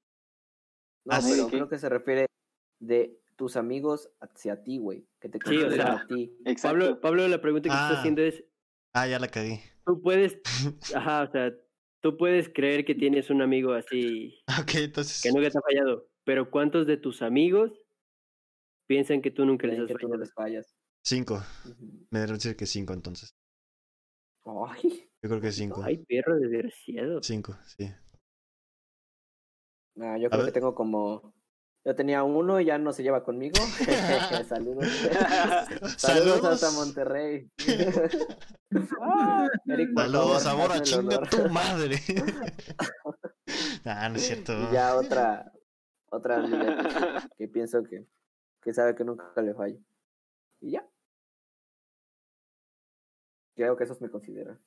No, 1.05 1.15
Ah, 1.15 1.21
sí. 1.21 1.31
pero 1.31 1.47
¿Qué? 1.47 1.51
creo 1.57 1.69
que 1.69 1.79
se 1.79 1.89
refiere 1.89 2.27
de 2.79 3.18
tus 3.39 3.55
amigos 3.55 4.11
hacia 4.19 4.61
ti, 4.63 4.77
güey. 4.77 5.07
Que 5.21 5.29
te 5.29 5.39
Sí, 5.47 5.57
o 5.63 5.71
sea, 5.71 5.93
a 6.01 6.07
ti. 6.07 6.37
Pablo, 6.61 6.99
Pablo, 6.99 7.25
la 7.29 7.39
pregunta 7.41 7.69
que 7.69 7.73
Ah. 7.75 7.87
está 7.87 7.99
haciendo 8.01 8.21
es, 8.21 8.43
Ah, 8.93 9.07
ya 9.07 9.17
la 9.17 9.29
cagué. 9.29 9.61
tú 9.85 10.01
puedes, 10.01 10.41
ajá, 10.95 11.23
o 11.23 11.31
sea, 11.31 11.53
tú 12.01 12.17
puedes 12.17 12.49
creer 12.49 12.83
que 12.83 12.93
tienes 12.95 13.29
un 13.29 13.41
amigo 13.41 13.71
así 13.73 14.37
Ok, 14.61 14.75
entonces. 14.75 15.21
que 15.23 15.31
nunca 15.31 15.49
te 15.49 15.57
ha 15.57 15.61
fallado, 15.61 16.09
pero 16.25 16.51
¿cuántos 16.51 16.85
de 16.85 16.97
tus 16.97 17.21
amigos 17.21 17.71
piensan 18.87 19.21
que 19.21 19.31
tú 19.31 19.45
nunca 19.45 19.67
les 19.67 19.79
has 19.79 19.87
que 19.87 19.93
tú 19.93 20.07
no 20.09 20.15
fallado? 20.15 20.19
les 20.25 20.33
fallas. 20.33 20.75
Cinco. 21.05 21.41
Me 22.11 22.19
debo 22.19 22.33
decir 22.33 22.55
que 22.57 22.65
cinco 22.65 22.91
entonces. 22.93 23.33
Ay, 24.45 25.09
Yo 25.23 25.29
creo 25.29 25.39
que 25.41 25.51
cinco. 25.53 25.81
Ay, 25.83 25.97
perro 26.05 26.35
desgraciado. 26.37 27.23
Cinco, 27.23 27.57
sí. 27.65 27.89
no, 29.95 30.17
yo 30.17 30.27
A 30.27 30.29
creo 30.29 30.43
ver. 30.43 30.45
que 30.47 30.59
tengo 30.59 30.75
como. 30.75 31.33
Yo 31.89 31.95
tenía 31.95 32.21
uno 32.21 32.59
y 32.59 32.65
ya 32.65 32.77
no 32.77 32.93
se 32.93 33.01
lleva 33.01 33.23
conmigo. 33.23 33.55
Saludos. 34.47 34.85
Saludos 34.85 35.95
Saludos. 35.97 36.45
hasta 36.45 36.69
Monterrey. 36.69 37.49
Ah, 39.01 39.47
Eric, 39.65 39.89
Saludos, 39.95 40.45
hazme 40.45 40.75
el 40.75 40.81
chinga 40.83 41.21
tu 41.21 41.49
madre. 41.49 41.95
ah, 43.85 44.07
no 44.07 44.17
es 44.17 44.21
cierto. 44.21 44.53
Y 44.69 44.71
ya 44.71 44.95
otra, 44.97 45.51
otra 46.11 46.37
amiga 46.37 46.77
que, 46.77 47.37
que 47.37 47.47
pienso 47.47 47.81
que, 47.83 48.05
que 48.61 48.71
sabe 48.71 48.93
que 48.93 49.03
nunca 49.03 49.41
le 49.41 49.55
fallo. 49.55 49.79
Y 50.61 50.73
ya. 50.73 50.87
Creo 53.55 53.75
que 53.75 53.85
esos 53.85 53.99
me 53.99 54.11
consideran. 54.11 54.61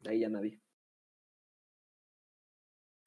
De 0.00 0.10
ahí 0.10 0.20
ya 0.20 0.28
nadie. 0.28 0.60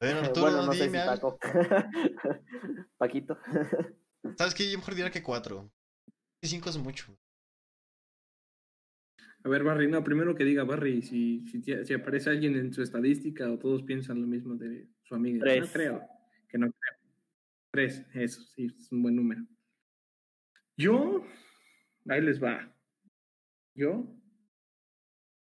Bueno, 0.02 0.20
Arturo, 0.22 0.42
bueno, 0.42 0.66
no 0.66 0.74
sé 0.74 0.80
si 0.80 0.84
dime 0.86 1.00
algo. 1.00 1.38
Paco. 1.38 1.54
Paquito. 2.98 3.38
¿Sabes 4.38 4.54
qué? 4.56 4.70
Yo 4.70 4.78
mejor 4.80 4.96
diría 4.96 5.12
que 5.12 5.24
cuatro. 5.24 5.72
Cinco 6.42 6.70
es 6.70 6.78
mucho. 6.78 7.16
A 9.44 9.50
ver, 9.50 9.64
Barry, 9.64 9.88
no, 9.88 10.04
primero 10.04 10.36
que 10.36 10.44
diga 10.44 10.64
Barry, 10.64 11.02
si, 11.02 11.46
si, 11.48 11.94
aparece 11.94 12.30
alguien 12.30 12.56
en 12.56 12.74
su 12.74 12.84
estadística 12.84 13.52
o 13.52 13.58
todos 13.58 13.84
piensan 13.84 14.22
lo 14.22 14.28
mismo 14.28 14.56
de 14.56 14.88
su 15.04 15.16
amiga. 15.16 15.40
No 15.40 15.44
Tres. 15.44 15.72
creo, 15.72 16.08
que 16.48 16.58
no 16.60 16.72
creo. 16.72 17.00
Tres, 17.72 18.06
eso, 18.14 18.44
sí, 18.44 18.68
es 18.78 18.92
un 18.92 19.02
buen 19.02 19.16
número. 19.16 19.44
Yo, 20.78 21.26
ahí 22.08 22.22
les 22.22 22.42
va. 22.42 22.72
Yo, 23.74 24.16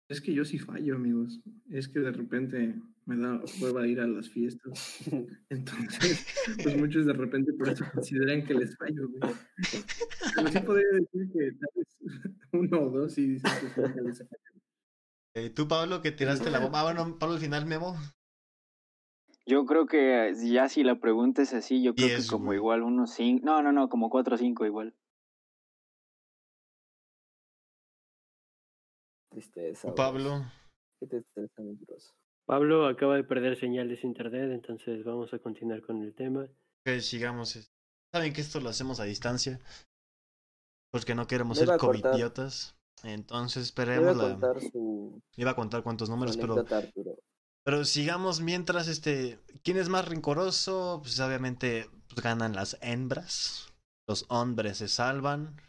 es 0.09 0.21
que 0.21 0.33
yo 0.33 0.45
sí 0.45 0.59
fallo, 0.59 0.95
amigos. 0.95 1.41
Es 1.71 1.89
que 1.89 1.99
de 1.99 2.13
repente 2.13 2.77
me 3.09 3.17
da 3.17 3.41
prueba 3.59 3.87
ir 3.87 4.01
a 4.01 4.07
las 4.07 4.29
fiestas. 4.29 4.99
Entonces, 5.49 6.27
pues 6.63 6.77
muchos 6.77 7.07
de 7.07 7.15
repente 7.15 7.53
por 7.55 7.71
eso 7.71 7.85
consideran 7.93 8.45
que 8.45 8.53
les 8.55 8.77
fallo, 8.77 9.09
güey. 9.09 9.33
Pero 10.37 10.49
sí 10.49 10.61
podría 10.61 10.89
decir 10.93 11.33
que 11.33 11.53
tal 11.53 11.71
vez 11.75 11.99
uno 12.53 12.81
o 12.83 12.91
dos 12.91 13.15
sí 13.15 13.27
dicen 13.27 13.51
que 13.61 13.69
sí, 13.83 14.01
les 14.05 14.19
fallo. 14.19 14.43
Eh, 15.35 15.51
Tú, 15.51 15.67
Pablo, 15.67 16.03
que 16.03 16.13
tiraste 16.13 16.51
la 16.51 16.59
bomba. 16.59 16.81
Ah, 16.81 16.85
bueno, 16.85 17.19
Pablo, 17.19 17.37
al 17.37 17.41
final, 17.41 17.65
Memo. 17.65 17.97
Yo 19.47 19.65
creo 19.65 19.87
que 19.87 20.35
ya 20.45 20.69
si 20.69 20.85
la 20.85 21.01
pregunta 21.01 21.41
es 21.41 21.55
así, 21.55 21.83
yo 21.83 21.95
creo 21.95 22.09
Diez, 22.09 22.27
que 22.27 22.31
como 22.31 22.47
güey. 22.47 22.59
igual 22.59 22.83
unos 22.83 23.15
cinco. 23.15 23.47
No, 23.47 23.63
no, 23.63 23.73
no, 23.73 23.89
como 23.89 24.11
cuatro 24.11 24.35
o 24.35 24.39
cinco 24.39 24.67
igual. 24.67 24.95
Tristeza. 29.31 29.95
Pablo. 29.95 30.43
Qué 31.01 31.07
tristeza, 31.07 31.63
mi. 31.63 31.79
Pablo 32.49 32.87
acaba 32.87 33.17
de 33.17 33.25
perder 33.25 33.61
señal 33.61 33.91
de 33.91 34.01
su 34.01 34.07
internet, 34.07 34.51
entonces 34.51 35.05
vamos 35.05 35.35
a 35.35 35.39
continuar 35.39 35.83
con 35.83 36.03
el 36.03 36.15
tema. 36.15 36.49
Que 36.83 37.03
sigamos. 37.03 37.71
Saben 38.11 38.33
que 38.33 38.41
esto 38.41 38.59
lo 38.61 38.71
hacemos 38.71 39.01
a 39.01 39.05
distancia. 39.05 39.61
Porque 40.91 41.15
no 41.15 41.27
queremos 41.27 41.61
iba 41.61 41.75
ser 41.75 41.79
covidiotas. 41.79 42.75
Entonces 43.03 43.75
Voy 43.77 43.85
a 43.85 43.93
esperemos 43.93 44.17
la. 44.17 44.31
contar 44.31 44.63
su, 44.63 45.23
Iba 45.37 45.51
a 45.51 45.57
contar 45.57 45.83
cuántos 45.83 46.09
números, 46.09 46.39
pero. 46.39 46.65
Pero 47.65 47.85
sigamos 47.85 48.41
mientras, 48.41 48.89
este, 48.89 49.39
¿quién 49.63 49.77
es 49.77 49.91
más 49.91 50.09
rencoroso? 50.09 51.01
Pues 51.03 51.21
obviamente 51.21 51.91
pues, 52.09 52.25
ganan 52.25 52.55
las 52.55 52.79
hembras, 52.81 53.75
los 54.07 54.25
hombres 54.31 54.79
se 54.79 54.89
salvan. 54.89 55.61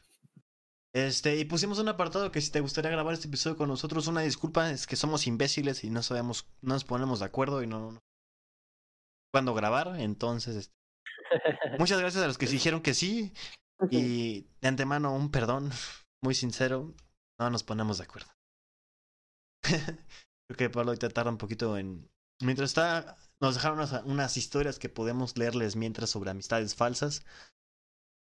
Este, 0.93 1.37
y 1.37 1.45
pusimos 1.45 1.77
un 1.79 1.87
apartado 1.87 2.31
que 2.31 2.41
si 2.41 2.51
te 2.51 2.61
gustaría 2.61 2.89
grabar 2.89 3.13
este 3.13 3.27
episodio 3.27 3.55
con 3.55 3.69
nosotros, 3.69 4.07
una 4.07 4.21
disculpa, 4.21 4.71
es 4.71 4.87
que 4.87 4.95
somos 4.95 5.27
imbéciles 5.27 5.83
y 5.83 5.89
no 5.89 6.01
sabemos, 6.01 6.47
no 6.61 6.73
nos 6.73 6.83
ponemos 6.83 7.19
de 7.19 7.25
acuerdo 7.25 7.61
y 7.61 7.67
no, 7.67 7.91
no 7.91 7.99
cuándo 9.31 9.53
grabar, 9.53 9.99
entonces, 9.99 10.55
este, 10.55 10.75
muchas 11.77 11.99
gracias 11.99 12.23
a 12.23 12.27
los 12.27 12.39
que 12.39 12.47
dijeron 12.47 12.81
que 12.81 12.95
sí 12.95 13.31
y 13.91 14.47
de 14.61 14.67
antemano 14.67 15.13
un 15.13 15.31
perdón 15.31 15.69
muy 16.23 16.33
sincero, 16.33 16.93
no 17.39 17.49
nos 17.49 17.63
ponemos 17.63 17.99
de 17.99 18.03
acuerdo. 18.03 18.29
Creo 20.47 20.57
que 20.57 20.69
Pablo 20.69 20.91
ahorita 20.91 21.09
tarda 21.09 21.31
un 21.31 21.37
poquito 21.37 21.77
en... 21.77 22.09
Mientras 22.41 22.71
está... 22.71 23.17
Nos 23.41 23.55
dejaron 23.55 23.79
unas 24.05 24.35
historias 24.35 24.79
que 24.79 24.89
podemos 24.89 25.37
leerles 25.37 25.75
mientras 25.75 26.09
sobre 26.09 26.31
amistades 26.31 26.75
falsas. 26.75 27.23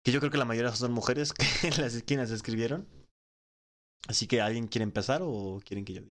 Que 0.05 0.12
yo 0.12 0.18
creo 0.20 0.32
que 0.32 0.38
la 0.38 0.44
mayoría 0.44 0.72
son 0.74 0.92
mujeres 0.92 1.32
que 1.32 1.44
las 1.80 1.94
esquinas 1.94 2.30
escribieron. 2.30 2.88
Así 4.09 4.26
que 4.26 4.40
¿alguien 4.40 4.66
quiere 4.66 4.82
empezar 4.82 5.20
o 5.22 5.61
quieren 5.64 5.84
que 5.84 5.94
yo 5.94 6.00
diga? 6.03 6.12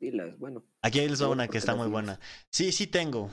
Dilas, 0.00 0.38
bueno. 0.38 0.64
Aquí 0.82 1.06
les 1.06 1.22
va 1.22 1.28
una 1.28 1.48
que 1.48 1.58
está 1.58 1.76
muy 1.76 1.88
buena. 1.88 2.18
Sí, 2.52 2.72
sí 2.72 2.86
tengo. 2.86 3.30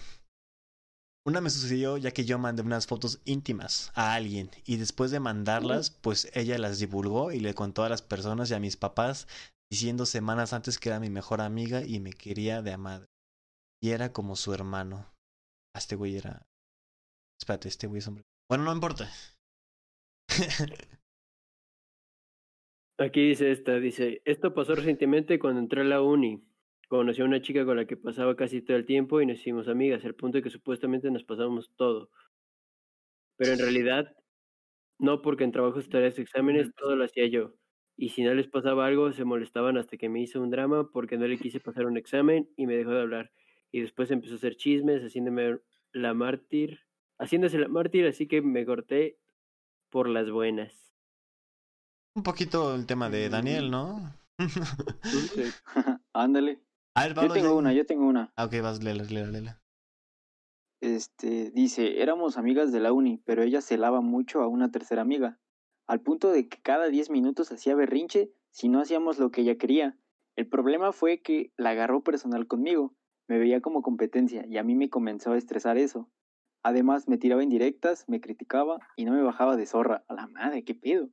Una 1.25 1.41
me 1.41 1.49
sucedió 1.49 1.97
ya 1.97 2.11
que 2.11 2.25
yo 2.25 2.37
mandé 2.37 2.61
unas 2.61 2.87
fotos 2.87 3.21
íntimas 3.25 3.91
a 3.95 4.13
alguien 4.13 4.51
y 4.65 4.77
después 4.77 5.11
de 5.11 5.19
mandarlas, 5.19 5.91
pues 5.91 6.29
ella 6.33 6.57
las 6.57 6.79
divulgó 6.79 7.31
y 7.31 7.39
le 7.39 7.53
contó 7.53 7.83
a 7.83 7.89
las 7.89 8.01
personas 8.01 8.49
y 8.49 8.53
a 8.53 8.59
mis 8.59 8.77
papás 8.77 9.27
diciendo 9.71 10.05
semanas 10.05 10.53
antes 10.53 10.79
que 10.79 10.89
era 10.89 10.99
mi 10.99 11.09
mejor 11.09 11.41
amiga 11.41 11.83
y 11.83 11.99
me 11.99 12.13
quería 12.13 12.61
de 12.61 12.73
a 12.73 12.77
madre. 12.77 13.07
Y 13.81 13.91
era 13.91 14.11
como 14.11 14.35
su 14.35 14.53
hermano. 14.53 15.05
Ah, 15.75 15.79
Este 15.79 15.95
güey 15.95 16.17
era... 16.17 16.45
Espérate, 17.39 17.67
este 17.67 17.87
güey 17.87 17.99
es 17.99 18.07
hombre. 18.07 18.23
Bueno, 18.49 18.63
no 18.65 18.73
importa. 18.73 19.07
Aquí 22.97 23.29
dice 23.29 23.51
esta, 23.51 23.79
dice, 23.79 24.21
esto 24.25 24.53
pasó 24.53 24.75
recientemente 24.75 25.39
cuando 25.39 25.59
entré 25.61 25.81
a 25.81 25.83
la 25.85 26.01
uni. 26.01 26.43
Conocí 26.89 27.21
a 27.21 27.25
una 27.25 27.41
chica 27.41 27.65
con 27.65 27.77
la 27.77 27.85
que 27.85 27.95
pasaba 27.97 28.35
casi 28.35 28.61
todo 28.61 28.75
el 28.77 28.85
tiempo 28.85 29.21
y 29.21 29.25
nos 29.25 29.39
hicimos 29.39 29.67
amigas, 29.67 30.03
al 30.05 30.15
punto 30.15 30.37
de 30.37 30.43
que 30.43 30.49
supuestamente 30.49 31.09
nos 31.09 31.23
pasábamos 31.23 31.71
todo. 31.77 32.09
Pero 33.37 33.53
en 33.53 33.59
realidad, 33.59 34.15
no 34.99 35.21
porque 35.21 35.45
en 35.45 35.51
trabajos, 35.51 35.89
tareas, 35.89 36.19
exámenes, 36.19 36.73
todo 36.75 36.95
lo 36.95 37.05
hacía 37.05 37.27
yo. 37.27 37.55
Y 37.97 38.09
si 38.09 38.23
no 38.23 38.33
les 38.33 38.47
pasaba 38.47 38.85
algo, 38.87 39.13
se 39.13 39.25
molestaban 39.25 39.77
hasta 39.77 39.97
que 39.97 40.09
me 40.09 40.21
hizo 40.21 40.41
un 40.41 40.51
drama 40.51 40.91
porque 40.91 41.17
no 41.17 41.27
le 41.27 41.37
quise 41.39 41.59
pasar 41.59 41.85
un 41.85 41.97
examen 41.97 42.49
y 42.57 42.67
me 42.67 42.75
dejó 42.77 42.91
de 42.91 43.01
hablar. 43.01 43.31
Y 43.71 43.81
después 43.81 44.11
empezó 44.11 44.33
a 44.33 44.37
hacer 44.37 44.55
chismes, 44.57 45.03
haciéndome 45.03 45.59
la 45.93 46.13
mártir, 46.13 46.81
haciéndose 47.19 47.57
la 47.59 47.67
mártir, 47.67 48.07
así 48.07 48.27
que 48.27 48.41
me 48.41 48.65
corté 48.65 49.17
por 49.89 50.07
las 50.09 50.31
buenas. 50.31 50.73
Un 52.15 52.23
poquito 52.23 52.73
el 52.75 52.85
tema 52.85 53.09
de 53.09 53.29
Daniel, 53.29 53.69
¿no? 53.71 54.13
Ándale. 56.13 56.59
A 56.95 57.03
ver, 57.07 57.15
Yo 57.15 57.31
tengo 57.33 57.47
ya- 57.49 57.53
una, 57.53 57.73
yo 57.73 57.85
tengo 57.85 58.05
una. 58.07 58.33
Ah, 58.35 58.45
ok, 58.45 58.53
vas, 58.61 58.83
lela, 58.83 59.03
lela, 59.03 59.27
lela. 59.27 59.61
Este, 60.81 61.51
dice, 61.51 62.01
éramos 62.01 62.37
amigas 62.37 62.71
de 62.71 62.79
la 62.79 62.93
uni, 62.93 63.21
pero 63.25 63.43
ella 63.43 63.61
celaba 63.61 64.01
mucho 64.01 64.41
a 64.41 64.47
una 64.47 64.71
tercera 64.71 65.01
amiga, 65.01 65.37
al 65.87 66.01
punto 66.01 66.31
de 66.31 66.47
que 66.47 66.61
cada 66.61 66.87
10 66.87 67.09
minutos 67.09 67.51
hacía 67.51 67.75
berrinche 67.75 68.31
si 68.51 68.69
no 68.69 68.79
hacíamos 68.79 69.19
lo 69.19 69.29
que 69.31 69.41
ella 69.41 69.57
quería. 69.57 69.97
El 70.35 70.47
problema 70.47 70.93
fue 70.93 71.21
que 71.21 71.51
la 71.57 71.71
agarró 71.71 72.01
personal 72.03 72.47
conmigo, 72.47 72.95
me 73.27 73.37
veía 73.37 73.59
como 73.61 73.81
competencia 73.81 74.45
y 74.47 74.57
a 74.57 74.63
mí 74.63 74.73
me 74.75 74.89
comenzó 74.89 75.33
a 75.33 75.37
estresar 75.37 75.77
eso. 75.77 76.09
Además, 76.63 77.07
me 77.07 77.17
tiraba 77.17 77.43
indirectas, 77.43 78.05
me 78.07 78.19
criticaba 78.19 78.79
y 78.95 79.05
no 79.05 79.13
me 79.13 79.23
bajaba 79.23 79.55
de 79.55 79.65
zorra. 79.65 80.03
A 80.07 80.13
la 80.13 80.27
madre, 80.27 80.63
qué 80.63 80.75
pedo. 80.75 81.09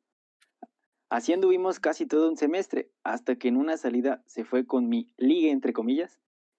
Así 1.08 1.32
anduvimos 1.32 1.78
casi 1.78 2.06
todo 2.06 2.28
un 2.28 2.36
semestre, 2.36 2.90
hasta 3.04 3.36
que 3.36 3.48
en 3.48 3.56
una 3.56 3.76
salida 3.76 4.22
se 4.26 4.44
fue 4.44 4.66
con 4.66 4.88
mi 4.88 5.12
liga, 5.16 5.52
entre 5.52 5.72
comillas. 5.72 6.18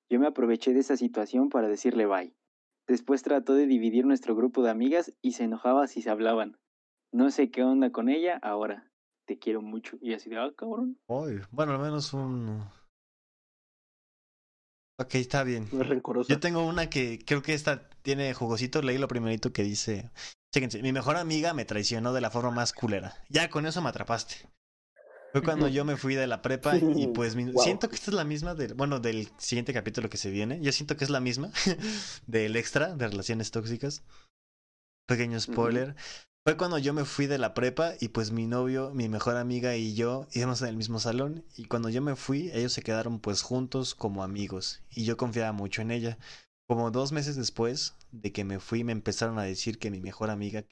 Yo 0.10 0.20
me 0.20 0.28
aproveché 0.28 0.74
de 0.74 0.80
esa 0.80 0.96
situación 0.96 1.50
para 1.50 1.68
decirle 1.68 2.06
bye. 2.06 2.34
Después 2.88 3.24
trató 3.24 3.54
de 3.54 3.68
dividir 3.68 4.06
nuestro 4.06 4.36
grupo 4.36 4.64
de 4.64 4.70
amigas 4.70 5.14
y 5.22 5.34
se 5.34 5.44
enojaba 5.44 5.88
si 5.88 6.02
se 6.02 6.10
hablaban. 6.10 6.58
No 7.12 7.30
sé 7.30 7.52
qué 7.52 7.64
onda 7.64 7.92
con 7.92 8.08
ella 8.08 8.40
ahora. 8.42 8.90
Te 9.26 9.38
quiero 9.38 9.62
mucho. 9.62 9.98
Y 10.00 10.14
así 10.14 10.30
de, 10.30 10.38
ah, 10.38 10.54
cabrón. 10.56 10.98
Uy, 11.08 11.42
bueno, 11.52 11.74
al 11.74 11.82
menos 11.82 12.14
un. 12.14 12.64
Ok, 15.00 15.16
está 15.16 15.44
bien. 15.44 15.68
No 15.72 15.84
es 15.84 15.90
rencorosa. 15.90 16.28
Yo 16.34 16.40
tengo 16.40 16.66
una 16.66 16.90
que 16.90 17.20
creo 17.26 17.42
que 17.44 17.54
esta 17.54 17.88
tiene 18.02 18.34
jugosito. 18.34 18.82
Leí 18.82 18.98
lo 18.98 19.08
primerito 19.08 19.54
que 19.54 19.64
dice. 19.64 20.10
Fíjense, 20.54 20.82
mi 20.82 20.92
mejor 20.92 21.18
amiga 21.18 21.54
me 21.54 21.66
traicionó 21.66 22.14
de 22.14 22.22
la 22.22 22.32
forma 22.32 22.52
más 22.52 22.74
culera. 22.74 23.14
Ya 23.30 23.50
con 23.50 23.66
eso 23.68 23.82
me 23.82 23.90
atrapaste. 23.90 24.36
Fue 25.34 25.44
cuando 25.44 25.68
yo 25.68 25.86
me 25.86 25.98
fui 25.98 26.16
de 26.16 26.26
la 26.26 26.42
prepa 26.42 26.78
y 26.96 27.08
pues 27.08 27.36
mi- 27.36 27.52
Wow. 27.52 27.64
siento 27.64 27.90
que 27.90 27.96
esta 27.96 28.10
es 28.12 28.16
la 28.16 28.24
misma 28.24 28.56
del, 28.56 28.74
bueno, 28.74 29.00
del 29.00 29.30
siguiente 29.38 29.74
capítulo 29.74 30.10
que 30.10 30.18
se 30.18 30.32
viene. 30.32 30.60
Yo 30.62 30.72
siento 30.72 30.98
que 30.98 31.04
es 31.04 31.10
la 31.12 31.20
misma 31.20 31.52
del 32.26 32.56
extra 32.56 32.96
de 32.96 33.08
relaciones 33.08 33.52
tóxicas. 33.52 34.04
Pequeño 35.06 35.40
spoiler. 35.40 35.96
Fue 36.48 36.56
cuando 36.56 36.78
yo 36.78 36.94
me 36.94 37.04
fui 37.04 37.28
de 37.28 37.38
la 37.38 37.54
prepa 37.54 37.96
y 38.00 38.08
pues 38.08 38.32
mi 38.32 38.48
novio, 38.48 38.92
mi 38.94 39.10
mejor 39.10 39.36
amiga 39.36 39.76
y 39.76 39.96
yo 39.96 40.30
íbamos 40.32 40.62
en 40.62 40.70
el 40.70 40.78
mismo 40.78 40.98
salón 40.98 41.44
y 41.58 41.66
cuando 41.66 41.90
yo 41.90 42.02
me 42.02 42.16
fui 42.16 42.50
ellos 42.54 42.72
se 42.72 42.82
quedaron 42.84 43.20
pues 43.20 43.42
juntos 43.42 43.96
como 43.96 44.24
amigos 44.24 44.82
y 44.90 45.04
yo 45.04 45.18
confiaba 45.18 45.52
mucho 45.52 45.82
en 45.82 45.92
ella. 45.92 46.18
Como 46.66 46.90
dos 46.90 47.12
meses 47.12 47.36
después 47.36 47.96
de 48.14 48.32
que 48.32 48.46
me 48.46 48.62
fui 48.62 48.86
me 48.86 48.94
empezaron 48.94 49.40
a 49.40 49.44
decir 49.44 49.78
que 49.78 49.92
mi 49.92 50.00
mejor 50.00 50.30
amiga, 50.30 50.64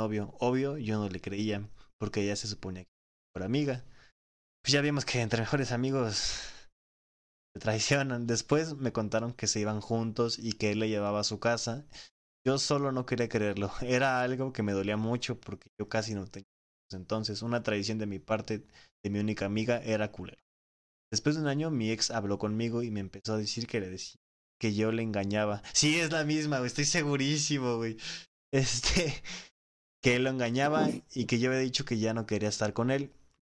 novio, 0.00 0.34
obvio 0.40 0.78
yo 0.78 0.98
no 0.98 1.08
le 1.08 1.20
creía 1.20 1.70
porque 1.96 2.22
ella 2.24 2.34
se 2.34 2.48
suponía 2.48 2.82
que 2.82 2.90
era 3.36 3.46
mi 3.46 3.60
mejor 3.60 3.76
amiga. 3.76 3.84
Pues 4.64 4.72
ya 4.72 4.80
vimos 4.80 5.04
que 5.04 5.20
entre 5.20 5.42
mejores 5.42 5.70
amigos 5.70 6.16
se 7.54 7.60
traicionan. 7.60 8.26
Después 8.26 8.74
me 8.74 8.90
contaron 8.90 9.32
que 9.32 9.46
se 9.46 9.60
iban 9.60 9.80
juntos 9.80 10.40
y 10.40 10.54
que 10.54 10.72
él 10.72 10.80
le 10.80 10.88
llevaba 10.88 11.20
a 11.20 11.24
su 11.24 11.38
casa 11.38 11.86
yo 12.46 12.58
solo 12.58 12.92
no 12.92 13.06
quería 13.06 13.28
creerlo. 13.28 13.70
Era 13.82 14.22
algo 14.22 14.52
que 14.52 14.62
me 14.62 14.72
dolía 14.72 14.96
mucho 14.96 15.38
porque 15.40 15.68
yo 15.78 15.88
casi 15.88 16.14
no 16.14 16.26
tenía. 16.26 16.46
Entonces, 16.92 17.42
una 17.42 17.62
tradición 17.62 17.98
de 17.98 18.06
mi 18.06 18.18
parte, 18.18 18.66
de 19.02 19.10
mi 19.10 19.18
única 19.18 19.46
amiga, 19.46 19.78
era 19.78 20.12
culero. 20.12 20.38
Después 21.10 21.36
de 21.36 21.42
un 21.42 21.48
año, 21.48 21.70
mi 21.70 21.90
ex 21.90 22.10
habló 22.10 22.38
conmigo 22.38 22.82
y 22.82 22.90
me 22.90 23.00
empezó 23.00 23.34
a 23.34 23.38
decir 23.38 23.66
que 23.66 23.80
le 23.80 23.88
decía 23.88 24.20
que 24.60 24.74
yo 24.74 24.92
le 24.92 25.02
engañaba. 25.02 25.62
Sí, 25.72 25.98
es 25.98 26.12
la 26.12 26.24
misma. 26.24 26.64
Estoy 26.64 26.84
segurísimo, 26.84 27.76
güey. 27.76 27.96
Este, 28.52 29.12
que 30.00 30.14
él 30.14 30.24
lo 30.24 30.30
engañaba 30.30 30.88
y 31.12 31.24
que 31.24 31.40
yo 31.40 31.48
había 31.50 31.60
dicho 31.60 31.84
que 31.84 31.98
ya 31.98 32.14
no 32.14 32.24
quería 32.24 32.48
estar 32.48 32.72
con 32.72 32.92
él, 32.92 33.10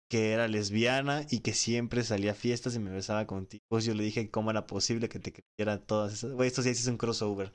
que 0.09 0.31
era 0.31 0.47
lesbiana 0.47 1.25
y 1.29 1.39
que 1.39 1.53
siempre 1.53 2.03
salía 2.03 2.31
a 2.31 2.35
fiestas 2.35 2.75
y 2.75 2.79
me 2.79 2.91
besaba 2.91 3.27
contigo. 3.27 3.63
Pues 3.67 3.83
yo 3.83 3.95
le 3.95 4.03
dije 4.03 4.31
cómo 4.31 4.51
era 4.51 4.65
posible 4.65 5.09
que 5.09 5.19
te 5.19 5.33
creyera 5.33 5.85
todas 5.85 6.13
esas. 6.13 6.31
Güey, 6.31 6.47
esto 6.47 6.61
sí 6.61 6.69
es 6.69 6.87
un 6.87 6.97
crossover. 6.97 7.51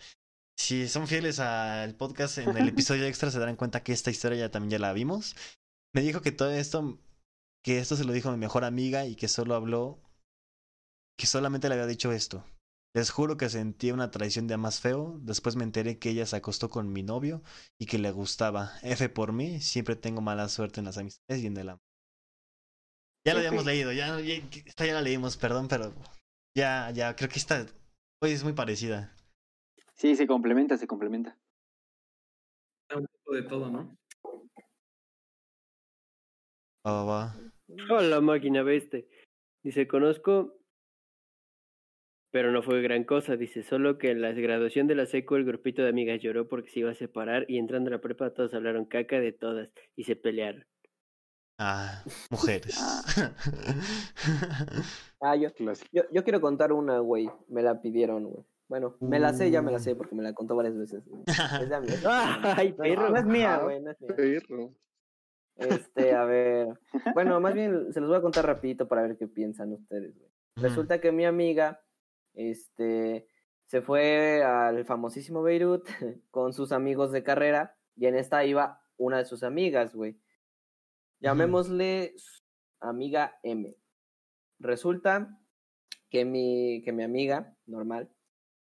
Si 0.58 0.88
son 0.88 1.06
fieles 1.06 1.38
al 1.38 1.94
podcast 1.94 2.38
en 2.38 2.56
el 2.56 2.68
episodio 2.68 3.06
extra 3.06 3.30
se 3.30 3.38
darán 3.38 3.56
cuenta 3.56 3.82
que 3.82 3.92
esta 3.92 4.10
historia 4.10 4.38
ya 4.38 4.50
también 4.50 4.72
ya 4.72 4.78
la 4.78 4.92
vimos. 4.92 5.36
Me 5.94 6.02
dijo 6.02 6.20
que 6.20 6.32
todo 6.32 6.50
esto, 6.50 6.98
que 7.64 7.78
esto 7.78 7.96
se 7.96 8.04
lo 8.04 8.12
dijo 8.12 8.28
a 8.28 8.32
mi 8.32 8.38
mejor 8.38 8.64
amiga 8.64 9.06
y 9.06 9.14
que 9.14 9.28
solo 9.28 9.54
habló, 9.54 10.02
que 11.16 11.26
solamente 11.26 11.68
le 11.68 11.76
había 11.76 11.86
dicho 11.86 12.12
esto. 12.12 12.44
Les 12.94 13.10
juro 13.10 13.36
que 13.36 13.48
sentí 13.48 13.92
una 13.92 14.10
traición 14.10 14.48
de 14.48 14.56
más 14.56 14.80
feo. 14.80 15.18
Después 15.22 15.54
me 15.56 15.62
enteré 15.62 15.98
que 15.98 16.10
ella 16.10 16.26
se 16.26 16.36
acostó 16.36 16.68
con 16.68 16.92
mi 16.92 17.02
novio 17.02 17.42
y 17.78 17.86
que 17.86 17.98
le 17.98 18.10
gustaba. 18.10 18.72
F 18.82 19.08
por 19.10 19.32
mí, 19.32 19.60
siempre 19.60 19.94
tengo 19.94 20.20
mala 20.20 20.48
suerte 20.48 20.80
en 20.80 20.86
las 20.86 20.98
amistades 20.98 21.42
y 21.42 21.46
en 21.46 21.56
el 21.56 21.68
amor. 21.70 21.82
Ya 23.24 23.34
lo 23.34 23.40
habíamos 23.40 23.64
leído, 23.64 23.92
ya, 23.92 24.20
ya, 24.20 24.34
esta 24.66 24.86
ya 24.86 24.94
la 24.94 25.02
leímos, 25.02 25.36
perdón, 25.36 25.68
pero 25.68 25.94
ya, 26.56 26.90
ya, 26.90 27.14
creo 27.14 27.28
que 27.28 27.38
esta 27.38 27.66
hoy 28.22 28.32
es 28.32 28.42
muy 28.42 28.54
parecida. 28.54 29.14
Sí, 29.98 30.14
se 30.14 30.28
complementa, 30.28 30.76
se 30.76 30.86
complementa. 30.86 31.36
Un 32.94 33.06
poco 33.06 33.34
de 33.34 33.42
todo, 33.42 33.68
¿no? 33.68 33.98
Va. 36.86 37.34
Hola, 37.90 38.20
máquina 38.20 38.62
veste. 38.62 39.08
Dice, 39.62 39.88
conozco, 39.88 40.56
pero 42.30 42.52
no 42.52 42.62
fue 42.62 42.80
gran 42.80 43.02
cosa. 43.02 43.36
Dice, 43.36 43.64
solo 43.64 43.98
que 43.98 44.12
en 44.12 44.22
la 44.22 44.30
graduación 44.32 44.86
de 44.86 44.94
la 44.94 45.04
secu 45.04 45.34
el 45.34 45.44
grupito 45.44 45.82
de 45.82 45.88
amigas 45.88 46.22
lloró 46.22 46.48
porque 46.48 46.70
se 46.70 46.80
iba 46.80 46.92
a 46.92 46.94
separar 46.94 47.44
y 47.48 47.58
entrando 47.58 47.88
a 47.88 47.94
la 47.94 48.00
prepa 48.00 48.32
todos 48.32 48.54
hablaron 48.54 48.84
caca 48.86 49.18
de 49.18 49.32
todas 49.32 49.70
y 49.96 50.04
se 50.04 50.14
pelearon. 50.14 50.64
Ah, 51.58 52.04
mujeres. 52.30 52.78
Ah, 55.20 55.34
yo, 55.36 55.52
Clásico. 55.52 55.90
yo, 55.92 56.04
yo 56.12 56.22
quiero 56.22 56.40
contar 56.40 56.72
una, 56.72 57.00
güey. 57.00 57.28
Me 57.48 57.62
la 57.62 57.82
pidieron, 57.82 58.24
güey. 58.24 58.46
Bueno, 58.68 58.96
me 59.00 59.18
la 59.18 59.32
sé, 59.32 59.50
ya 59.50 59.62
me 59.62 59.72
la 59.72 59.78
sé 59.78 59.96
porque 59.96 60.14
me 60.14 60.22
la 60.22 60.34
contó 60.34 60.54
varias 60.54 60.76
veces. 60.76 61.02
Es 61.62 61.68
de 61.68 61.74
amigas. 61.74 62.04
¡Ay, 62.58 62.72
perro! 62.72 63.08
no 63.08 63.16
es 63.16 63.24
mía, 63.24 63.58
güey, 63.58 63.80
no 63.80 63.90
es 63.90 64.00
mía. 64.00 64.14
Perro. 64.14 64.74
Este, 65.56 66.14
a 66.14 66.24
ver. 66.24 66.68
Bueno, 67.14 67.40
más 67.40 67.54
bien 67.54 67.92
se 67.92 68.00
los 68.00 68.08
voy 68.08 68.18
a 68.18 68.22
contar 68.22 68.46
rapidito 68.46 68.86
para 68.86 69.02
ver 69.02 69.16
qué 69.16 69.26
piensan 69.26 69.72
ustedes, 69.72 70.16
güey. 70.18 70.30
Resulta 70.56 71.00
que 71.00 71.12
mi 71.12 71.24
amiga, 71.24 71.80
este, 72.34 73.28
se 73.66 73.80
fue 73.80 74.42
al 74.42 74.84
famosísimo 74.84 75.42
Beirut 75.42 75.88
con 76.30 76.52
sus 76.52 76.72
amigos 76.72 77.12
de 77.12 77.22
carrera 77.22 77.76
y 77.96 78.06
en 78.06 78.16
esta 78.16 78.44
iba 78.44 78.82
una 78.96 79.18
de 79.18 79.24
sus 79.24 79.44
amigas, 79.44 79.94
güey. 79.94 80.20
Llamémosle 81.20 82.14
amiga 82.80 83.38
M. 83.42 83.76
Resulta 84.58 85.38
que 86.10 86.24
mi, 86.24 86.82
que 86.84 86.92
mi 86.92 87.04
amiga, 87.04 87.56
normal, 87.66 88.10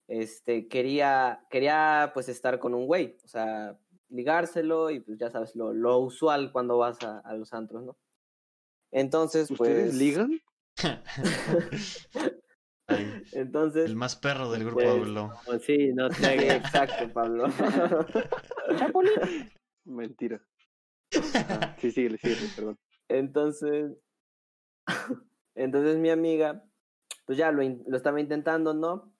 este, 0.08 0.68
quería, 0.68 1.46
quería 1.50 2.10
pues 2.14 2.28
estar 2.28 2.58
con 2.58 2.74
un 2.74 2.86
güey, 2.86 3.16
o 3.24 3.28
sea, 3.28 3.78
ligárselo 4.08 4.90
y 4.90 5.00
pues 5.00 5.18
ya 5.18 5.30
sabes, 5.30 5.56
lo, 5.56 5.72
lo 5.72 5.98
usual 5.98 6.52
cuando 6.52 6.78
vas 6.78 7.02
a, 7.02 7.18
a 7.20 7.34
los 7.34 7.52
antros, 7.52 7.84
¿no? 7.84 7.96
Entonces, 8.92 9.50
¿Ustedes 9.50 9.90
pues... 9.90 9.94
ligan? 9.98 10.40
Ay, 12.88 13.22
Entonces, 13.32 13.86
el 13.86 13.96
más 13.96 14.14
perro 14.14 14.48
del 14.52 14.62
grupo 14.64 14.76
Pues, 14.80 14.88
habló. 14.88 15.32
Oh, 15.46 15.58
sí, 15.58 15.92
no 15.92 16.08
te 16.08 16.54
exacto, 16.54 17.12
Pablo. 17.12 17.46
Mentira. 19.84 20.40
Ajá. 21.34 21.76
Sí, 21.80 21.90
síguele, 21.90 22.18
síguele, 22.18 22.48
perdón. 22.54 22.78
Entonces, 23.08 23.92
entonces 25.56 25.96
mi 25.96 26.10
amiga, 26.10 26.64
pues 27.24 27.36
ya 27.38 27.50
lo, 27.50 27.62
lo 27.62 27.96
estaba 27.96 28.20
intentando, 28.20 28.72
¿no? 28.72 29.15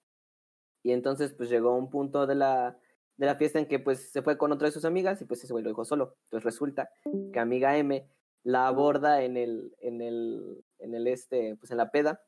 Y 0.83 0.91
entonces, 0.91 1.33
pues 1.33 1.49
llegó 1.49 1.75
un 1.75 1.89
punto 1.89 2.27
de 2.27 2.35
la, 2.35 2.77
de 3.17 3.25
la 3.25 3.35
fiesta 3.35 3.59
en 3.59 3.67
que 3.67 3.79
pues 3.79 4.11
se 4.11 4.21
fue 4.21 4.37
con 4.37 4.51
otra 4.51 4.67
de 4.67 4.71
sus 4.71 4.85
amigas 4.85 5.21
y 5.21 5.25
pues 5.25 5.43
ese 5.43 5.51
güey 5.51 5.63
lo 5.63 5.69
dejó 5.69 5.85
solo. 5.85 6.15
Entonces 6.25 6.43
resulta 6.43 6.89
que 7.33 7.39
amiga 7.39 7.77
M 7.77 8.07
la 8.43 8.67
aborda 8.67 9.23
en 9.23 9.35
el, 9.35 9.75
en 9.79 10.01
el, 10.01 10.63
en 10.79 10.95
el 10.95 11.07
este, 11.07 11.55
pues 11.57 11.71
en 11.71 11.77
la 11.77 11.91
peda. 11.91 12.21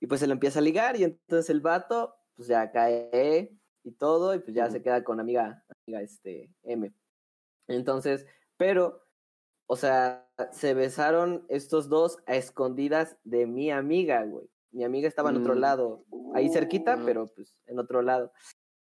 Y 0.00 0.06
pues 0.06 0.20
se 0.20 0.26
lo 0.26 0.32
empieza 0.32 0.60
a 0.60 0.62
ligar 0.62 0.96
y 0.96 1.04
entonces 1.04 1.50
el 1.50 1.60
vato, 1.60 2.14
pues 2.36 2.46
ya 2.48 2.70
cae 2.70 3.50
y 3.82 3.92
todo 3.92 4.34
y 4.34 4.38
pues 4.38 4.54
ya 4.54 4.70
se 4.70 4.82
queda 4.82 5.02
con 5.02 5.18
amiga, 5.18 5.64
amiga 5.86 6.02
este, 6.02 6.52
M. 6.62 6.92
Entonces, 7.66 8.26
pero, 8.56 9.02
o 9.66 9.76
sea, 9.76 10.28
se 10.52 10.74
besaron 10.74 11.44
estos 11.48 11.88
dos 11.88 12.18
a 12.26 12.36
escondidas 12.36 13.16
de 13.24 13.46
mi 13.46 13.70
amiga, 13.70 14.24
güey. 14.24 14.48
Mi 14.70 14.84
amiga 14.84 15.08
estaba 15.08 15.30
en 15.30 15.36
otro 15.38 15.54
Mm. 15.54 15.58
lado, 15.58 16.04
ahí 16.34 16.48
cerquita, 16.50 16.96
Mm. 16.96 17.04
pero 17.04 17.26
pues 17.34 17.56
en 17.66 17.78
otro 17.78 18.02
lado. 18.02 18.32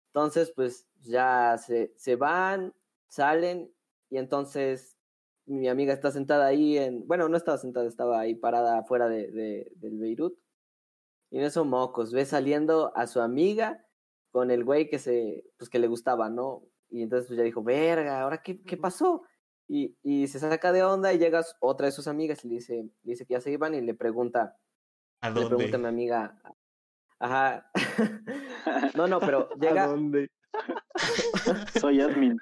Entonces, 0.09 0.53
pues 0.55 0.87
ya 1.01 1.57
se, 1.59 1.93
se 1.97 2.16
van, 2.16 2.74
salen 3.09 3.72
y 4.11 4.18
entonces 4.18 4.99
mi 5.47 5.68
amiga 5.68 5.93
está 5.93 6.11
sentada 6.11 6.47
ahí 6.47 6.78
en, 6.78 7.07
bueno, 7.07 7.28
no 7.28 7.37
estaba 7.37 7.59
sentada, 7.59 7.87
estaba 7.87 8.20
ahí 8.20 8.35
parada 8.35 8.78
afuera 8.78 9.09
de, 9.09 9.30
de- 9.33 9.72
del 9.76 9.99
Beirut. 9.99 10.39
Y 11.30 11.39
en 11.39 11.45
esos 11.45 11.66
mocos, 11.66 12.12
ve 12.12 12.24
saliendo 12.26 12.93
a 12.97 13.07
su 13.07 13.20
amiga 13.20 13.85
con 14.30 14.51
el 14.51 14.64
güey 14.64 14.89
que 14.89 14.99
se, 14.99 15.45
pues 15.59 15.68
que 15.70 15.78
le 15.78 15.89
gustaba, 15.89 16.28
¿no? 16.30 16.62
Y 16.91 17.03
entonces 17.03 17.26
pues 17.28 17.39
ya 17.39 17.43
dijo, 17.45 17.62
verga, 17.62 18.20
¿ahora 18.20 18.43
qué, 18.43 18.62
qué 18.62 18.76
pasó? 18.76 19.22
Y, 19.66 19.97
y 20.03 20.28
se 20.28 20.39
saca 20.39 20.72
de 20.72 20.83
onda 20.83 21.12
y 21.12 21.18
llega 21.18 21.43
otra 21.61 21.87
de 21.87 21.93
sus 21.93 22.07
amigas 22.07 22.45
y 22.45 22.49
le 22.49 22.55
dice, 22.57 22.74
le 23.03 23.12
dice 23.12 23.24
que 23.26 23.33
ya 23.35 23.41
se 23.41 23.51
iban 23.51 23.74
y 23.74 23.80
le 23.80 23.95
pregunta, 23.95 24.57
¿A 25.23 25.31
le 25.31 25.35
pregunta 25.47 25.55
a 25.55 25.57
mi 25.57 25.70
dónde? 25.70 25.89
amiga, 25.89 26.43
ajá, 27.18 27.70
no, 28.97 29.07
no, 29.07 29.20
pero 29.20 29.49
¿A 29.53 29.57
llega, 29.57 29.87
dónde? 29.87 30.31
Soy 31.81 32.01
admin. 32.01 32.39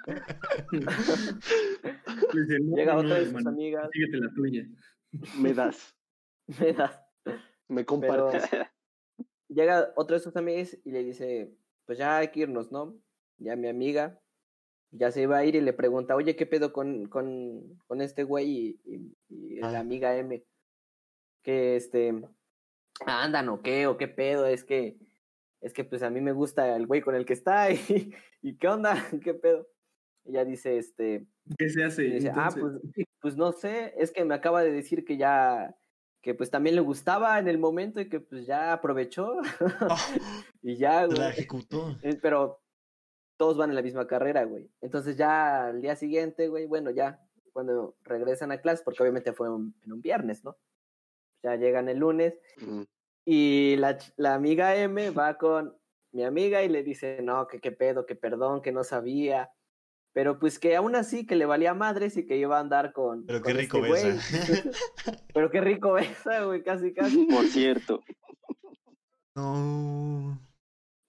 Llega 2.75 2.97
otra 2.97 3.15
de 3.17 3.27
sus 3.27 3.47
amigas, 3.47 3.89
Síguete 3.93 4.17
la 4.19 4.31
tuya. 4.35 4.67
Me 5.39 5.55
das. 5.55 5.95
me 6.61 6.73
das 6.73 7.01
Me 7.69 7.85
compartes. 7.85 8.45
llega 9.49 9.93
otra 9.97 10.17
de 10.17 10.21
sus 10.23 10.37
amigas 10.37 10.77
y 10.85 10.91
le 10.91 11.05
dice, 11.05 11.55
pues 11.87 11.99
ya 11.99 12.19
hay 12.19 12.29
que 12.29 12.41
irnos, 12.41 12.73
¿no? 12.73 12.97
ya 13.39 13.57
mi 13.57 13.69
amiga 13.69 14.21
ya 14.93 15.11
se 15.11 15.23
iba 15.23 15.39
a 15.39 15.45
ir 15.47 15.55
y 15.55 15.61
le 15.63 15.73
pregunta, 15.73 16.15
oye, 16.17 16.35
¿qué 16.37 16.45
pedo 16.47 16.73
con, 16.73 17.07
con, 17.07 17.79
con 17.87 18.01
este 18.03 18.25
güey 18.25 18.51
y, 18.51 18.81
y- 18.85 19.17
y 19.29 19.61
la 19.61 19.79
amiga 19.81 20.17
M? 20.17 20.45
Que 21.43 21.77
este, 21.77 22.29
andan 23.07 23.49
o 23.49 23.63
qué, 23.63 23.87
o 23.87 23.97
qué 23.97 24.09
pedo, 24.09 24.47
es 24.47 24.65
que, 24.65 24.97
es 25.61 25.73
que 25.73 25.85
pues 25.85 26.03
a 26.03 26.11
mí 26.11 26.21
me 26.21 26.33
gusta 26.33 26.75
el 26.77 26.87
güey 26.87 27.01
con 27.01 27.15
el 27.15 27.25
que 27.25 27.33
está 27.33 27.71
y, 27.71 28.13
y 28.43 28.57
qué 28.57 28.69
onda, 28.69 28.95
qué 29.25 29.35
pedo. 29.35 29.67
Ella 30.25 30.45
dice, 30.45 30.77
este, 30.79 31.27
¿Qué 31.59 31.69
se 31.71 31.83
hace? 31.83 32.03
dice, 32.03 32.31
ah, 32.35 32.51
pues, 32.53 32.75
pues 33.21 33.37
no 33.37 33.53
sé, 33.53 33.95
es 33.97 34.13
que 34.13 34.25
me 34.25 34.35
acaba 34.35 34.63
de 34.63 34.71
decir 34.71 35.05
que 35.05 35.17
ya, 35.17 35.75
que 36.23 36.35
pues 36.35 36.51
también 36.51 36.75
le 36.77 36.83
gustaba 36.83 37.39
en 37.39 37.49
el 37.49 37.59
momento 37.59 38.01
y 38.01 38.09
que 38.09 38.21
pues 38.21 38.47
ya 38.47 38.73
aprovechó 38.75 39.33
y 40.63 40.77
ya, 40.77 41.07
la 41.07 41.15
güey. 41.15 41.29
ejecutó. 41.31 41.97
Eh, 42.03 42.19
Pero 42.21 42.61
todos 43.39 43.57
van 43.57 43.71
en 43.71 43.77
la 43.77 43.83
misma 43.83 44.07
carrera, 44.07 44.45
güey. 44.45 44.71
Entonces 44.83 45.17
ya 45.17 45.69
al 45.69 45.81
día 45.81 45.97
siguiente, 45.97 46.49
güey, 46.49 46.67
bueno, 46.67 46.91
ya 46.91 47.27
cuando 47.55 47.97
regresan 48.05 48.53
a 48.53 48.61
clase, 48.61 48.83
porque 48.85 49.03
obviamente 49.03 49.33
fue 49.33 49.49
un- 49.51 49.75
en 49.83 49.93
un 49.93 50.03
viernes, 50.03 50.45
¿no? 50.45 50.57
Ya 51.43 51.57
llegan 51.57 51.89
el 51.89 51.99
lunes 51.99 52.35
Ujú. 52.61 52.87
y 53.25 53.77
la, 53.77 53.99
la 54.17 54.35
amiga 54.35 54.77
M 54.77 55.11
va 55.11 55.39
con 55.39 55.75
mi 56.13 56.25
amiga 56.25 56.63
y 56.63 56.69
le 56.69 56.83
dice, 56.83 57.21
no, 57.23 57.47
que 57.47 57.61
qué 57.61 57.73
pedo, 57.73 58.05
que 58.05 58.17
perdón, 58.17 58.63
que 58.63 58.73
no 58.73 58.85
sabía. 58.85 59.51
Pero 60.13 60.41
pues 60.41 60.59
que 60.59 60.75
aún 60.75 60.97
así 60.97 61.25
que 61.25 61.37
le 61.37 61.47
valía 61.47 61.73
madres 61.73 62.17
y 62.17 62.27
que 62.27 62.37
iba 62.37 62.57
a 62.57 62.61
andar 62.61 62.93
con. 62.93 63.25
Pero 63.27 63.43
qué 63.43 63.53
rico 63.53 63.85
este 63.87 64.13
besa. 64.13 64.71
Pero 65.35 65.51
qué 65.51 65.61
rico 65.61 65.93
besa, 65.93 66.45
güey, 66.45 66.63
casi, 66.65 66.93
casi. 66.93 67.27
Por 67.27 67.47
cierto, 67.47 68.01
No. 69.37 70.41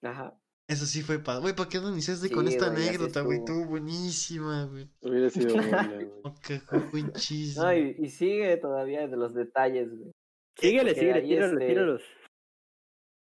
Ajá. 0.02 0.38
Eso 0.68 0.86
sí 0.86 1.02
fue 1.02 1.18
padre. 1.18 1.42
Güey, 1.42 1.56
¿para 1.56 1.68
qué 1.68 1.80
no 1.80 1.90
iniciaste 1.90 2.30
con 2.30 2.46
esta 2.48 2.70
güey, 2.70 2.86
anécdota, 2.88 3.20
güey? 3.20 3.38
estuvo. 3.38 3.66
Buenísima, 3.66 4.64
güey. 4.66 4.88
Hubiera 5.02 5.28
sido 5.28 5.54
buena, 5.54 5.92
güey. 5.92 6.08
Oh, 6.22 6.34
qué 6.46 6.60
buen 6.92 7.12
chiste. 7.12 7.60
No, 7.60 7.74
y, 7.76 7.96
y 7.98 8.08
sigue 8.08 8.56
todavía 8.56 9.06
de 9.06 9.16
los 9.16 9.34
detalles, 9.34 9.90
güey. 9.90 10.12
Síguele, 10.56 10.94
síguele, 10.94 11.22
tíralos, 11.22 11.52
este, 11.52 11.66
tíralos. 11.66 12.02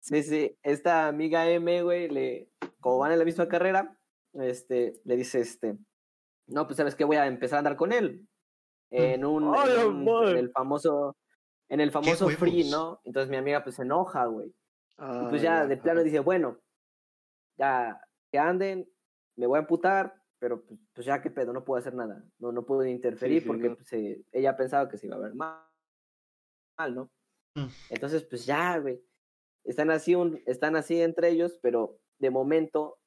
Sí, 0.00 0.22
sí, 0.22 0.56
esta 0.62 1.08
amiga 1.08 1.48
M, 1.50 1.82
güey, 1.82 2.08
le, 2.08 2.50
como 2.80 2.98
van 2.98 3.12
en 3.12 3.18
la 3.18 3.24
misma 3.24 3.48
carrera, 3.48 3.98
este, 4.34 5.00
le 5.04 5.16
dice, 5.16 5.40
este, 5.40 5.76
no, 6.46 6.66
pues 6.66 6.76
sabes 6.76 6.94
que 6.94 7.04
voy 7.04 7.16
a 7.16 7.26
empezar 7.26 7.56
a 7.56 7.58
andar 7.60 7.76
con 7.76 7.92
él. 7.92 8.28
En 8.90 9.24
un, 9.24 9.52
¡A 9.52 9.64
en, 9.66 9.78
un- 9.88 10.08
en 10.28 10.36
el 10.36 10.50
famoso, 10.52 11.16
en 11.68 11.80
el 11.80 11.90
famoso 11.90 12.28
free! 12.28 12.70
¿no? 12.70 13.00
Entonces 13.04 13.28
mi 13.28 13.36
amiga 13.36 13.64
pues 13.64 13.74
se 13.76 13.82
enoja, 13.82 14.26
güey. 14.26 14.46
Y 14.48 14.52
Ah, 14.98 15.26
pues 15.28 15.42
ya 15.42 15.66
de 15.66 15.76
plano 15.76 16.02
dice, 16.04 16.20
bueno, 16.20 16.60
ya 17.58 18.00
que 18.30 18.38
anden, 18.38 18.88
me 19.36 19.46
voy 19.48 19.56
a 19.56 19.60
amputar, 19.62 20.14
pero 20.38 20.64
pues, 20.64 20.78
pues 20.94 21.06
ya 21.06 21.20
qué 21.20 21.30
pedo, 21.30 21.52
no 21.52 21.64
puedo 21.64 21.78
hacer 21.80 21.94
nada, 21.94 22.22
no, 22.38 22.52
no 22.52 22.64
puedo 22.64 22.84
interferir 22.86 23.42
sí, 23.42 23.48
porque 23.48 23.70
no. 23.70 23.76
pues, 23.76 23.92
eh, 23.92 24.22
ella 24.32 24.56
pensaba 24.56 24.88
que 24.88 24.96
se 24.98 25.06
iba 25.08 25.16
a 25.16 25.20
ver 25.20 25.34
mal, 25.34 25.66
mal, 26.78 26.94
¿no? 26.94 27.10
Mm. 27.54 27.68
Entonces, 27.90 28.22
pues 28.24 28.46
ya, 28.46 28.78
güey, 28.78 29.00
están 29.64 29.90
así, 29.90 30.14
un, 30.14 30.42
están 30.46 30.76
así 30.76 31.00
entre 31.00 31.30
ellos, 31.30 31.58
pero 31.62 31.98
de 32.18 32.30
momento, 32.30 32.98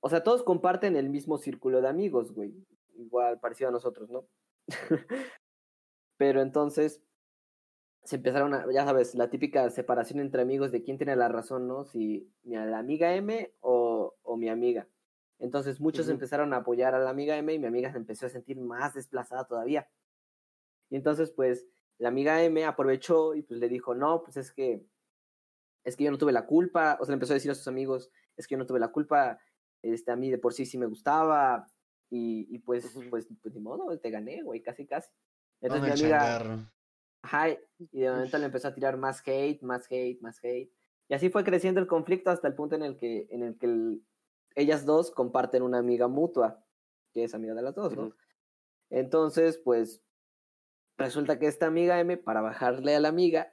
o 0.00 0.08
sea, 0.08 0.22
todos 0.22 0.42
comparten 0.42 0.96
el 0.96 1.08
mismo 1.10 1.38
círculo 1.38 1.80
de 1.80 1.88
amigos, 1.88 2.32
güey, 2.32 2.54
igual 2.96 3.38
parecido 3.40 3.68
a 3.68 3.72
nosotros, 3.72 4.10
¿no? 4.10 4.26
pero 6.18 6.42
entonces 6.42 7.02
se 8.04 8.16
empezaron 8.16 8.54
a, 8.54 8.66
ya 8.72 8.84
sabes, 8.84 9.14
la 9.14 9.30
típica 9.30 9.68
separación 9.70 10.20
entre 10.20 10.42
amigos 10.42 10.72
de 10.72 10.82
quién 10.82 10.96
tiene 10.96 11.14
la 11.14 11.28
razón, 11.28 11.68
¿no? 11.68 11.84
Si 11.84 12.32
mi, 12.42 12.56
la 12.56 12.78
amiga 12.78 13.14
M 13.14 13.52
o, 13.60 14.14
o 14.22 14.36
mi 14.36 14.48
amiga. 14.48 14.88
Entonces 15.38 15.80
muchos 15.80 16.08
empezaron 16.08 16.52
a 16.52 16.58
apoyar 16.58 16.94
a 16.94 16.98
la 16.98 17.10
amiga 17.10 17.36
M 17.36 17.52
y 17.52 17.58
mi 17.58 17.66
amiga 17.66 17.92
se 17.92 17.98
empezó 17.98 18.26
a 18.26 18.30
sentir 18.30 18.58
más 18.60 18.94
desplazada 18.94 19.46
todavía. 19.46 19.88
Y 20.90 20.96
entonces, 20.96 21.30
pues, 21.30 21.66
la 21.98 22.08
amiga 22.08 22.42
M 22.42 22.64
aprovechó 22.64 23.34
y 23.34 23.42
pues 23.42 23.60
le 23.60 23.68
dijo, 23.68 23.94
no, 23.94 24.22
pues 24.22 24.36
es 24.36 24.52
que, 24.52 24.86
es 25.84 25.96
que 25.96 26.04
yo 26.04 26.10
no 26.10 26.18
tuve 26.18 26.32
la 26.32 26.46
culpa, 26.46 26.98
o 27.00 27.04
sea, 27.04 27.12
le 27.12 27.14
empezó 27.14 27.32
a 27.32 27.34
decir 27.34 27.50
a 27.50 27.54
sus 27.54 27.68
amigos, 27.68 28.10
es 28.36 28.46
que 28.46 28.54
yo 28.54 28.58
no 28.58 28.66
tuve 28.66 28.80
la 28.80 28.92
culpa, 28.92 29.38
este, 29.82 30.10
a 30.12 30.16
mí 30.16 30.30
de 30.30 30.38
por 30.38 30.52
sí 30.52 30.66
sí 30.66 30.78
me 30.78 30.86
gustaba, 30.86 31.66
y, 32.10 32.46
y 32.54 32.58
pues, 32.60 32.84
Ujú. 32.96 33.10
pues, 33.10 33.28
pues, 33.42 33.54
ni 33.54 33.60
modo, 33.60 33.98
te 33.98 34.10
gané, 34.10 34.42
güey, 34.42 34.62
casi, 34.62 34.86
casi. 34.86 35.10
Entonces 35.60 35.88
el 35.92 35.98
mi 36.00 36.04
amiga, 36.04 36.18
changarro. 36.20 36.72
Ajá, 37.22 37.48
y 37.50 38.00
de 38.00 38.10
momento 38.10 38.38
le 38.38 38.46
empezó 38.46 38.68
a 38.68 38.74
tirar 38.74 38.96
más 38.96 39.22
hate, 39.26 39.62
más 39.62 39.86
hate, 39.90 40.20
más 40.20 40.38
hate. 40.42 40.72
Y 41.08 41.14
así 41.14 41.30
fue 41.30 41.44
creciendo 41.44 41.80
el 41.80 41.86
conflicto 41.86 42.30
hasta 42.30 42.48
el 42.48 42.54
punto 42.54 42.76
en 42.76 42.82
el 42.82 42.96
que, 42.96 43.26
en 43.30 43.42
el 43.42 43.58
que 43.58 43.66
el- 43.66 44.02
ellas 44.54 44.86
dos 44.86 45.10
comparten 45.10 45.62
una 45.62 45.78
amiga 45.78 46.08
mutua, 46.08 46.64
que 47.12 47.24
es 47.24 47.34
amiga 47.34 47.54
de 47.54 47.62
las 47.62 47.74
dos, 47.74 47.94
¿no? 47.96 48.12
Entonces, 48.90 49.58
pues, 49.58 50.02
resulta 50.98 51.38
que 51.38 51.46
esta 51.46 51.66
amiga 51.66 51.98
M, 52.00 52.16
para 52.18 52.42
bajarle 52.42 52.96
a 52.96 53.00
la 53.00 53.08
amiga, 53.08 53.52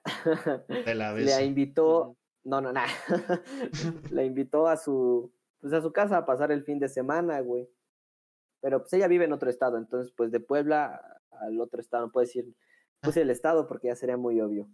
la 0.85 1.13
le 1.13 1.45
invitó, 1.45 2.17
no, 2.43 2.59
no, 2.59 2.73
nada, 2.73 2.89
la 4.09 4.23
invitó 4.25 4.67
a 4.67 4.75
su, 4.75 5.31
pues 5.61 5.71
a 5.71 5.81
su 5.81 5.93
casa 5.93 6.17
a 6.17 6.25
pasar 6.25 6.51
el 6.51 6.63
fin 6.63 6.79
de 6.79 6.89
semana, 6.89 7.39
güey. 7.39 7.69
Pero 8.61 8.79
pues 8.79 8.93
ella 8.93 9.07
vive 9.07 9.25
en 9.25 9.33
otro 9.33 9.49
estado, 9.49 9.77
entonces 9.77 10.11
pues 10.17 10.31
de 10.31 10.39
Puebla 10.39 10.99
al 11.31 11.61
otro 11.61 11.79
estado, 11.79 12.07
no 12.07 12.11
puedo 12.11 12.25
decir, 12.25 12.51
puse 12.99 13.21
el 13.21 13.29
estado 13.29 13.67
porque 13.67 13.87
ya 13.87 13.95
sería 13.95 14.17
muy 14.17 14.41
obvio. 14.41 14.67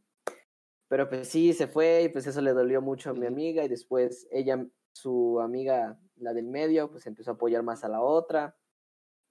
Pero 0.88 1.09
pues 1.09 1.28
sí, 1.28 1.53
se 1.53 1.67
fue 1.67 2.03
y 2.03 2.09
pues 2.09 2.26
eso 2.28 2.41
le 2.41 2.53
dolió 2.53 2.82
mucho 2.82 3.09
a 3.09 3.13
mi 3.13 3.26
amiga 3.26 3.63
y 3.63 3.67
después 3.67 4.28
ella, 4.32 4.65
su 4.93 5.39
amiga, 5.41 5.99
la 6.17 6.34
del 6.34 6.47
medio, 6.47 6.89
pues 6.89 7.05
empezó 7.05 7.32
a 7.32 7.34
apoyar 7.34 7.63
más 7.63 7.84
a 7.84 7.89
la 7.89 8.01
otra. 8.01 8.57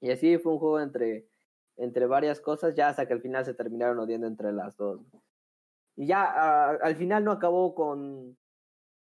Y 0.00 0.10
así 0.10 0.38
fue 0.38 0.52
un 0.52 0.58
juego 0.58 0.80
entre, 0.80 1.28
entre 1.76 2.06
varias 2.06 2.40
cosas, 2.40 2.74
ya 2.74 2.88
hasta 2.88 3.06
que 3.06 3.12
al 3.14 3.22
final 3.22 3.44
se 3.44 3.54
terminaron 3.54 3.98
odiando 3.98 4.26
entre 4.26 4.52
las 4.52 4.76
dos. 4.76 5.00
Y 5.96 6.06
ya 6.06 6.24
ah, 6.24 6.78
al 6.82 6.96
final 6.96 7.24
no 7.24 7.32
acabó 7.32 7.74
con, 7.74 8.36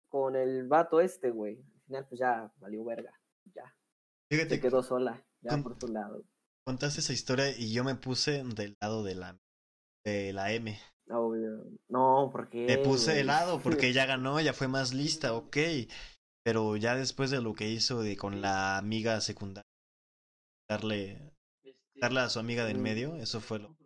con 0.09 0.35
el 0.35 0.67
vato 0.67 1.01
este, 1.01 1.29
güey. 1.31 1.57
Al 1.57 1.81
final 1.85 2.05
pues 2.07 2.19
ya 2.19 2.51
valió 2.59 2.83
verga. 2.83 3.13
Ya, 3.53 3.75
Fíjate, 4.31 4.55
se 4.55 4.61
quedó 4.61 4.83
sola, 4.83 5.23
ya 5.41 5.51
con- 5.51 5.63
por 5.63 5.79
su 5.79 5.87
lado. 5.87 6.23
contaste 6.65 6.99
esa 6.99 7.13
historia 7.13 7.49
y 7.57 7.73
yo 7.73 7.83
me 7.83 7.95
puse 7.95 8.43
del 8.43 8.77
lado 8.81 9.03
de 9.03 9.15
la, 9.15 9.39
de 10.05 10.33
la 10.33 10.51
M. 10.53 10.77
Obvio. 11.09 11.65
No, 11.87 12.29
porque. 12.31 12.65
Me 12.67 12.77
puse 12.77 13.13
de 13.13 13.23
lado 13.23 13.59
porque 13.63 13.87
ella 13.87 14.05
ganó, 14.05 14.37
ella 14.39 14.53
fue 14.53 14.67
más 14.67 14.93
lista, 14.93 15.33
ok. 15.33 15.57
Pero 16.45 16.77
ya 16.77 16.95
después 16.95 17.31
de 17.31 17.41
lo 17.41 17.53
que 17.53 17.67
hizo 17.69 18.01
de 18.01 18.15
con 18.15 18.41
la 18.41 18.77
amiga 18.77 19.19
secundaria, 19.21 19.67
darle, 20.69 21.33
a 22.01 22.29
su 22.29 22.39
amiga 22.39 22.65
del 22.65 22.77
medio, 22.79 23.15
eso 23.15 23.39
fue 23.39 23.59
lo. 23.59 23.77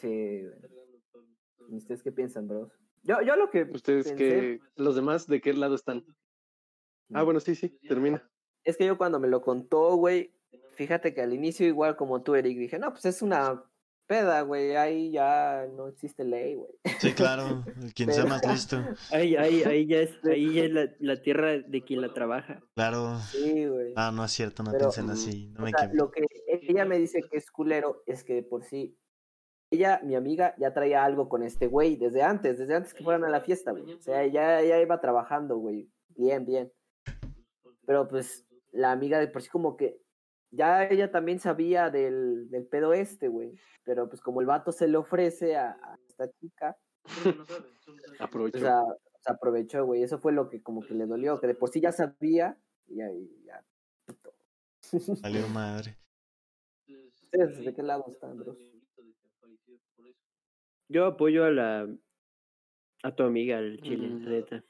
Sí, 0.00 0.42
güey. 0.42 1.76
¿Ustedes 1.76 2.02
qué 2.02 2.12
piensan, 2.12 2.48
bros? 2.48 2.70
Yo, 3.02 3.20
yo 3.22 3.36
lo 3.36 3.50
que. 3.50 3.62
Ustedes 3.72 4.12
pensé- 4.12 4.16
que 4.16 4.60
los 4.76 4.94
demás 4.96 5.26
de 5.26 5.40
qué 5.40 5.52
lado 5.54 5.74
están. 5.74 6.04
Ah, 7.12 7.22
bueno, 7.22 7.40
sí, 7.40 7.54
sí, 7.54 7.78
termina. 7.88 8.28
Es 8.64 8.76
que 8.76 8.86
yo 8.86 8.96
cuando 8.96 9.18
me 9.20 9.28
lo 9.28 9.42
contó, 9.42 9.96
güey, 9.96 10.32
fíjate 10.76 11.14
que 11.14 11.20
al 11.22 11.32
inicio, 11.34 11.66
igual 11.66 11.96
como 11.96 12.22
tú, 12.22 12.34
Eric, 12.34 12.58
dije, 12.58 12.78
no, 12.78 12.90
pues 12.92 13.04
es 13.04 13.20
una 13.22 13.62
peda, 14.06 14.42
güey. 14.42 14.76
Ahí 14.76 15.10
ya 15.12 15.66
no 15.74 15.88
existe 15.88 16.24
ley, 16.24 16.54
güey. 16.54 16.70
Sí, 17.00 17.12
claro, 17.12 17.64
quien 17.94 18.12
sea 18.12 18.24
más 18.24 18.46
listo. 18.46 18.82
Ahí, 19.10 19.36
ahí, 19.36 19.62
ahí 19.64 19.86
ya 19.86 19.98
es, 19.98 20.12
ahí 20.24 20.54
ya 20.54 20.64
es 20.64 20.70
la, 20.72 20.90
la 21.00 21.22
tierra 21.22 21.58
de 21.58 21.82
quien 21.82 22.00
la 22.00 22.14
trabaja. 22.14 22.62
Claro. 22.74 23.18
Sí, 23.30 23.66
güey. 23.66 23.92
Ah, 23.96 24.10
no 24.14 24.24
es 24.24 24.30
cierto, 24.32 24.62
no 24.62 24.70
Pero, 24.72 24.84
piensen 24.90 25.10
así. 25.10 25.48
No 25.56 25.64
me 25.64 25.70
sea, 25.70 25.90
lo 25.92 26.10
que 26.10 26.24
ella 26.72 26.84
me 26.84 26.98
dice 26.98 27.22
que 27.22 27.36
es 27.36 27.50
culero 27.50 28.02
es 28.06 28.24
que 28.24 28.34
de 28.34 28.42
por 28.42 28.64
sí 28.64 28.98
ella, 29.72 30.00
mi 30.04 30.14
amiga, 30.14 30.54
ya 30.58 30.74
traía 30.74 31.02
algo 31.02 31.30
con 31.30 31.42
este 31.42 31.66
güey 31.66 31.96
desde 31.96 32.22
antes, 32.22 32.58
desde 32.58 32.74
antes 32.74 32.92
que 32.92 33.02
fueran 33.02 33.24
a 33.24 33.30
la 33.30 33.40
fiesta, 33.40 33.70
güey. 33.70 33.94
O 33.94 34.02
sea, 34.02 34.26
ya, 34.26 34.60
ya 34.60 34.78
iba 34.78 35.00
trabajando, 35.00 35.56
güey. 35.56 35.90
Bien, 36.08 36.44
bien. 36.44 36.70
Pero 37.86 38.06
pues 38.06 38.46
la 38.70 38.92
amiga 38.92 39.18
de 39.18 39.28
por 39.28 39.40
sí 39.40 39.48
como 39.48 39.78
que 39.78 39.98
ya 40.50 40.84
ella 40.84 41.10
también 41.10 41.38
sabía 41.40 41.88
del, 41.88 42.50
del 42.50 42.66
pedo 42.66 42.92
este, 42.92 43.28
güey. 43.28 43.54
Pero 43.82 44.10
pues 44.10 44.20
como 44.20 44.42
el 44.42 44.46
vato 44.46 44.72
se 44.72 44.88
le 44.88 44.98
ofrece 44.98 45.56
a, 45.56 45.70
a 45.70 45.98
esta 46.06 46.30
chica, 46.32 46.76
Aprovecho. 48.20 48.58
o 48.58 48.60
sea, 48.60 48.82
se 49.20 49.32
aprovechó, 49.32 49.86
güey. 49.86 50.02
Eso 50.02 50.18
fue 50.18 50.32
lo 50.32 50.50
que 50.50 50.62
como 50.62 50.82
que 50.82 50.94
le 50.94 51.06
dolió, 51.06 51.40
que 51.40 51.46
de 51.46 51.54
por 51.54 51.70
sí 51.70 51.80
ya 51.80 51.92
sabía 51.92 52.58
y 52.86 52.96
ya, 52.96 53.10
y 53.10 53.44
ya. 53.46 53.64
puto. 54.04 54.34
Salió 55.16 55.48
madre. 55.48 55.96
¿Ustedes 57.32 57.64
¿De 57.64 57.74
qué 57.74 57.82
lado 57.82 58.04
están, 58.08 58.38
bros? 58.38 58.58
Yo 60.88 61.06
apoyo 61.06 61.44
a 61.44 61.50
la 61.50 61.88
a 63.04 63.14
tu 63.16 63.22
amiga, 63.24 63.58
el 63.58 63.80
chile, 63.80 64.08
Mm. 64.08 64.28
neta. 64.28 64.64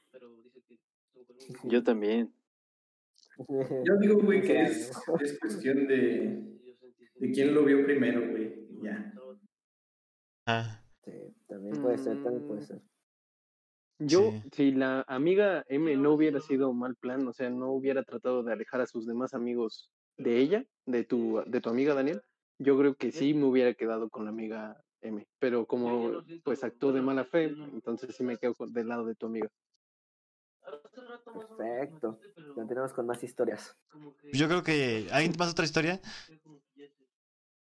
yo 1.65 1.83
también. 1.83 2.33
Yo 3.87 3.97
digo, 3.97 4.21
güey, 4.21 4.41
que 4.43 4.61
es, 4.61 4.91
es 5.21 5.39
cuestión 5.39 5.87
de, 5.87 6.59
de 7.15 7.31
quién 7.31 7.53
lo 7.53 7.65
vio 7.65 7.83
primero, 7.85 8.21
güey. 8.31 8.67
Ya. 8.81 9.13
Ah, 10.45 10.79
Sí, 11.03 11.11
también 11.47 11.81
puede 11.81 11.97
ser, 11.97 12.23
también 12.23 12.47
puede 12.47 12.61
Mm. 12.61 12.65
ser. 12.65 12.81
Yo, 13.99 14.31
Sí. 14.31 14.49
si 14.53 14.71
la 14.71 15.01
amiga 15.07 15.65
M 15.67 15.95
no 15.97 16.13
hubiera 16.13 16.39
sido 16.39 16.73
mal 16.73 16.95
plan, 16.95 17.27
o 17.27 17.33
sea, 17.33 17.49
no 17.49 17.71
hubiera 17.71 18.03
tratado 18.03 18.41
de 18.43 18.53
alejar 18.53 18.81
a 18.81 18.87
sus 18.87 19.05
demás 19.05 19.33
amigos 19.33 19.91
de 20.17 20.37
ella, 20.39 20.65
de 20.85 21.03
tu, 21.03 21.43
de 21.45 21.61
tu 21.61 21.69
amiga 21.69 21.93
Daniel, 21.93 22.21
yo 22.59 22.77
creo 22.77 22.95
que 22.95 23.11
sí 23.11 23.33
me 23.33 23.45
hubiera 23.45 23.73
quedado 23.73 24.09
con 24.09 24.25
la 24.25 24.31
amiga 24.31 24.81
M. 25.01 25.25
Pero 25.39 25.65
como 25.65 26.23
pues 26.43 26.63
actuó 26.63 26.91
de 26.93 27.01
mala 27.01 27.25
fe, 27.25 27.45
entonces 27.45 28.15
sí 28.15 28.23
me 28.23 28.37
quedo 28.37 28.53
con- 28.55 28.71
del 28.73 28.87
lado 28.87 29.05
de 29.05 29.15
tu 29.15 29.25
amiga. 29.27 29.49
Perfecto. 31.57 32.19
Continuamos 32.55 32.93
con 32.93 33.05
más 33.05 33.23
historias. 33.23 33.75
Yo 34.31 34.47
creo 34.47 34.63
que. 34.63 35.07
¿Alguien 35.11 35.33
más 35.37 35.51
otra 35.51 35.65
historia? 35.65 35.99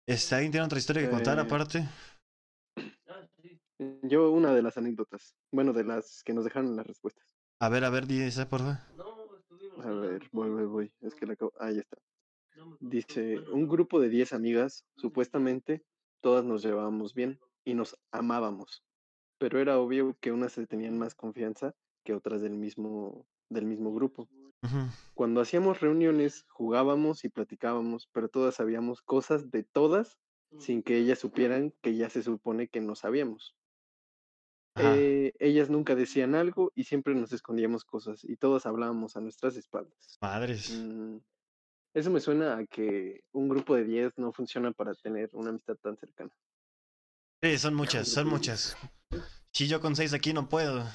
Este, 0.06 0.36
¿Alguien 0.36 0.52
tiene 0.52 0.66
otra 0.66 0.80
historia 0.80 1.04
que 1.04 1.10
contar 1.10 1.38
Eh, 1.38 1.42
aparte? 1.42 1.88
Yo 4.04 4.32
una 4.32 4.54
de 4.54 4.62
las 4.62 4.78
anécdotas, 4.78 5.36
bueno, 5.52 5.72
de 5.72 5.86
las 5.86 6.22
que 6.24 6.34
nos 6.34 6.44
dejaron 6.44 6.76
las 6.76 6.86
respuestas. 6.86 7.26
A 7.62 7.70
ver, 7.70 7.86
a 7.86 7.90
ver, 7.90 8.08
di 8.08 8.22
esa, 8.22 8.50
por 8.50 8.60
favor. 8.60 8.78
A 9.86 9.92
ver, 9.92 10.28
voy, 10.34 10.50
voy, 10.50 10.66
voy. 10.66 10.94
Es 11.02 11.16
que 11.16 11.26
la 11.26 11.34
acabo- 11.34 11.54
Ahí 11.60 11.78
está. 11.78 11.98
Dice, 12.80 13.40
un 13.52 13.68
grupo 13.68 14.00
de 14.00 14.10
10 14.10 14.34
amigas, 14.34 14.86
supuestamente 14.98 15.84
todas 16.22 16.44
nos 16.44 16.62
llevábamos 16.62 17.14
bien 17.14 17.40
y 17.66 17.74
nos 17.74 17.98
amábamos, 18.12 18.84
pero 19.38 19.60
era 19.60 19.80
obvio 19.80 20.18
que 20.20 20.32
unas 20.32 20.54
se 20.54 20.68
tenían 20.68 20.98
más 20.98 21.16
confianza 21.16 21.76
que 22.04 22.14
otras 22.14 22.42
del 22.42 22.54
mismo, 22.54 23.28
del 23.50 23.66
mismo 23.66 23.94
grupo. 23.94 24.28
Cuando 25.14 25.42
hacíamos 25.42 25.80
reuniones, 25.80 26.46
jugábamos 26.50 27.24
y 27.24 27.30
platicábamos, 27.30 28.10
pero 28.12 28.30
todas 28.30 28.56
sabíamos 28.56 29.02
cosas 29.02 29.52
de 29.52 29.64
todas 29.64 30.18
sin 30.58 30.82
que 30.82 30.98
ellas 30.98 31.20
supieran 31.20 31.74
que 31.82 31.96
ya 31.96 32.10
se 32.10 32.24
supone 32.24 32.68
que 32.68 32.82
no 32.82 32.96
sabíamos. 32.96 33.56
Eh, 34.78 35.34
ellas 35.40 35.70
nunca 35.70 35.94
decían 35.96 36.36
algo 36.36 36.72
y 36.74 36.86
siempre 36.86 37.14
nos 37.14 37.34
escondíamos 37.34 37.84
cosas 37.84 38.24
y 38.24 38.38
todas 38.38 38.66
hablábamos 38.66 39.18
a 39.18 39.22
nuestras 39.22 39.58
espaldas. 39.58 40.18
Madres. 40.22 40.72
Mm, 40.72 41.18
Eso 41.94 42.12
me 42.12 42.20
suena 42.20 42.58
a 42.58 42.66
que 42.66 43.24
un 43.32 43.50
grupo 43.50 43.76
de 43.76 43.84
10 43.84 44.18
no 44.18 44.32
funciona 44.32 44.72
para 44.72 44.94
tener 44.94 45.30
una 45.34 45.50
amistad 45.50 45.76
tan 45.76 45.98
cercana. 45.98 46.32
Sí, 47.42 47.58
son 47.58 47.74
muchas, 47.74 48.08
son 48.08 48.28
muchas. 48.28 48.78
Si 49.52 49.68
yo 49.68 49.82
con 49.82 49.96
seis 49.96 50.14
aquí 50.14 50.34
no 50.34 50.50
puedo. 50.50 50.86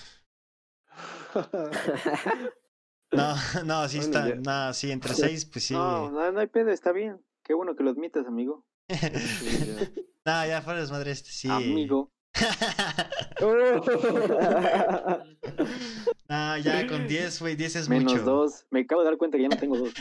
No, 3.13 3.35
no, 3.65 3.89
sí 3.89 3.99
Bueno, 3.99 4.19
está. 4.19 4.35
No, 4.37 4.73
sí, 4.73 4.91
entre 4.91 5.15
seis, 5.15 5.45
pues 5.47 5.65
sí. 5.65 5.75
No, 5.75 6.11
no, 6.11 6.33
no 6.33 6.41
hay 6.41 6.47
pedo, 6.47 6.71
está 6.71 6.93
bien. 6.93 7.25
Qué 7.43 7.55
bueno 7.55 7.77
que 7.77 7.83
lo 7.83 7.91
admitas, 7.91 8.27
amigo. 8.27 8.65
Sí, 8.89 8.99
ya. 10.25 10.27
no, 10.43 10.47
ya 10.49 10.63
fuera 10.63 10.81
desmadre 10.81 11.13
este, 11.13 11.31
sí. 11.31 11.49
Amigo. 11.49 12.13
no, 16.29 16.59
ya 16.59 16.87
con 16.87 17.07
10, 17.07 17.41
güey, 17.41 17.57
10 17.57 17.77
es 17.77 17.89
Menos 17.89 18.13
mucho. 18.13 18.25
dos. 18.25 18.67
Me 18.71 18.81
acabo 18.81 19.03
de 19.03 19.09
dar 19.09 19.17
cuenta 19.19 19.37
que 19.37 19.43
ya 19.45 19.49
no 19.49 19.57
tengo 19.57 19.79
dos. 19.79 19.93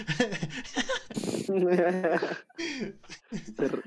Se 1.43 1.53
re- 3.67 3.84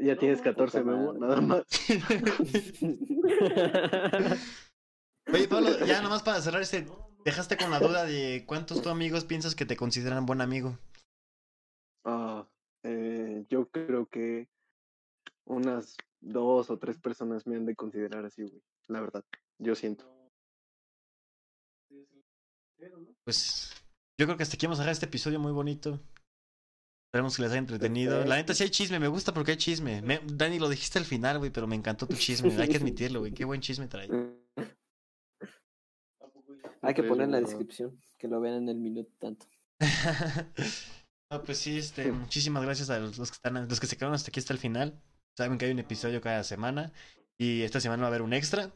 Ya 0.00 0.16
tienes 0.16 0.40
14, 0.40 0.80
puta 0.80 0.90
Memo, 0.90 1.12
nada 1.14 1.40
más. 1.40 1.64
Oye, 5.32 5.48
Pablo, 5.48 5.70
ya 5.86 6.02
nomás 6.02 6.22
para 6.22 6.40
cerrar 6.40 6.62
este, 6.62 6.86
dejaste 7.24 7.56
con 7.56 7.70
la 7.70 7.78
duda 7.78 8.04
de 8.04 8.44
cuántos 8.46 8.82
tu 8.82 8.88
amigos 8.88 9.24
piensas 9.24 9.54
que 9.54 9.64
te 9.64 9.76
consideran 9.76 10.26
buen 10.26 10.40
amigo. 10.40 10.76
Ah, 12.04 12.48
eh, 12.82 13.44
yo 13.48 13.68
creo 13.70 14.06
que 14.06 14.48
unas 15.44 15.96
dos 16.20 16.70
o 16.70 16.78
tres 16.78 16.98
personas 16.98 17.46
me 17.46 17.54
han 17.56 17.66
de 17.66 17.76
considerar 17.76 18.24
así, 18.24 18.42
güey. 18.42 18.62
La 18.88 19.00
verdad, 19.00 19.24
yo 19.58 19.74
siento. 19.76 20.10
Pues 23.24 23.70
yo 24.18 24.26
creo 24.26 24.36
que 24.36 24.42
hasta 24.42 24.56
aquí 24.56 24.66
vamos 24.66 24.78
a 24.78 24.82
dejar 24.82 24.92
este 24.92 25.06
episodio 25.06 25.38
muy 25.38 25.52
bonito. 25.52 26.00
Esperemos 27.08 27.36
que 27.36 27.42
les 27.42 27.50
haya 27.50 27.58
entretenido. 27.58 28.24
La 28.24 28.36
neta 28.36 28.54
sí 28.54 28.62
hay 28.64 28.70
chisme, 28.70 28.98
me 28.98 29.08
gusta 29.08 29.34
porque 29.34 29.52
hay 29.52 29.56
chisme. 29.58 30.00
Me- 30.02 30.20
Dani, 30.24 30.58
lo 30.58 30.68
dijiste 30.68 30.98
al 30.98 31.04
final, 31.04 31.38
güey, 31.38 31.50
pero 31.50 31.66
me 31.66 31.76
encantó 31.76 32.06
tu 32.06 32.16
chisme. 32.16 32.50
Hay 32.60 32.68
que 32.68 32.78
admitirlo, 32.78 33.20
güey. 33.20 33.32
Qué 33.32 33.44
buen 33.44 33.60
chisme 33.60 33.86
trae. 33.86 34.08
Hay 36.84 36.94
que 36.94 37.04
poner 37.04 37.26
en 37.26 37.30
la 37.30 37.40
descripción 37.40 38.00
que 38.18 38.26
lo 38.26 38.40
vean 38.40 38.54
en 38.64 38.68
el 38.68 38.76
minuto 38.76 39.12
tanto. 39.20 39.46
no, 41.30 41.42
pues 41.44 41.58
sí, 41.58 41.78
este, 41.78 42.10
muchísimas 42.10 42.64
gracias 42.64 42.90
a 42.90 42.98
los, 42.98 43.18
los 43.18 43.30
que 43.30 43.36
están, 43.36 43.68
los 43.68 43.78
que 43.78 43.86
se 43.86 43.96
quedaron 43.96 44.16
hasta 44.16 44.30
aquí 44.30 44.40
hasta 44.40 44.52
el 44.52 44.58
final. 44.58 45.00
Saben 45.36 45.58
que 45.58 45.66
hay 45.66 45.70
un 45.70 45.78
episodio 45.78 46.20
cada 46.20 46.42
semana 46.42 46.92
y 47.38 47.62
esta 47.62 47.78
semana 47.80 48.02
va 48.02 48.06
a 48.08 48.10
haber 48.10 48.22
un 48.22 48.32
extra. 48.32 48.72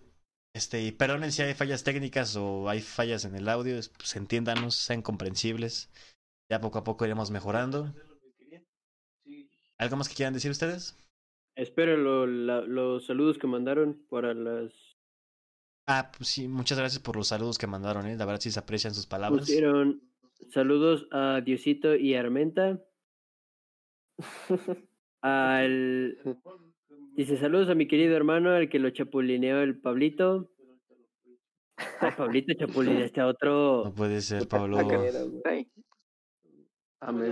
Este, 0.57 0.82
y 0.82 0.90
perdonen 0.90 1.32
si 1.32 1.42
hay 1.42 1.52
fallas 1.52 1.84
técnicas 1.84 2.34
o 2.34 2.70
hay 2.70 2.80
fallas 2.80 3.26
en 3.26 3.34
el 3.34 3.46
audio, 3.46 3.76
es- 3.76 3.90
pues 3.90 4.16
entiéndanos, 4.16 4.74
sean 4.76 5.02
comprensibles. 5.02 5.90
Ya 6.50 6.62
poco 6.62 6.78
a 6.78 6.84
poco 6.84 7.04
iremos 7.04 7.30
mejorando. 7.30 7.92
¿Algo 9.76 9.96
más 9.96 10.09
que 10.09 10.14
quieran 10.14 10.32
decir 10.32 10.50
ustedes? 10.50 10.96
Espero 11.57 11.98
lo- 11.98 12.26
la- 12.26 12.62
los 12.62 13.04
saludos 13.04 13.36
que 13.36 13.46
mandaron 13.46 14.07
para 14.09 14.32
las... 14.32 14.72
Ah, 15.86 16.11
pues 16.16 16.30
sí, 16.30 16.48
muchas 16.48 16.78
gracias 16.78 17.02
por 17.02 17.16
los 17.16 17.28
saludos 17.28 17.59
que 17.59 17.66
mandaron, 17.66 18.07
¿eh? 18.07 18.16
La 18.16 18.24
verdad 18.24 18.40
sí 18.40 18.50
se 18.50 18.59
aprecian 18.59 18.94
sus 18.94 19.07
palabras. 19.07 19.40
Pusieron 19.40 20.00
saludos 20.54 21.07
a 21.11 21.42
Diosito 21.44 21.94
y 21.96 22.14
Armenta. 22.14 22.82
Al... 25.20 26.18
Dice 27.16 27.38
saludos 27.38 27.70
a 27.70 27.74
mi 27.74 27.88
querido 27.88 28.14
hermano, 28.14 28.50
al 28.50 28.68
que 28.68 28.78
lo 28.78 28.90
chapulineó 28.90 29.62
el 29.62 29.80
Pablito. 29.80 30.50
Ay, 32.00 32.12
Pablito 32.14 32.52
chapulineaste 32.52 33.20
a 33.22 33.26
otro. 33.26 33.84
No 33.84 33.94
puede 33.94 34.20
ser, 34.20 34.46
Pablo. 34.46 34.78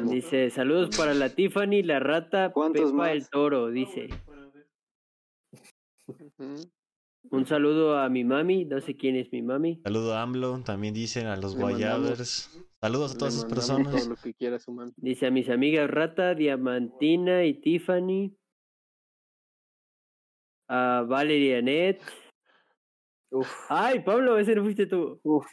Dice 0.04 0.48
saludos 0.48 0.96
para 0.96 1.12
la 1.12 1.28
Tiffany, 1.34 1.82
la 1.82 2.00
rata, 2.00 2.50
¿Cuántos 2.52 2.92
Pepa 2.92 2.96
más? 2.96 3.10
el 3.10 3.28
toro, 3.28 3.70
dice. 3.70 4.08
Un 7.30 7.46
saludo 7.46 7.98
a 7.98 8.08
mi 8.08 8.24
mami, 8.24 8.64
no 8.64 8.80
sé 8.80 8.96
quién 8.96 9.16
es 9.16 9.30
mi 9.32 9.42
mami. 9.42 9.80
Saludo 9.84 10.14
a 10.14 10.22
AMLO, 10.22 10.62
también 10.64 10.94
dicen 10.94 11.26
a 11.26 11.36
los 11.36 11.56
Guayabers. 11.56 12.64
Saludos 12.80 13.14
a 13.14 13.18
todas 13.18 13.34
esas 13.34 13.46
personas. 13.46 14.06
Lo 14.06 14.16
que 14.16 14.32
quiera. 14.32 14.58
Dice 14.96 15.26
a 15.26 15.30
mis 15.30 15.50
amigas 15.50 15.90
Rata, 15.90 16.34
Diamantina 16.34 17.44
y 17.44 17.60
Tiffany. 17.60 18.34
A 20.68 21.02
Valerie 21.06 21.58
Annette. 21.58 22.02
Uf, 23.30 23.48
Ay, 23.68 24.00
Pablo, 24.00 24.38
ese 24.38 24.54
no 24.54 24.62
fuiste 24.62 24.86
tú. 24.86 25.20
uf, 25.24 25.46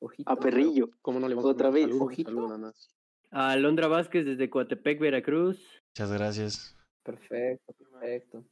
ojito. 0.00 0.30
a 0.30 0.36
perrillo. 0.36 0.90
¿Cómo 1.02 1.20
no 1.20 1.28
le 1.28 1.34
vamos 1.34 1.48
a 1.48 1.52
Otra 1.52 1.70
vez, 1.70 1.88
ojito. 2.00 2.30
saludo 2.30 2.46
nada 2.48 2.58
más. 2.58 2.88
A 3.30 3.50
Alondra 3.50 3.88
Vázquez 3.88 4.24
desde 4.24 4.48
Coatepec, 4.48 4.98
Veracruz. 5.00 5.82
Muchas 5.90 6.12
gracias. 6.12 6.76
Perfecto, 7.02 7.72
perfecto. 7.74 8.44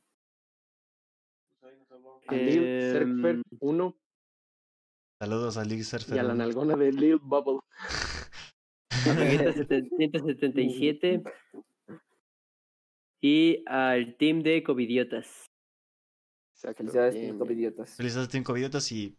A 2.27 2.35
Lil 2.35 2.65
Em, 2.65 2.93
Serfer 2.93 3.43
1 3.61 3.97
Saludos 5.21 5.57
a 5.57 5.65
League 5.65 5.81
y 5.81 5.85
Surfer. 5.85 6.19
a 6.19 6.23
la 6.23 6.35
nalgona 6.35 6.77
de 6.77 6.93
Lil 6.93 7.17
Bubble. 7.19 7.61
a 8.91 9.13
Vegeta 9.15 9.53
777. 9.53 11.23
Y 13.25 13.63
al 13.67 14.17
team 14.19 14.43
de 14.43 14.63
Covidiotas. 14.63 15.47
Exacto. 16.55 16.79
Felicidades, 16.83 17.15
bien, 17.15 17.39
bien, 17.39 17.49
bien. 17.49 17.59
idiotas. 17.59 17.97
Felicidades, 17.97 18.29
Team 18.29 18.45
Covidiotas 18.45 18.93
y. 18.93 19.17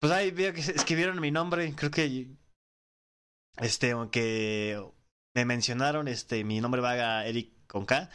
Pues 0.00 0.12
ahí 0.12 0.30
veo 0.30 0.52
que 0.54 0.62
se- 0.62 0.72
escribieron 0.76 1.20
mi 1.20 1.32
nombre. 1.32 1.74
Creo 1.76 1.90
que. 1.90 2.28
Este, 3.58 3.90
aunque 3.90 4.80
me 5.34 5.44
mencionaron, 5.44 6.06
este, 6.06 6.44
mi 6.44 6.60
nombre 6.60 6.80
va 6.80 6.92
a 6.92 7.26
Eric 7.26 7.52
con 7.66 7.86
K. 7.86 8.08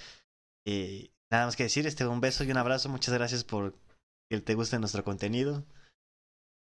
Y 0.66 1.12
nada 1.30 1.46
más 1.48 1.58
que 1.58 1.64
decir, 1.64 1.86
este, 1.86 2.08
un 2.08 2.22
beso 2.22 2.46
y 2.46 2.52
un 2.52 2.58
abrazo. 2.58 2.88
Muchas 2.88 3.14
gracias 3.14 3.44
por 3.44 3.76
que 4.32 4.40
te 4.40 4.56
guste 4.56 4.80
nuestro 4.80 5.04
contenido. 5.04 5.66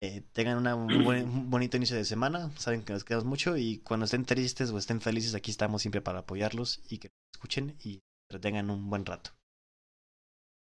Eh, 0.03 0.23
tengan 0.33 0.57
una- 0.57 0.75
un, 0.75 1.03
buen- 1.05 1.29
un 1.29 1.49
bonito 1.49 1.77
inicio 1.77 1.95
de 1.95 2.03
semana. 2.05 2.51
Saben 2.57 2.83
que 2.83 2.91
nos 2.93 3.03
quedamos 3.05 3.25
mucho 3.25 3.55
y 3.55 3.79
cuando 3.79 4.05
estén 4.05 4.25
tristes 4.25 4.71
o 4.71 4.77
estén 4.77 4.99
felices, 4.99 5.33
aquí 5.35 5.51
estamos 5.51 5.81
siempre 5.81 6.01
para 6.01 6.19
apoyarlos 6.19 6.81
y 6.89 6.99
que 6.99 7.09
escuchen 7.37 7.77
y 7.83 8.01
entretengan 8.27 8.71
un 8.71 8.89
buen 8.89 9.05
rato. 9.05 9.29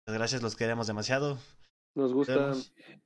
Muchas 0.07 0.19
gracias, 0.19 0.43
los 0.43 0.57
queremos 0.57 0.87
demasiado. 0.87 1.39
Nos 1.95 2.15
gusta. 2.15 2.55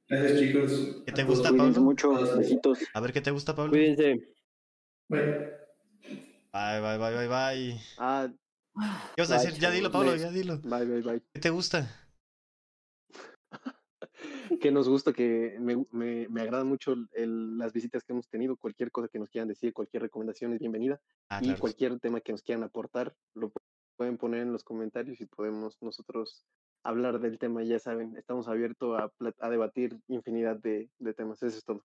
Gracias, 0.08 0.38
chicos. 0.38 0.72
¿Qué 1.04 1.12
te 1.12 1.24
gusta, 1.24 1.50
Pablo? 1.50 1.80
mucho, 1.80 2.12
besitos. 2.36 2.78
A 2.94 3.00
ver 3.00 3.12
qué 3.12 3.20
te 3.20 3.32
gusta, 3.32 3.56
Pablo. 3.56 3.72
Cuídense. 3.72 4.32
Bye. 5.08 5.22
Bye, 6.52 6.80
bye, 6.80 6.98
bye, 6.98 7.16
bye, 7.16 7.28
bye. 7.28 7.80
Ah, 7.98 8.28
¿Qué 9.16 9.22
vas 9.22 9.30
a 9.32 9.40
decir? 9.40 9.54
Ya 9.58 9.72
dilo. 9.72 9.90
Pablo, 9.90 10.14
ya 10.14 10.30
dilo. 10.30 10.58
bye, 10.58 10.84
bye, 10.84 11.02
bye. 11.02 11.22
¿Qué 11.34 11.40
te 11.40 11.50
gusta? 11.50 12.07
que 14.58 14.70
nos 14.70 14.88
gusta, 14.88 15.12
que 15.12 15.56
me, 15.60 15.84
me, 15.90 16.28
me 16.28 16.40
agradan 16.42 16.66
mucho 16.66 16.94
el, 17.12 17.58
las 17.58 17.72
visitas 17.72 18.04
que 18.04 18.12
hemos 18.12 18.28
tenido. 18.28 18.56
Cualquier 18.56 18.90
cosa 18.90 19.08
que 19.08 19.18
nos 19.18 19.30
quieran 19.30 19.48
decir, 19.48 19.72
cualquier 19.72 20.02
recomendación 20.02 20.52
es 20.52 20.58
bienvenida. 20.58 21.00
Ah, 21.28 21.40
y 21.42 21.54
cualquier 21.54 21.98
tema 22.00 22.20
que 22.20 22.32
nos 22.32 22.42
quieran 22.42 22.64
aportar, 22.64 23.14
lo 23.34 23.52
pueden 23.96 24.16
poner 24.16 24.42
en 24.42 24.52
los 24.52 24.64
comentarios 24.64 25.20
y 25.20 25.26
podemos 25.26 25.76
nosotros 25.80 26.44
hablar 26.82 27.20
del 27.20 27.38
tema. 27.38 27.62
Ya 27.62 27.78
saben, 27.78 28.16
estamos 28.16 28.48
abiertos 28.48 28.98
a, 28.98 29.10
a 29.40 29.50
debatir 29.50 29.98
infinidad 30.08 30.56
de, 30.56 30.88
de, 30.98 31.14
temas. 31.14 31.42
Eso 31.42 31.58
es 31.58 31.64
todo. 31.64 31.84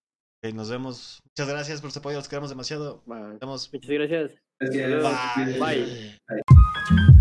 Nos 0.53 0.69
vemos. 0.69 1.21
Muchas 1.23 1.47
gracias 1.47 1.81
por 1.81 1.91
su 1.91 1.99
apoyo. 1.99 2.17
Los 2.17 2.27
queremos 2.27 2.49
demasiado. 2.49 3.01
Bye. 3.05 3.37
Muchas 3.71 3.89
gracias. 3.89 4.31
Bye. 5.59 7.12